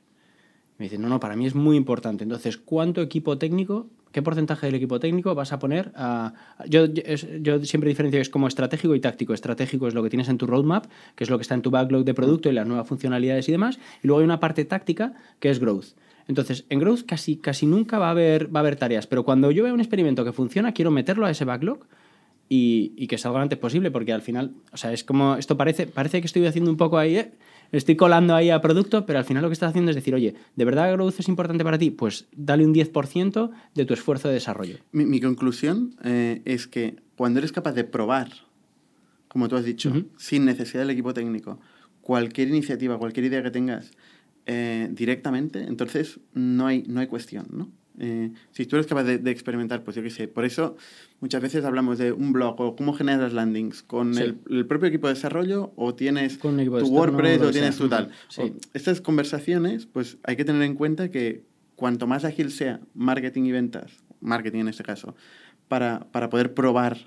Me 0.78 0.86
dicen, 0.86 1.02
no, 1.02 1.10
no, 1.10 1.20
para 1.20 1.36
mí 1.36 1.46
es 1.46 1.56
muy 1.56 1.76
importante. 1.76 2.24
Entonces, 2.24 2.58
¿cuánto 2.58 3.02
equipo 3.02 3.38
técnico, 3.38 3.88
qué 4.14 4.22
porcentaje 4.22 4.66
del 4.66 4.76
equipo 4.76 4.98
técnico 5.02 5.36
vas 5.36 5.52
a 5.52 5.60
poner 5.60 5.92
a... 5.94 6.34
Yo, 6.70 6.86
yo- 6.86 7.04
yo 7.42 7.66
siempre 7.66 7.90
diferencio 7.90 8.22
es 8.22 8.30
como 8.30 8.48
estratégico 8.48 8.96
y 8.96 9.02
táctico. 9.02 9.34
Estratégico 9.34 9.88
es 9.90 9.94
lo 9.94 10.02
que 10.04 10.10
tienes 10.10 10.30
en 10.30 10.38
tu 10.38 10.48
roadmap, 10.48 10.86
que 11.16 11.26
es 11.26 11.30
lo 11.30 11.38
que 11.38 11.42
está 11.42 11.54
en 11.56 11.62
tu 11.62 11.70
backlog 11.70 12.06
de 12.06 12.14
producto 12.14 12.50
y 12.50 12.54
las 12.54 12.66
nuevas 12.66 12.88
funcionalidades 12.88 13.50
y 13.50 13.52
demás. 13.52 13.78
Y 14.02 14.08
luego 14.08 14.20
hay 14.22 14.26
una 14.26 14.40
parte 14.40 14.64
táctica 14.64 15.14
que 15.42 15.50
es 15.50 15.60
growth. 15.60 15.88
Entonces, 16.30 16.66
en 16.70 16.78
growth 16.78 17.02
casi, 17.08 17.38
casi 17.38 17.66
nunca 17.66 17.98
va 17.98 18.08
a, 18.08 18.12
haber, 18.12 18.56
va 18.56 18.60
a 18.60 18.62
haber 18.62 18.76
tareas, 18.76 19.08
pero 19.08 19.26
cuando 19.26 19.50
yo 19.50 19.64
veo 19.64 19.74
un 19.74 19.80
experimento 19.80 20.24
que 20.24 20.32
funciona, 20.32 20.74
quiero 20.74 20.92
meterlo 20.92 21.26
a 21.26 21.32
ese 21.32 21.44
backlog 21.44 21.88
y, 22.48 22.94
y 22.96 23.08
que 23.08 23.18
salga 23.18 23.40
lo 23.40 23.44
antes 23.44 23.58
posible, 23.58 23.90
porque 23.90 24.14
al 24.14 24.22
final, 24.22 24.54
o 24.72 24.78
sea, 24.78 24.94
es 24.94 25.04
como, 25.04 25.38
esto 25.38 25.58
parece, 25.58 25.88
parece 25.88 26.22
que 26.22 26.28
estoy 26.28 26.46
haciendo 26.46 26.70
un 26.70 26.78
poco 26.78 27.00
ahí, 27.00 27.18
¿eh? 27.18 27.32
estoy 27.72 27.96
colando 27.96 28.36
ahí 28.36 28.52
a 28.52 28.62
producto, 28.62 29.08
pero 29.08 29.18
al 29.18 29.26
final 29.26 29.42
lo 29.42 29.50
que 29.50 29.54
estás 29.54 29.70
haciendo 29.72 29.90
es 29.90 29.96
decir, 29.96 30.14
oye, 30.14 30.36
¿de 30.56 30.66
verdad 30.66 30.92
growth 30.94 31.20
es 31.20 31.28
importante 31.28 31.64
para 31.64 31.80
ti? 31.80 31.90
Pues 31.90 32.28
dale 32.32 32.64
un 32.64 32.76
10% 32.76 33.50
de 33.74 33.86
tu 33.86 33.96
esfuerzo 33.96 34.28
de 34.28 34.36
desarrollo. 34.36 34.78
Mi, 34.92 35.06
mi 35.06 35.20
conclusión 35.20 35.96
eh, 36.04 36.44
es 36.46 36.68
que 36.68 36.98
cuando 37.16 37.40
eres 37.40 37.52
capaz 37.52 37.74
de 37.74 37.86
probar, 37.86 38.30
como 39.28 39.48
tú 39.48 39.56
has 39.56 39.66
dicho, 39.66 39.92
sin 40.18 40.46
necesidad 40.46 40.82
del 40.82 40.92
equipo 40.92 41.12
técnico, 41.16 41.60
cualquier 42.02 42.50
iniciativa, 42.50 43.00
cualquier 43.00 43.26
idea 43.26 43.42
que 43.42 43.52
tengas 43.52 43.92
eh, 44.52 44.88
directamente, 44.92 45.62
entonces 45.64 46.20
no 46.34 46.66
hay, 46.66 46.84
no 46.88 47.00
hay 47.02 47.06
cuestión, 47.08 47.46
¿no? 47.52 47.70
Eh, 48.02 48.32
si 48.52 48.66
tú 48.66 48.78
eres 48.78 48.88
capaz 48.88 49.04
de, 49.04 49.18
de 49.18 49.30
experimentar, 49.30 49.84
pues 49.84 49.96
yo 49.96 50.02
qué 50.02 50.10
sé, 50.10 50.28
por 50.28 50.44
eso 50.46 50.76
muchas 51.20 51.42
veces 51.42 51.66
hablamos 51.66 51.98
de 52.00 52.14
un 52.14 52.32
blog 52.32 52.60
o 52.62 52.76
cómo 52.76 52.94
generas 52.94 53.34
landings 53.34 53.84
con 53.84 54.14
Sí. 54.16 54.22
el, 54.24 54.38
el 54.50 54.66
propio 54.66 54.88
equipo 54.88 55.08
de 55.08 55.14
desarrollo 55.16 55.74
o 55.76 55.94
tienes 55.94 56.40
tu 56.40 56.48
WordPress 56.50 57.42
o 57.42 57.52
tienes 57.52 57.78
tu 57.78 57.90
tal. 57.90 58.06
Ujú. 58.06 58.14
Sí. 58.30 58.42
O- 58.42 58.56
estas 58.74 59.02
conversaciones, 59.02 59.86
pues 59.86 60.18
hay 60.24 60.36
que 60.38 60.46
tener 60.46 60.62
en 60.64 60.76
cuenta 60.76 61.10
que 61.12 61.44
cuanto 61.76 62.08
más 62.08 62.24
ágil 62.26 62.52
sea 62.52 62.80
marketing 62.96 63.44
y 63.44 63.52
ventas, 63.52 63.92
marketing 64.22 64.62
en 64.62 64.68
este 64.70 64.84
caso, 64.84 65.14
para, 65.68 66.08
para 66.12 66.30
poder 66.30 66.54
probar 66.54 66.98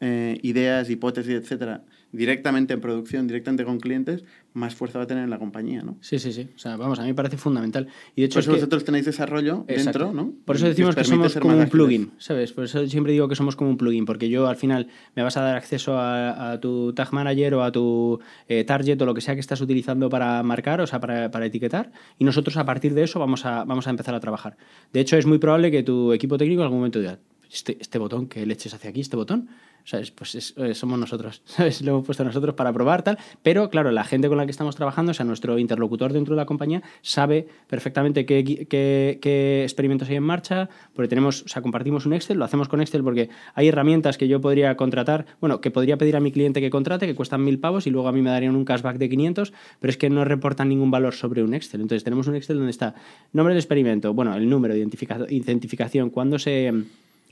eh, 0.00 0.38
ideas, 0.42 0.90
hipótesis, 0.90 1.32
etcétera, 1.32 1.82
directamente 2.12 2.74
en 2.74 2.80
producción, 2.80 3.26
directamente 3.26 3.64
con 3.64 3.78
clientes, 3.78 4.24
más 4.54 4.74
fuerza 4.74 4.98
va 4.98 5.04
a 5.04 5.06
tener 5.06 5.24
en 5.24 5.30
la 5.30 5.38
compañía, 5.38 5.82
¿no? 5.82 5.98
Sí, 6.00 6.18
sí, 6.18 6.32
sí. 6.32 6.48
O 6.54 6.58
sea, 6.58 6.76
vamos, 6.76 6.98
a 6.98 7.02
mí 7.02 7.08
me 7.08 7.14
parece 7.14 7.36
fundamental. 7.36 7.88
Y 8.14 8.22
de 8.22 8.26
hecho 8.26 8.36
Por 8.36 8.40
es 8.40 8.46
eso 8.46 8.52
que... 8.52 8.56
vosotros 8.60 8.84
tenéis 8.84 9.04
desarrollo 9.04 9.64
Exacto. 9.68 9.98
dentro, 9.98 10.12
¿no? 10.14 10.32
Por 10.44 10.56
eso 10.56 10.66
decimos 10.66 10.90
os 10.90 10.96
que 10.96 11.04
somos 11.04 11.34
como 11.36 11.58
un 11.58 11.68
plugin, 11.68 12.12
¿sabes? 12.16 12.52
Por 12.52 12.64
eso 12.64 12.86
siempre 12.86 13.12
digo 13.12 13.28
que 13.28 13.34
somos 13.34 13.54
como 13.54 13.68
un 13.68 13.76
plugin, 13.76 14.06
porque 14.06 14.30
yo 14.30 14.46
al 14.46 14.56
final 14.56 14.88
me 15.14 15.22
vas 15.22 15.36
a 15.36 15.42
dar 15.42 15.56
acceso 15.56 15.98
a, 15.98 16.52
a 16.52 16.60
tu 16.60 16.94
tag 16.94 17.12
manager 17.12 17.54
o 17.54 17.62
a 17.62 17.70
tu 17.70 18.18
eh, 18.48 18.64
target 18.64 19.00
o 19.02 19.04
lo 19.04 19.12
que 19.12 19.20
sea 19.20 19.34
que 19.34 19.40
estás 19.40 19.60
utilizando 19.60 20.08
para 20.08 20.42
marcar, 20.42 20.80
o 20.80 20.86
sea, 20.86 21.00
para, 21.00 21.30
para 21.30 21.46
etiquetar, 21.46 21.92
y 22.18 22.24
nosotros 22.24 22.56
a 22.56 22.64
partir 22.64 22.94
de 22.94 23.02
eso 23.02 23.18
vamos 23.18 23.44
a, 23.44 23.64
vamos 23.64 23.86
a 23.86 23.90
empezar 23.90 24.14
a 24.14 24.20
trabajar. 24.20 24.56
De 24.92 25.00
hecho, 25.00 25.18
es 25.18 25.26
muy 25.26 25.38
probable 25.38 25.70
que 25.70 25.82
tu 25.82 26.14
equipo 26.14 26.38
técnico 26.38 26.62
en 26.62 26.64
algún 26.64 26.78
momento 26.78 26.98
diga, 26.98 27.18
este, 27.52 27.76
este 27.80 27.98
botón, 27.98 28.26
¿qué 28.28 28.44
leches 28.46 28.74
hacia 28.74 28.90
aquí? 28.90 29.00
¿Este 29.00 29.16
botón? 29.16 29.48
¿Sabes? 29.84 30.10
Pues 30.10 30.34
es- 30.34 30.54
eh, 30.56 30.74
somos 30.74 30.98
nosotros. 30.98 31.42
Lo 31.84 31.90
hemos 31.92 32.04
puesto 32.04 32.24
nosotros 32.24 32.56
para 32.56 32.72
probar, 32.72 33.02
tal. 33.04 33.18
Pero 33.44 33.70
claro, 33.70 33.92
la 33.92 34.02
gente 34.02 34.26
con 34.28 34.36
la 34.36 34.44
que 34.44 34.50
estamos 34.50 34.74
trabajando, 34.74 35.12
o 35.12 35.14
sea, 35.14 35.24
nuestro 35.24 35.60
interlocutor 35.60 36.12
dentro 36.12 36.34
de 36.34 36.40
la 36.40 36.46
compañía, 36.46 36.82
sabe 37.02 37.46
perfectamente 37.68 38.26
qué, 38.26 39.60
experimentos 39.64 40.08
hay 40.08 40.16
en 40.16 40.24
marcha, 40.24 40.68
porque 40.92 41.08
tenemos, 41.08 41.42
o 41.42 41.48
sea, 41.48 41.62
compartimos 41.62 42.04
un 42.04 42.14
Excel, 42.14 42.36
lo 42.38 42.44
hacemos 42.44 42.66
con 42.68 42.80
Excel 42.80 43.04
porque 43.04 43.28
hay 43.54 43.68
herramientas 43.68 44.18
que 44.18 44.26
yo 44.26 44.40
podría 44.40 44.76
contratar, 44.76 45.24
bueno, 45.40 45.60
que 45.60 45.70
podría 45.70 45.96
pedir 45.96 46.16
a 46.16 46.20
mi 46.20 46.32
cliente 46.32 46.60
que 46.60 46.68
contrate, 46.70 47.06
que 47.06 47.14
cuestan 47.14 47.44
mil 47.44 47.60
pavos 47.60 47.86
y 47.86 47.90
luego 47.90 48.08
a 48.08 48.12
mí 48.12 48.22
me 48.22 48.30
darían 48.30 48.56
un 48.56 48.64
cashback 48.64 48.96
de 48.98 49.08
500, 49.08 49.52
pero 49.78 49.90
es 49.90 49.96
que 49.96 50.10
no 50.10 50.24
reportan 50.24 50.68
ningún 50.68 50.90
valor 50.90 51.14
sobre 51.14 51.44
un 51.44 51.54
Excel. 51.54 51.80
Entonces 51.80 52.02
tenemos 52.02 52.26
un 52.26 52.34
Excel 52.34 52.56
donde 52.56 52.70
está 52.72 52.96
nombre 53.32 53.54
del 53.54 53.60
experimento, 53.60 54.12
bueno, 54.14 54.34
el 54.34 54.48
número, 54.50 54.74
identifica- 54.74 55.26
identificación, 55.30 56.10
cuándo 56.10 56.40
se... 56.40 56.72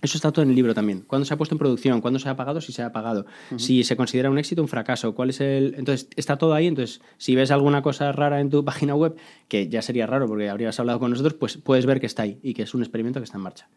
Eso 0.05 0.19
está 0.19 0.31
todo 0.33 0.43
en 0.43 0.51
el 0.51 0.55
libro 0.55 0.75
también. 0.75 1.01
¿Cuándo 1.01 1.25
se 1.25 1.33
ha 1.33 1.39
puesto 1.39 1.55
en 1.55 1.59
producción? 1.59 2.01
¿Cuándo 2.03 2.19
se 2.21 2.29
ha 2.29 2.37
pagado? 2.37 2.61
Si 2.61 2.73
se 2.73 2.83
ha 2.83 2.93
pagado. 2.93 3.25
Si 3.57 3.85
se 3.85 3.97
considera 3.97 4.29
un 4.31 4.37
éxito, 4.39 4.61
un 4.61 4.69
fracaso. 4.69 5.15
¿Cuál 5.15 5.31
es 5.31 5.41
el...? 5.41 5.75
Entonces, 5.79 6.09
está 6.17 6.37
todo 6.37 6.53
ahí. 6.53 6.67
Entonces, 6.67 7.01
si 7.17 7.35
ves 7.35 7.51
alguna 7.51 7.81
cosa 7.81 8.13
rara 8.13 8.41
en 8.41 8.51
tu 8.51 8.65
página 8.67 8.95
web, 8.95 9.17
que 9.49 9.69
ya 9.69 9.81
sería 9.81 10.07
raro 10.07 10.27
porque 10.27 10.51
habrías 10.51 10.79
hablado 10.79 10.99
con 11.01 11.11
nosotros, 11.11 11.35
pues 11.35 11.57
puedes 11.57 11.87
ver 11.87 12.01
que 12.01 12.07
está 12.07 12.23
ahí 12.23 12.39
y 12.43 12.53
que 12.55 12.63
es 12.65 12.75
un 12.75 12.83
experimento 12.83 13.19
que 13.19 13.25
está 13.25 13.39
en 13.39 13.43
marcha. 13.45 13.69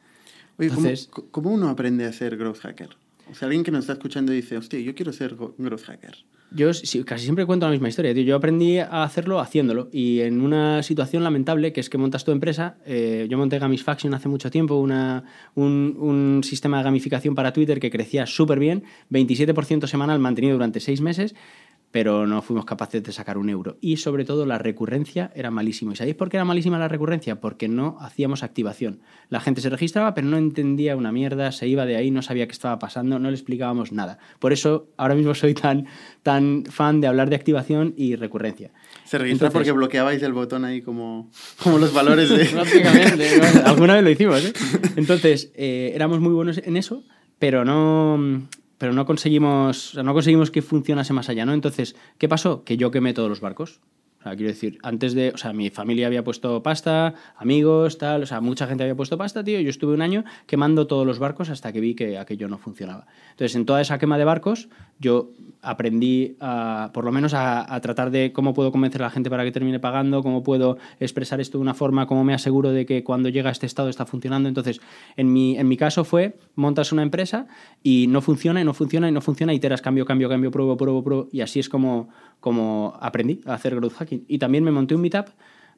Oye, 0.60 0.68
¿cómo- 0.70 0.82
Entonces- 0.82 1.08
¿cómo, 1.10 1.28
cómo 1.32 1.50
uno 1.52 1.70
aprende 1.70 2.04
a 2.06 2.12
ser 2.12 2.36
growth 2.36 2.60
hacker? 2.60 2.90
O 3.32 3.34
sea, 3.34 3.46
alguien 3.48 3.64
que 3.64 3.72
nos 3.72 3.82
está 3.82 3.94
escuchando 3.94 4.32
dice, 4.34 4.58
hostia, 4.58 4.80
yo 4.80 4.94
quiero 4.96 5.14
ser 5.14 5.36
growth 5.58 5.84
hacker. 5.84 6.16
Yo 6.52 6.74
sí, 6.74 7.04
casi 7.04 7.26
siempre 7.26 7.46
cuento 7.46 7.66
la 7.66 7.74
misma 7.74 7.90
historia. 7.90 8.14
Yo 8.14 8.36
aprendí 8.36 8.78
a 8.78 9.04
hacerlo 9.04 9.40
haciéndolo. 9.40 9.90
Y 9.92 10.22
en 10.22 10.40
una 10.42 10.82
situación 10.82 11.24
lamentable, 11.24 11.74
que 11.74 11.82
es 11.82 11.90
que 11.90 11.98
montas 11.98 12.24
tu 12.24 12.32
empresa, 12.32 12.78
eh, 12.86 13.28
yo 13.30 13.38
monté 13.38 13.60
Gamisfaction 13.60 14.14
hace 14.14 14.30
mucho 14.30 14.50
tiempo, 14.50 14.76
una, 14.76 15.26
un, 15.56 15.96
un 16.00 16.44
sistema 16.44 16.78
de 16.78 16.86
gamificación 16.86 17.36
para 17.36 17.52
Twitter 17.52 17.80
que 17.80 17.92
crecía 17.92 18.26
súper 18.26 18.60
bien, 18.60 18.86
27% 19.12 19.88
semanal 19.88 20.20
mantenido 20.20 20.54
durante 20.54 20.80
seis 20.80 21.02
meses, 21.02 21.36
pero 21.98 22.28
no 22.28 22.44
fuimos 22.44 22.64
capaces 22.64 23.02
de 23.02 23.12
sacar 23.12 23.40
un 23.40 23.50
euro. 23.50 23.80
Y 23.82 23.98
sobre 23.98 24.24
todo 24.24 24.46
la 24.46 24.60
recurrencia 24.60 25.32
era 25.34 25.50
malísimo. 25.50 25.94
¿Y 25.94 25.96
sabéis 25.96 26.16
por 26.16 26.30
qué 26.30 26.38
era 26.38 26.46
malísima 26.46 26.78
la 26.78 26.88
recurrencia? 26.88 27.42
Porque 27.42 27.68
no 27.68 27.98
hacíamos 28.00 28.44
activación. 28.44 29.00
La 29.30 29.40
gente 29.40 29.62
se 29.62 29.72
registraba, 29.72 30.14
pero 30.14 30.28
no 30.28 30.38
entendía 30.38 30.96
una 30.96 31.12
mierda, 31.12 31.52
se 31.52 31.68
iba 31.68 31.88
de 31.88 31.96
ahí, 31.96 32.12
no 32.12 32.22
sabía 32.22 32.46
qué 32.46 32.52
estaba 32.52 32.78
pasando, 32.78 33.18
no 33.18 33.32
le 33.32 33.36
explicábamos 33.36 33.94
nada. 33.94 34.20
Por 34.38 34.54
eso 34.54 34.90
ahora 34.96 35.16
mismo 35.16 35.34
soy 35.34 35.56
tan, 35.56 35.88
tan 36.22 36.66
fan 36.70 37.02
de 37.02 37.08
hablar 37.08 37.32
de 37.32 37.36
activación 37.36 37.96
y 37.98 38.16
recurrencia. 38.16 38.70
Se 39.04 39.18
registra 39.18 39.48
Entonces- 39.48 39.54
porque 39.54 39.72
bloqueabais 39.72 40.22
el 40.22 40.34
botón 40.34 40.66
ahí 40.66 40.84
como, 40.84 41.32
como 41.64 41.80
los 41.80 41.92
valores 41.96 42.30
de... 42.30 42.46
Prácticamente. 42.54 43.40
bueno, 43.40 43.62
Alguna 43.66 43.96
vez 43.96 44.04
lo 44.04 44.10
hicimos, 44.12 44.46
¿eh? 44.46 44.54
Entonces, 44.98 45.52
eh, 45.56 45.94
éramos 45.96 46.20
muy 46.20 46.34
buenos 46.34 46.60
en 46.64 46.78
eso, 46.78 47.04
pero 47.40 47.66
no, 47.66 48.48
pero 48.78 48.94
no 48.94 49.06
conseguimos, 49.06 49.96
no 49.96 50.14
conseguimos 50.14 50.52
que 50.52 50.62
funcionase 50.62 51.14
más 51.14 51.30
allá, 51.30 51.46
¿no? 51.46 51.54
Entonces, 51.54 51.96
¿qué 52.18 52.28
pasó? 52.30 52.64
Que 52.64 52.78
yo 52.78 52.92
quemé 52.92 53.14
todos 53.14 53.30
los 53.30 53.42
barcos. 53.42 53.80
O 54.32 54.36
quiero 54.36 54.50
decir, 54.52 54.78
antes 54.84 55.14
de, 55.14 55.32
o 55.32 55.38
sea, 55.38 55.54
mi 55.54 55.70
familia 55.70 56.08
había 56.08 56.24
puesto 56.24 56.62
pasta, 56.64 57.14
amigos, 57.38 57.98
tal, 57.98 58.24
o 58.24 58.26
sea, 58.26 58.42
mucha 58.42 58.68
gente 58.68 58.84
había 58.84 58.96
puesto 58.96 59.18
pasta, 59.18 59.44
tío. 59.44 59.60
Yo 59.60 59.70
estuve 59.70 59.94
un 59.94 60.02
año 60.02 60.24
quemando 60.46 60.88
todos 60.88 61.06
los 61.06 61.20
barcos 61.20 61.50
hasta 61.50 61.72
que 61.72 61.80
vi 61.80 61.96
que 61.96 62.18
aquello 62.18 62.48
no 62.48 62.58
funcionaba. 62.58 63.08
Entonces, 63.32 63.56
en 63.56 63.66
toda 63.66 63.82
esa 63.82 63.98
quema 63.98 64.18
de 64.18 64.26
barcos, 64.26 64.70
yo 65.00 65.32
aprendí 65.62 66.38
a, 66.40 66.92
por 66.94 67.04
lo 67.06 67.12
menos 67.12 67.34
a, 67.34 67.74
a, 67.74 67.82
tratar 67.82 68.12
de 68.12 68.32
cómo 68.32 68.54
puedo 68.54 68.72
convencer 68.72 69.02
a 69.02 69.06
la 69.06 69.12
gente 69.12 69.30
para 69.30 69.44
que 69.44 69.52
termine 69.52 69.80
pagando, 69.80 70.24
cómo 70.24 70.44
puedo 70.44 70.78
expresar 71.00 71.42
esto 71.42 71.58
de 71.58 71.62
una 71.62 71.74
forma, 71.74 72.08
cómo 72.08 72.24
me 72.24 72.34
aseguro 72.34 72.72
de 72.72 72.86
que 72.86 73.04
cuando 73.04 73.30
llega 73.30 73.50
a 73.50 73.52
este 73.52 73.66
estado 73.66 73.90
está 73.90 74.06
funcionando. 74.06 74.50
Entonces, 74.50 74.82
en 75.16 75.32
mi, 75.32 75.58
en 75.58 75.68
mi 75.68 75.78
caso 75.78 76.04
fue, 76.04 76.38
montas 76.56 76.92
una 76.92 77.04
empresa 77.04 77.48
y 77.84 78.08
no 78.08 78.22
funciona, 78.22 78.62
y 78.62 78.64
no 78.64 78.74
funciona, 78.74 79.10
y 79.10 79.12
no 79.12 79.22
funciona, 79.22 79.54
y 79.54 79.58
iteras 79.58 79.82
cambio, 79.82 80.06
cambio, 80.06 80.30
cambio, 80.30 80.52
pruebo, 80.52 80.78
pruebo, 80.78 81.04
pruebo, 81.04 81.30
y 81.32 81.42
así 81.42 81.60
es 81.60 81.70
como, 81.70 82.10
como 82.40 82.98
aprendí 83.02 83.42
a 83.46 83.54
hacer 83.54 83.76
growth 83.76 83.94
hacking. 83.94 84.17
Y 84.28 84.40
también 84.40 84.64
me 84.64 84.72
monté 84.72 84.96
un 84.96 85.02
meetup 85.02 85.28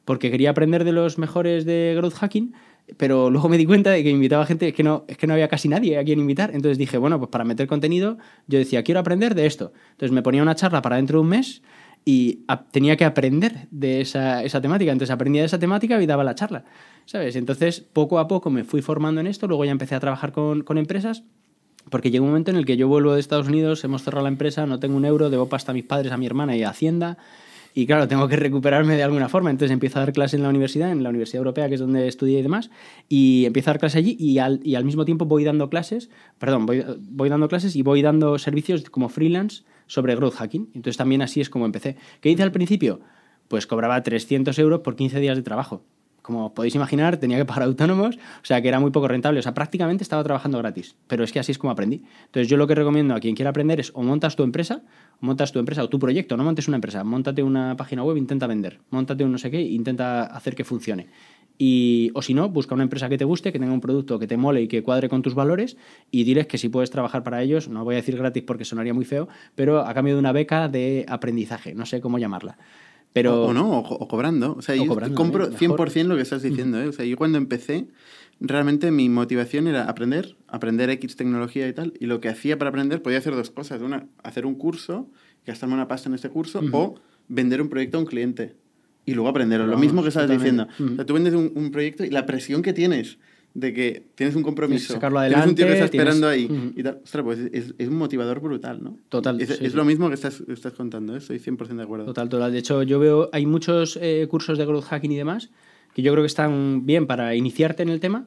porque 0.04 0.30
quería 0.30 0.50
aprender 0.50 0.84
de 0.84 0.92
los 0.92 1.18
mejores 1.18 1.64
de 1.64 1.94
growth 1.96 2.14
hacking, 2.14 2.54
pero 2.96 3.30
luego 3.30 3.48
me 3.48 3.58
di 3.58 3.66
cuenta 3.66 3.90
de 3.90 4.02
que 4.02 4.10
invitaba 4.10 4.46
gente, 4.46 4.72
que 4.72 4.82
no, 4.82 5.04
es 5.08 5.16
que 5.16 5.26
no 5.26 5.34
había 5.34 5.48
casi 5.48 5.68
nadie 5.68 5.98
a 5.98 6.04
quien 6.04 6.18
invitar. 6.18 6.50
Entonces 6.54 6.78
dije, 6.78 6.98
bueno, 6.98 7.18
pues 7.18 7.30
para 7.30 7.44
meter 7.44 7.66
contenido, 7.66 8.18
yo 8.46 8.58
decía, 8.58 8.82
quiero 8.82 9.00
aprender 9.00 9.34
de 9.34 9.46
esto. 9.46 9.72
Entonces 9.92 10.12
me 10.12 10.22
ponía 10.22 10.42
una 10.42 10.54
charla 10.54 10.82
para 10.82 10.96
dentro 10.96 11.18
de 11.18 11.22
un 11.22 11.28
mes 11.28 11.62
y 12.04 12.44
tenía 12.70 12.96
que 12.96 13.04
aprender 13.04 13.68
de 13.70 14.00
esa, 14.00 14.42
esa, 14.42 14.60
temática. 14.60 14.92
Entonces 14.92 15.12
aprendía 15.12 15.42
de 15.42 15.46
esa 15.46 15.58
temática 15.58 16.00
y 16.00 16.06
daba 16.06 16.24
la 16.24 16.34
charla, 16.34 16.64
¿sabes? 17.04 17.36
Entonces 17.36 17.80
poco 17.80 18.18
a 18.18 18.28
poco 18.28 18.50
me 18.50 18.64
fui 18.64 18.82
formando 18.82 19.20
en 19.20 19.26
esto, 19.26 19.46
luego 19.46 19.64
ya 19.64 19.72
empecé 19.72 19.94
a 19.94 20.00
trabajar 20.00 20.32
con, 20.32 20.64
empresas. 20.78 21.24
Porque 21.88 22.10
llegó 22.10 22.24
un 22.24 22.30
momento 22.30 22.50
en 22.50 22.58
el 22.58 22.66
que 22.66 22.76
yo 22.76 22.88
vuelvo 22.88 23.14
de 23.14 23.20
Estados 23.20 23.48
Unidos, 23.48 23.82
hemos 23.84 24.02
cerrado 24.02 24.22
la 24.22 24.28
empresa, 24.28 24.66
no 24.66 24.78
tengo 24.78 24.96
un 24.96 25.04
euro, 25.04 25.30
debo 25.30 25.48
pasta 25.48 25.72
a 25.72 25.74
mis 25.74 25.84
padres, 25.84 26.12
a 26.12 26.18
mi 26.18 26.26
hermana 26.26 26.54
y 26.56 26.62
a 26.62 26.70
Hacienda. 26.70 27.16
Y 27.74 27.86
claro, 27.86 28.08
tengo 28.08 28.28
que 28.28 28.36
recuperarme 28.36 28.96
de 28.96 29.02
alguna 29.02 29.28
forma. 29.28 29.50
Entonces 29.50 29.72
empiezo 29.72 29.98
a 29.98 30.02
dar 30.02 30.12
clases 30.12 30.34
en 30.34 30.42
la 30.42 30.48
universidad, 30.48 30.90
en 30.90 31.02
la 31.02 31.10
Universidad 31.10 31.38
Europea, 31.38 31.68
que 31.68 31.74
es 31.74 31.80
donde 31.80 32.08
estudié 32.08 32.40
y 32.40 32.42
demás, 32.42 32.70
y 33.08 33.44
empiezo 33.46 33.70
a 33.70 33.72
dar 33.74 33.80
clases 33.80 33.98
allí 33.98 34.16
y 34.18 34.38
al, 34.38 34.60
y 34.64 34.74
al 34.74 34.84
mismo 34.84 35.04
tiempo 35.04 35.24
voy 35.24 35.44
dando 35.44 35.70
clases, 35.70 36.10
perdón, 36.38 36.66
voy, 36.66 36.84
voy, 37.00 37.28
dando 37.28 37.48
clases 37.48 37.76
y 37.76 37.82
voy 37.82 38.02
dando 38.02 38.38
servicios 38.38 38.88
como 38.90 39.08
freelance 39.08 39.62
sobre 39.86 40.14
growth 40.14 40.34
hacking. 40.34 40.70
Entonces 40.74 40.96
también 40.96 41.22
así 41.22 41.40
es 41.40 41.50
como 41.50 41.66
empecé. 41.66 41.96
¿Qué 42.20 42.30
hice 42.30 42.42
al 42.42 42.52
principio? 42.52 43.00
Pues 43.48 43.66
cobraba 43.66 44.02
300 44.02 44.58
euros 44.58 44.80
por 44.80 44.96
15 44.96 45.20
días 45.20 45.36
de 45.36 45.42
trabajo. 45.42 45.82
Como 46.30 46.54
podéis 46.54 46.76
imaginar, 46.76 47.16
tenía 47.16 47.38
que 47.38 47.44
pagar 47.44 47.62
autónomos, 47.70 48.14
o 48.16 48.44
sea 48.44 48.62
que 48.62 48.68
era 48.68 48.78
muy 48.78 48.92
poco 48.92 49.08
rentable. 49.08 49.40
O 49.40 49.42
sea, 49.42 49.52
prácticamente 49.52 50.04
estaba 50.04 50.22
trabajando 50.22 50.58
gratis. 50.58 50.94
Pero 51.08 51.24
es 51.24 51.32
que 51.32 51.40
así 51.40 51.50
es 51.50 51.58
como 51.58 51.72
aprendí. 51.72 52.04
Entonces, 52.26 52.46
yo 52.46 52.56
lo 52.56 52.68
que 52.68 52.76
recomiendo 52.76 53.16
a 53.16 53.20
quien 53.20 53.34
quiera 53.34 53.50
aprender 53.50 53.80
es 53.80 53.90
o 53.96 54.04
montas 54.04 54.36
tu 54.36 54.44
empresa, 54.44 54.82
o 55.20 55.26
montas 55.26 55.50
tu 55.50 55.58
empresa 55.58 55.82
o 55.82 55.88
tu 55.88 55.98
proyecto, 55.98 56.36
no 56.36 56.44
montes 56.44 56.68
una 56.68 56.76
empresa, 56.76 57.02
montate 57.02 57.42
una 57.42 57.76
página 57.76 58.04
web, 58.04 58.16
intenta 58.16 58.46
vender, 58.46 58.78
montate 58.90 59.24
un 59.24 59.32
no 59.32 59.38
sé 59.38 59.50
qué, 59.50 59.60
intenta 59.60 60.22
hacer 60.22 60.54
que 60.54 60.62
funcione. 60.62 61.08
Y, 61.58 62.12
o 62.14 62.22
si 62.22 62.32
no, 62.32 62.48
busca 62.48 62.74
una 62.74 62.84
empresa 62.84 63.08
que 63.08 63.18
te 63.18 63.24
guste, 63.24 63.50
que 63.50 63.58
tenga 63.58 63.72
un 63.72 63.80
producto 63.80 64.20
que 64.20 64.28
te 64.28 64.36
mole 64.36 64.62
y 64.62 64.68
que 64.68 64.84
cuadre 64.84 65.08
con 65.08 65.20
tus 65.20 65.34
valores 65.34 65.76
y 66.12 66.22
diles 66.22 66.46
que 66.46 66.58
si 66.58 66.68
puedes 66.68 66.90
trabajar 66.90 67.24
para 67.24 67.42
ellos, 67.42 67.68
no 67.68 67.84
voy 67.84 67.96
a 67.96 67.98
decir 67.98 68.16
gratis 68.16 68.44
porque 68.44 68.64
sonaría 68.64 68.94
muy 68.94 69.04
feo, 69.04 69.28
pero 69.56 69.80
a 69.80 69.92
cambio 69.94 70.14
de 70.14 70.20
una 70.20 70.32
beca 70.32 70.68
de 70.68 71.04
aprendizaje, 71.08 71.74
no 71.74 71.86
sé 71.86 72.00
cómo 72.00 72.18
llamarla. 72.18 72.56
Pero... 73.12 73.46
O, 73.46 73.52
no, 73.52 73.80
o, 73.80 73.80
o, 73.80 74.08
cobrando. 74.08 74.54
O 74.56 74.62
sea, 74.62 74.74
o 74.74 74.78
yo 74.78 74.86
cobrando, 74.86 75.16
compro 75.16 75.46
¿eh? 75.46 75.50
100% 75.50 76.04
lo 76.04 76.16
que 76.16 76.22
estás 76.22 76.42
diciendo. 76.42 76.80
¿eh? 76.80 76.88
O 76.88 76.92
sea, 76.92 77.04
yo 77.04 77.16
cuando 77.16 77.38
empecé, 77.38 77.86
realmente 78.40 78.90
mi 78.90 79.08
motivación 79.08 79.66
era 79.66 79.84
aprender, 79.84 80.36
aprender 80.48 80.90
X 80.90 81.16
tecnología 81.16 81.68
y 81.68 81.72
tal. 81.72 81.94
Y 81.98 82.06
lo 82.06 82.20
que 82.20 82.28
hacía 82.28 82.58
para 82.58 82.70
aprender 82.70 83.02
podía 83.02 83.18
hacer 83.18 83.34
dos 83.34 83.50
cosas. 83.50 83.82
Una, 83.82 84.06
hacer 84.22 84.46
un 84.46 84.54
curso, 84.54 85.08
gastarme 85.46 85.74
una 85.74 85.88
pasta 85.88 86.08
en 86.08 86.14
este 86.14 86.30
curso, 86.30 86.60
uh 86.60 86.62
-huh. 86.62 86.70
o 86.74 86.94
vender 87.28 87.60
un 87.60 87.68
proyecto 87.68 87.98
a 87.98 88.00
un 88.00 88.06
cliente. 88.06 88.54
Y 89.06 89.14
luego 89.14 89.28
aprenderlo. 89.28 89.66
Lo 89.66 89.78
mismo 89.78 90.02
que 90.02 90.08
estabas 90.08 90.30
diciendo. 90.30 90.68
Uh 90.78 90.82
-huh. 90.82 90.92
o 90.92 90.96
sea, 90.96 91.06
tú 91.06 91.14
vendes 91.14 91.34
un, 91.34 91.52
un, 91.54 91.70
proyecto 91.70 92.04
y 92.04 92.10
la 92.10 92.26
presión 92.26 92.62
que 92.62 92.72
tienes 92.72 93.18
de 93.54 93.74
que 93.74 94.06
tienes 94.14 94.36
un 94.36 94.42
compromiso, 94.42 94.94
sacarlo 94.94 95.18
adelante, 95.18 95.46
tienes 95.46 95.50
un 95.50 95.56
tío 95.56 95.66
que 95.66 95.72
está 95.72 95.84
esperando 95.86 96.30
tienes... 96.30 96.50
ahí 96.50 96.56
uh 96.56 96.70
-huh. 96.70 96.78
y 96.78 96.82
tal. 96.82 97.00
Ostras, 97.02 97.24
pues 97.24 97.38
es, 97.52 97.74
es, 97.78 97.88
un 97.88 97.96
motivador 97.96 98.40
brutal, 98.40 98.82
¿no? 98.82 98.96
Total. 99.08 99.40
Es, 99.40 99.48
sí, 99.48 99.64
es 99.64 99.72
sí. 99.72 99.76
lo 99.76 99.84
mismo 99.84 100.08
que 100.08 100.14
estás, 100.14 100.42
estás 100.48 100.72
contando, 100.74 101.14
¿eh? 101.14 101.18
estoy 101.18 101.38
100% 101.38 101.76
de 101.76 101.82
acuerdo. 101.82 102.06
Total, 102.06 102.28
total. 102.28 102.52
De 102.52 102.58
hecho, 102.58 102.82
yo 102.82 102.98
veo, 103.00 103.28
hay 103.32 103.46
muchos 103.46 103.98
eh, 104.00 104.26
cursos 104.30 104.56
de 104.56 104.66
growth 104.66 104.84
hacking 104.84 105.12
y 105.12 105.16
demás 105.16 105.50
que 105.94 106.02
yo 106.02 106.12
creo 106.12 106.22
que 106.22 106.28
están 106.28 106.86
bien 106.86 107.06
para 107.06 107.34
iniciarte 107.34 107.82
en 107.82 107.88
el 107.88 108.00
tema, 108.00 108.26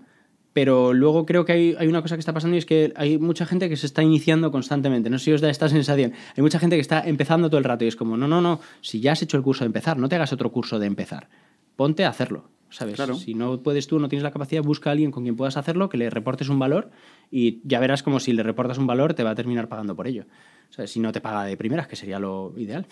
pero 0.54 0.94
luego 0.94 1.26
creo 1.26 1.46
que 1.46 1.54
hay, 1.54 1.76
hay, 1.80 1.88
una 1.88 2.02
cosa 2.02 2.16
que 2.16 2.20
está 2.20 2.34
pasando 2.34 2.56
y 2.56 2.60
es 2.60 2.66
que 2.66 2.94
hay 2.96 3.18
mucha 3.18 3.46
gente 3.46 3.70
que 3.70 3.78
se 3.78 3.86
está 3.86 4.04
iniciando 4.04 4.52
constantemente. 4.52 5.10
No 5.10 5.18
sé 5.18 5.26
si 5.26 5.32
os 5.34 5.42
da 5.42 5.50
esta 5.50 5.70
sensación. 5.70 6.14
Hay 6.36 6.44
mucha 6.44 6.60
gente 6.60 6.76
que 6.76 6.82
está 6.82 7.02
empezando 7.02 7.50
todo 7.50 7.58
el 7.58 7.64
rato 7.64 7.86
y 7.86 7.88
es 7.88 7.96
como, 7.96 8.18
no, 8.18 8.28
no, 8.28 8.42
no, 8.42 8.60
si 8.82 9.00
ya 9.00 9.14
has 9.14 9.22
hecho 9.22 9.38
el 9.38 9.44
curso 9.44 9.64
de 9.64 9.68
empezar, 9.68 9.98
no 9.98 10.10
te 10.10 10.16
hagas 10.16 10.34
otro 10.34 10.52
curso 10.52 10.78
de 10.78 10.88
empezar. 10.88 11.30
Ponte 11.76 12.06
a 12.06 12.10
hacerlo. 12.10 12.50
¿Sabes? 12.74 12.96
Claro. 12.96 13.16
Si 13.16 13.34
no 13.34 13.62
puedes 13.62 13.88
tú, 13.88 14.00
no 14.00 14.10
tienes 14.10 14.24
la 14.24 14.32
capacidad, 14.32 14.62
busca 14.64 14.90
a 14.90 14.94
alguien 14.94 15.12
con 15.12 15.24
quien 15.24 15.36
puedas 15.36 15.58
hacerlo, 15.58 15.90
que 15.90 15.98
le 15.98 16.10
reportes 16.10 16.50
un 16.50 16.60
valor 16.60 16.92
y 17.32 17.62
ya 17.64 17.80
verás 17.80 18.04
como 18.04 18.20
si 18.20 18.34
le 18.34 18.44
reportas 18.44 18.78
un 18.78 18.88
valor 18.88 19.14
te 19.14 19.24
va 19.24 19.32
a 19.32 19.36
terminar 19.36 19.70
pagando 19.70 19.96
por 19.96 20.08
ello. 20.08 20.26
O 20.70 20.74
sea, 20.74 20.88
si 20.88 21.00
no 21.00 21.12
te 21.12 21.22
paga 21.22 21.46
de 21.46 21.56
primeras, 21.56 21.88
que 21.88 21.96
sería 21.96 22.20
lo 22.20 22.54
ideal. 22.58 22.88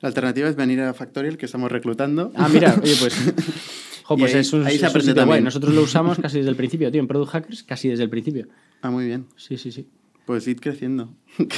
La 0.00 0.08
alternativa 0.08 0.48
es 0.48 0.56
venir 0.56 0.80
a 0.80 0.92
Factorial, 0.94 1.36
que 1.36 1.46
estamos 1.46 1.70
reclutando. 1.70 2.32
Ah, 2.34 2.48
mira, 2.48 2.74
oye, 2.82 2.94
pues... 2.98 3.16
Jo, 4.08 4.16
pues 4.16 4.34
ahí, 4.34 4.40
es 4.40 4.52
un, 4.54 4.66
ahí 4.66 4.78
se 4.78 5.24
guay. 5.24 5.42
Nosotros 5.42 5.74
lo 5.74 5.82
usamos 5.82 6.18
casi 6.22 6.38
desde 6.38 6.48
el 6.48 6.56
principio, 6.56 6.90
tío. 6.90 6.98
En 6.98 7.06
Product 7.06 7.30
Hackers, 7.30 7.62
casi 7.62 7.90
desde 7.90 8.04
el 8.04 8.08
principio. 8.08 8.48
Ah, 8.80 8.90
muy 8.90 9.04
bien. 9.04 9.26
Sí, 9.36 9.58
sí, 9.58 9.70
sí. 9.70 9.86
Pues 10.24 10.48
id 10.48 10.60
creciendo. 10.60 11.14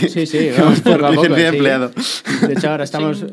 Sí, 0.09 0.27
sí, 0.27 0.51
vamos 0.59 0.81
por 0.81 1.01
poco 1.01 1.29
de 1.29 1.37
sí. 1.37 1.43
empleado. 1.43 1.93
De 2.47 2.53
hecho, 2.53 2.71
ahora 2.71 2.83
estamos, 2.83 3.19
sí. 3.19 3.27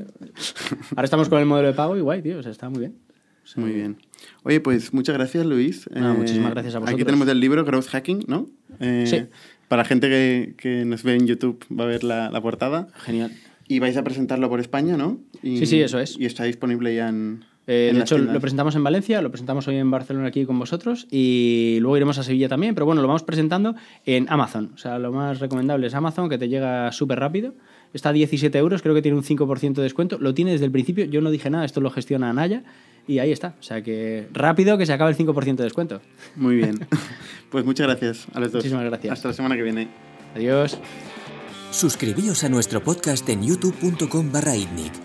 ahora 0.91 1.05
estamos 1.05 1.30
con 1.30 1.39
el 1.39 1.47
modelo 1.47 1.68
de 1.68 1.74
pago 1.74 1.97
y 1.97 2.01
guay, 2.01 2.22
tío. 2.22 2.38
O 2.38 2.43
sea, 2.43 2.51
está 2.51 2.70
muy 2.70 2.80
bien. 2.80 2.95
Muy 3.56 3.72
bien. 3.72 3.98
Oye, 4.43 4.60
pues 4.60 4.93
muchas 4.93 5.16
gracias, 5.16 5.45
Luis. 5.45 5.89
No, 5.93 6.14
eh, 6.14 6.18
muchísimas 6.18 6.52
gracias 6.52 6.76
a 6.76 6.80
vosotros. 6.80 6.95
Aquí 6.95 7.06
tenemos 7.06 7.28
el 7.28 7.39
libro 7.39 7.64
Growth 7.64 7.88
Hacking, 7.88 8.26
¿no? 8.28 8.48
Eh, 8.80 9.06
sí. 9.08 9.26
Para 9.68 9.84
la 9.84 9.88
gente 9.88 10.10
que, 10.10 10.56
que, 10.58 10.86
nos 10.86 11.04
ve 11.04 11.16
en 11.16 11.28
YouTube 11.28 11.64
va 11.78 11.86
a 11.86 11.88
ver 11.88 12.04
la, 12.04 12.30
la, 12.30 12.41
portada. 12.41 12.88
Genial. 12.95 13.32
Y 13.68 13.80
vais 13.80 13.98
a 13.98 14.04
presentarlo 14.04 14.50
por 14.50 14.60
España, 14.60 14.98
¿no? 14.98 15.20
Y, 15.43 15.58
sí, 15.60 15.66
sí, 15.66 15.82
eso 15.82 16.00
es. 16.00 16.18
Y 16.18 16.26
está 16.26 16.43
disponible 16.45 16.95
ya 16.95 17.10
en... 17.10 17.43
Eh, 17.70 17.91
de 17.93 18.00
hecho, 18.00 18.16
tiendas. 18.16 18.34
lo 18.34 18.39
presentamos 18.39 18.76
en 18.78 18.84
Valencia, 18.86 19.22
lo 19.22 19.30
presentamos 19.30 19.68
hoy 19.68 19.76
en 19.76 19.91
Barcelona 19.91 20.28
aquí 20.28 20.45
con 20.45 20.58
vosotros 20.58 21.06
y 21.12 21.80
luego 21.82 21.98
iremos 21.98 22.18
a 22.18 22.24
Sevilla 22.24 22.48
también, 22.48 22.74
pero 22.76 22.86
bueno, 22.86 23.02
lo 23.02 23.10
vamos 23.10 23.24
presentando 23.24 23.76
en 24.06 24.26
Amazon. 24.30 24.72
O 24.74 24.78
sea, 24.78 25.00
lo 25.00 25.12
más 25.12 25.41
recomendable 25.41 25.88
es 25.88 25.93
Amazon, 25.93 26.30
que 26.30 26.38
te 26.38 26.48
llega 26.48 26.93
súper 26.93 27.20
rápido. 27.20 27.56
Está 27.93 28.10
a 28.10 28.14
17 28.14 28.58
euros, 28.58 28.82
creo 28.82 28.95
que 28.95 29.02
tiene 29.02 29.18
un 29.18 29.24
5% 29.26 29.74
de 29.74 29.84
descuento. 29.84 30.18
Lo 30.18 30.34
tiene 30.34 30.52
desde 30.52 30.64
el 30.64 30.72
principio, 30.72 31.04
yo 31.04 31.20
no 31.20 31.30
dije 31.30 31.50
nada, 31.50 31.66
esto 31.66 31.82
lo 31.82 31.89
gestiona 31.89 32.30
Anaya 32.30 32.64
y 33.08 33.20
ahí 33.20 33.32
está. 33.32 33.55
O 33.60 33.64
sea 33.64 33.82
que 33.82 34.28
rápido 34.34 34.78
que 34.78 34.86
se 34.86 34.93
acaba 34.93 35.10
el 35.10 35.18
5% 35.18 35.55
de 35.55 35.64
descuento. 35.64 36.01
Muy 36.36 36.55
bien. 36.55 36.88
pues 37.49 37.66
muchas 37.66 37.88
gracias 37.88 38.28
a 38.34 38.39
los 38.39 38.51
dos. 38.51 38.60
Muchísimas 38.60 38.86
gracias. 38.86 39.14
Hasta 39.14 39.30
la 39.30 39.34
semana 39.34 39.55
que 39.55 39.64
viene. 39.64 39.88
Adiós. 40.36 40.78
Suscribíos 41.72 42.43
a 42.43 42.49
nuestro 42.49 42.82
podcast 42.82 43.28
en 43.30 43.43
youtube.com 43.43 44.32
barra 44.32 44.55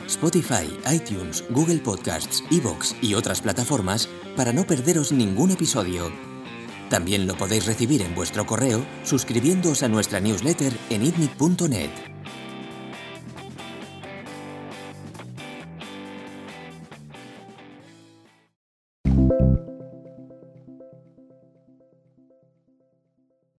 Spotify, 0.06 0.70
iTunes, 0.92 1.44
Google 1.50 1.78
Podcasts, 1.78 2.42
Evox 2.50 2.96
y 3.02 3.14
otras 3.14 3.40
plataformas 3.40 4.08
para 4.36 4.52
no 4.52 4.64
perderos 4.64 5.12
ningún 5.12 5.50
episodio. 5.50 6.10
También 6.88 7.26
lo 7.26 7.34
podéis 7.34 7.66
recibir 7.66 8.02
en 8.02 8.14
vuestro 8.14 8.46
correo 8.46 8.84
suscribiéndoos 9.02 9.82
a 9.82 9.88
nuestra 9.88 10.20
newsletter 10.20 10.72
en 10.90 11.04
itnic.net. 11.04 12.11